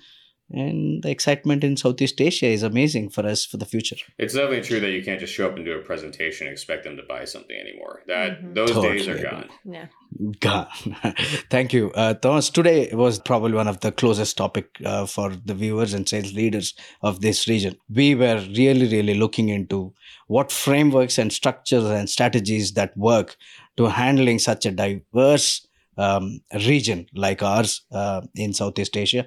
and 0.50 1.02
the 1.02 1.10
excitement 1.10 1.64
in 1.64 1.76
Southeast 1.76 2.20
Asia 2.20 2.46
is 2.46 2.62
amazing 2.62 3.10
for 3.10 3.26
us 3.26 3.44
for 3.44 3.56
the 3.56 3.64
future. 3.64 3.96
It's 4.18 4.34
definitely 4.34 4.60
true 4.60 4.80
that 4.80 4.90
you 4.90 5.02
can't 5.02 5.18
just 5.20 5.32
show 5.32 5.48
up 5.48 5.56
and 5.56 5.64
do 5.64 5.72
a 5.72 5.82
presentation 5.82 6.46
and 6.46 6.52
expect 6.52 6.84
them 6.84 6.96
to 6.96 7.02
buy 7.08 7.24
something 7.24 7.56
anymore. 7.56 8.02
That 8.06 8.42
Mhm. 8.42 8.54
those 8.54 8.74
days 8.74 9.08
are 9.08 9.18
gone. 9.20 9.48
Yeah. 9.64 9.86
gone. 10.40 10.68
Thank 11.50 11.72
you. 11.72 11.90
Uh, 11.92 12.14
Thomas, 12.14 12.50
today 12.50 12.88
was 12.92 13.18
probably 13.18 13.52
one 13.54 13.66
of 13.68 13.80
the 13.80 13.90
closest 13.90 14.36
topic 14.36 14.66
uh, 14.84 15.06
for 15.06 15.32
the 15.44 15.54
viewers 15.54 15.92
and 15.94 16.08
sales 16.08 16.32
leaders 16.34 16.74
of 17.02 17.20
this 17.20 17.48
region. 17.48 17.76
We 17.88 18.14
were 18.14 18.38
really, 18.54 18.86
really 18.88 19.14
looking 19.14 19.48
into 19.48 19.92
what 20.28 20.52
frameworks 20.52 21.18
and 21.18 21.32
structures 21.32 21.84
and 21.84 22.08
strategies 22.08 22.74
that 22.74 22.96
work 22.96 23.36
to 23.76 23.86
handling 23.86 24.38
such 24.38 24.66
a 24.66 24.70
diverse 24.70 25.66
um, 25.96 26.40
region 26.66 27.06
like 27.14 27.42
ours 27.42 27.82
uh, 27.92 28.20
in 28.34 28.52
Southeast 28.52 28.96
Asia. 28.96 29.26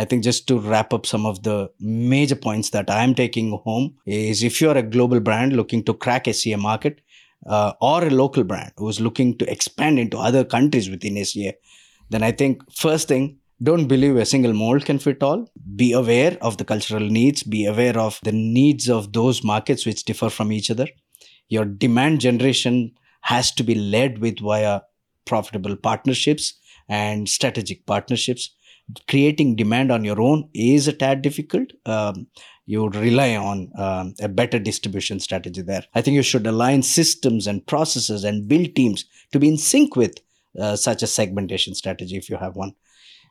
I 0.00 0.04
think 0.04 0.24
just 0.24 0.46
to 0.48 0.58
wrap 0.58 0.92
up 0.94 1.04
some 1.06 1.26
of 1.26 1.42
the 1.42 1.70
major 1.78 2.36
points 2.36 2.70
that 2.70 2.90
I'm 2.90 3.14
taking 3.14 3.50
home 3.64 3.96
is 4.06 4.42
if 4.42 4.60
you're 4.60 4.76
a 4.76 4.82
global 4.82 5.20
brand 5.20 5.52
looking 5.52 5.84
to 5.84 5.94
crack 5.94 6.26
a 6.26 6.32
SEA 6.32 6.56
market, 6.56 7.00
uh, 7.46 7.72
or 7.80 8.04
a 8.04 8.10
local 8.10 8.44
brand 8.44 8.72
who's 8.76 9.00
looking 9.00 9.36
to 9.38 9.50
expand 9.50 9.98
into 9.98 10.18
other 10.18 10.44
countries 10.44 10.90
within 10.90 11.22
SEA, 11.24 11.52
then 12.10 12.22
I 12.22 12.32
think 12.32 12.62
first 12.72 13.08
thing, 13.08 13.38
don't 13.62 13.88
believe 13.88 14.16
a 14.16 14.24
single 14.24 14.54
mold 14.54 14.86
can 14.86 14.98
fit 14.98 15.22
all. 15.22 15.46
Be 15.76 15.92
aware 15.92 16.38
of 16.40 16.56
the 16.56 16.64
cultural 16.64 17.06
needs, 17.06 17.42
be 17.42 17.66
aware 17.66 17.98
of 17.98 18.18
the 18.22 18.32
needs 18.32 18.88
of 18.88 19.12
those 19.12 19.44
markets 19.44 19.84
which 19.84 20.04
differ 20.04 20.30
from 20.30 20.50
each 20.50 20.70
other. 20.70 20.86
Your 21.48 21.66
demand 21.66 22.20
generation 22.20 22.92
has 23.22 23.52
to 23.52 23.62
be 23.62 23.74
led 23.74 24.18
with 24.18 24.40
via 24.40 24.80
profitable 25.26 25.76
partnerships 25.76 26.54
and 26.88 27.28
strategic 27.28 27.84
partnerships. 27.84 28.56
Creating 29.08 29.56
demand 29.56 29.92
on 29.92 30.04
your 30.04 30.20
own 30.20 30.48
is 30.54 30.88
a 30.88 30.92
tad 30.92 31.22
difficult. 31.22 31.72
Um, 31.86 32.26
you 32.66 32.88
rely 32.88 33.36
on 33.36 33.70
um, 33.76 34.14
a 34.20 34.28
better 34.28 34.58
distribution 34.58 35.18
strategy 35.18 35.62
there. 35.62 35.84
I 35.94 36.02
think 36.02 36.14
you 36.14 36.22
should 36.22 36.46
align 36.46 36.82
systems 36.82 37.46
and 37.46 37.66
processes 37.66 38.22
and 38.22 38.46
build 38.46 38.76
teams 38.76 39.04
to 39.32 39.40
be 39.40 39.48
in 39.48 39.56
sync 39.56 39.96
with 39.96 40.18
uh, 40.58 40.76
such 40.76 41.02
a 41.02 41.06
segmentation 41.06 41.74
strategy 41.74 42.16
if 42.16 42.30
you 42.30 42.36
have 42.36 42.56
one. 42.56 42.74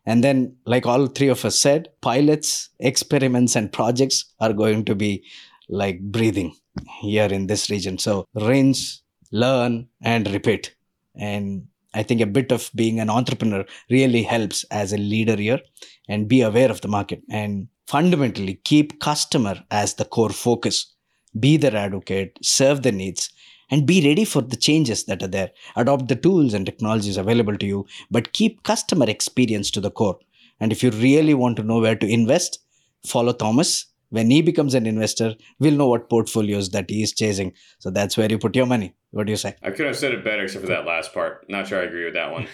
And 0.05 0.23
then, 0.23 0.55
like 0.65 0.85
all 0.85 1.07
three 1.07 1.27
of 1.27 1.43
us 1.45 1.59
said, 1.59 1.89
pilots, 2.01 2.69
experiments, 2.79 3.55
and 3.55 3.71
projects 3.71 4.25
are 4.39 4.53
going 4.53 4.85
to 4.85 4.95
be 4.95 5.23
like 5.67 5.99
breathing 6.01 6.55
here 6.99 7.27
in 7.27 7.47
this 7.47 7.69
region. 7.69 7.97
So, 7.97 8.25
rinse, 8.33 9.03
learn, 9.31 9.87
and 10.01 10.29
repeat. 10.31 10.75
And 11.15 11.67
I 11.93 12.03
think 12.03 12.21
a 12.21 12.27
bit 12.27 12.51
of 12.51 12.69
being 12.75 12.99
an 12.99 13.09
entrepreneur 13.09 13.65
really 13.89 14.23
helps 14.23 14.63
as 14.65 14.93
a 14.93 14.97
leader 14.97 15.35
here 15.35 15.59
and 16.07 16.27
be 16.27 16.41
aware 16.41 16.69
of 16.69 16.81
the 16.81 16.87
market 16.87 17.21
and 17.29 17.67
fundamentally 17.87 18.61
keep 18.63 18.99
customer 18.99 19.63
as 19.71 19.95
the 19.95 20.05
core 20.05 20.29
focus. 20.29 20.93
Be 21.39 21.57
their 21.57 21.75
advocate, 21.75 22.37
serve 22.41 22.83
their 22.83 22.91
needs, 22.91 23.31
and 23.71 23.85
be 23.85 24.07
ready 24.07 24.25
for 24.25 24.41
the 24.41 24.55
changes 24.55 25.05
that 25.05 25.23
are 25.23 25.27
there. 25.27 25.51
Adopt 25.75 26.07
the 26.07 26.15
tools 26.15 26.53
and 26.53 26.65
technologies 26.65 27.17
available 27.17 27.57
to 27.57 27.65
you, 27.65 27.85
but 28.09 28.33
keep 28.33 28.63
customer 28.63 29.09
experience 29.09 29.71
to 29.71 29.81
the 29.81 29.91
core. 29.91 30.19
And 30.59 30.71
if 30.71 30.83
you 30.83 30.91
really 30.91 31.33
want 31.33 31.57
to 31.57 31.63
know 31.63 31.79
where 31.79 31.95
to 31.95 32.07
invest, 32.07 32.59
follow 33.05 33.33
Thomas. 33.33 33.85
When 34.09 34.31
he 34.31 34.41
becomes 34.41 34.73
an 34.73 34.87
investor, 34.87 35.35
we'll 35.59 35.75
know 35.75 35.87
what 35.87 36.09
portfolios 36.09 36.69
that 36.71 36.89
he 36.89 37.03
is 37.03 37.13
chasing. 37.13 37.53
So 37.77 37.91
that's 37.91 38.17
where 38.17 38.29
you 38.29 38.39
put 38.39 38.55
your 38.55 38.65
money. 38.65 38.95
What 39.11 39.25
do 39.25 39.31
you 39.31 39.37
say? 39.37 39.55
I 39.63 39.71
couldn't 39.71 39.87
have 39.87 39.97
said 39.97 40.13
it 40.13 40.23
better 40.23 40.43
except 40.43 40.63
for 40.63 40.69
that 40.69 40.85
last 40.85 41.13
part. 41.13 41.49
Not 41.49 41.67
sure 41.67 41.81
I 41.81 41.85
agree 41.85 42.05
with 42.05 42.13
that 42.13 42.31
one. 42.31 42.47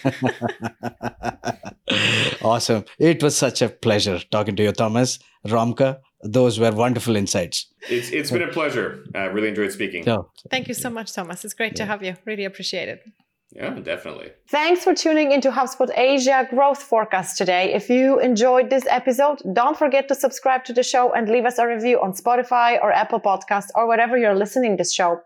awesome. 2.42 2.86
It 2.98 3.22
was 3.22 3.36
such 3.38 3.62
a 3.62 3.68
pleasure 3.68 4.20
talking 4.32 4.56
to 4.56 4.64
you, 4.64 4.72
Thomas. 4.72 5.20
Ramka, 5.46 6.00
those 6.24 6.58
were 6.58 6.72
wonderful 6.72 7.18
insights. 7.18 7.68
It's 7.90 8.10
it's 8.10 8.32
been 8.32 8.42
a 8.42 8.48
pleasure. 8.52 9.04
I 9.14 9.26
really 9.26 9.50
enjoyed 9.50 9.74
speaking. 9.74 10.06
So, 10.06 10.32
Thank 10.50 10.70
you 10.70 10.74
so 10.74 10.90
much, 10.90 11.14
Thomas. 11.14 11.44
It's 11.44 11.54
great 11.54 11.76
to 11.76 11.86
have 11.86 12.02
you. 12.02 12.16
Really 12.24 12.46
appreciate 12.46 12.88
it. 12.88 13.04
Yeah, 13.52 13.70
definitely. 13.80 14.32
Thanks 14.50 14.84
for 14.84 14.94
tuning 14.94 15.32
into 15.32 15.52
HubSpot 15.52 15.90
Asia 15.96 16.48
Growth 16.50 16.82
Forecast 16.82 17.38
today. 17.38 17.74
If 17.74 17.90
you 17.90 18.20
enjoyed 18.20 18.70
this 18.70 18.86
episode, 18.90 19.42
don't 19.54 19.78
forget 19.78 20.08
to 20.10 20.16
subscribe 20.16 20.66
to 20.66 20.74
the 20.74 20.84
show 20.84 21.14
and 21.14 21.30
leave 21.30 21.46
us 21.46 21.58
a 21.58 21.68
review 21.68 22.02
on 22.02 22.14
Spotify 22.14 22.82
or 22.82 22.92
Apple 22.92 23.20
Podcasts 23.20 23.70
or 23.76 23.88
wherever 23.88 24.18
you're 24.18 24.36
listening 24.36 24.72
to 24.72 24.78
this 24.82 24.94
show. 24.94 25.22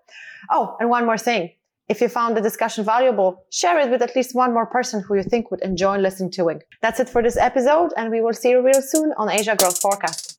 Oh, 0.52 0.76
and 0.80 0.90
one 0.90 1.06
more 1.06 1.18
thing. 1.18 1.52
If 1.88 2.02
you 2.02 2.08
found 2.08 2.38
the 2.38 2.42
discussion 2.42 2.86
valuable, 2.86 3.46
share 3.52 3.80
it 3.80 3.90
with 3.90 4.04
at 4.04 4.16
least 4.16 4.36
one 4.36 4.54
more 4.54 4.68
person 4.68 5.02
who 5.02 5.16
you 5.16 5.24
think 5.24 5.50
would 5.50 5.62
enjoy 5.62 5.98
listening 5.98 6.30
to 6.32 6.50
it. 6.50 6.64
That's 6.82 7.00
it 7.00 7.10
for 7.10 7.24
this 7.24 7.36
episode, 7.36 7.94
and 7.98 8.12
we 8.12 8.22
will 8.22 8.34
see 8.34 8.52
you 8.52 8.62
real 8.62 8.82
soon 8.82 9.12
on 9.18 9.32
Asia 9.32 9.56
Growth 9.56 9.82
Forecast. 9.82 10.38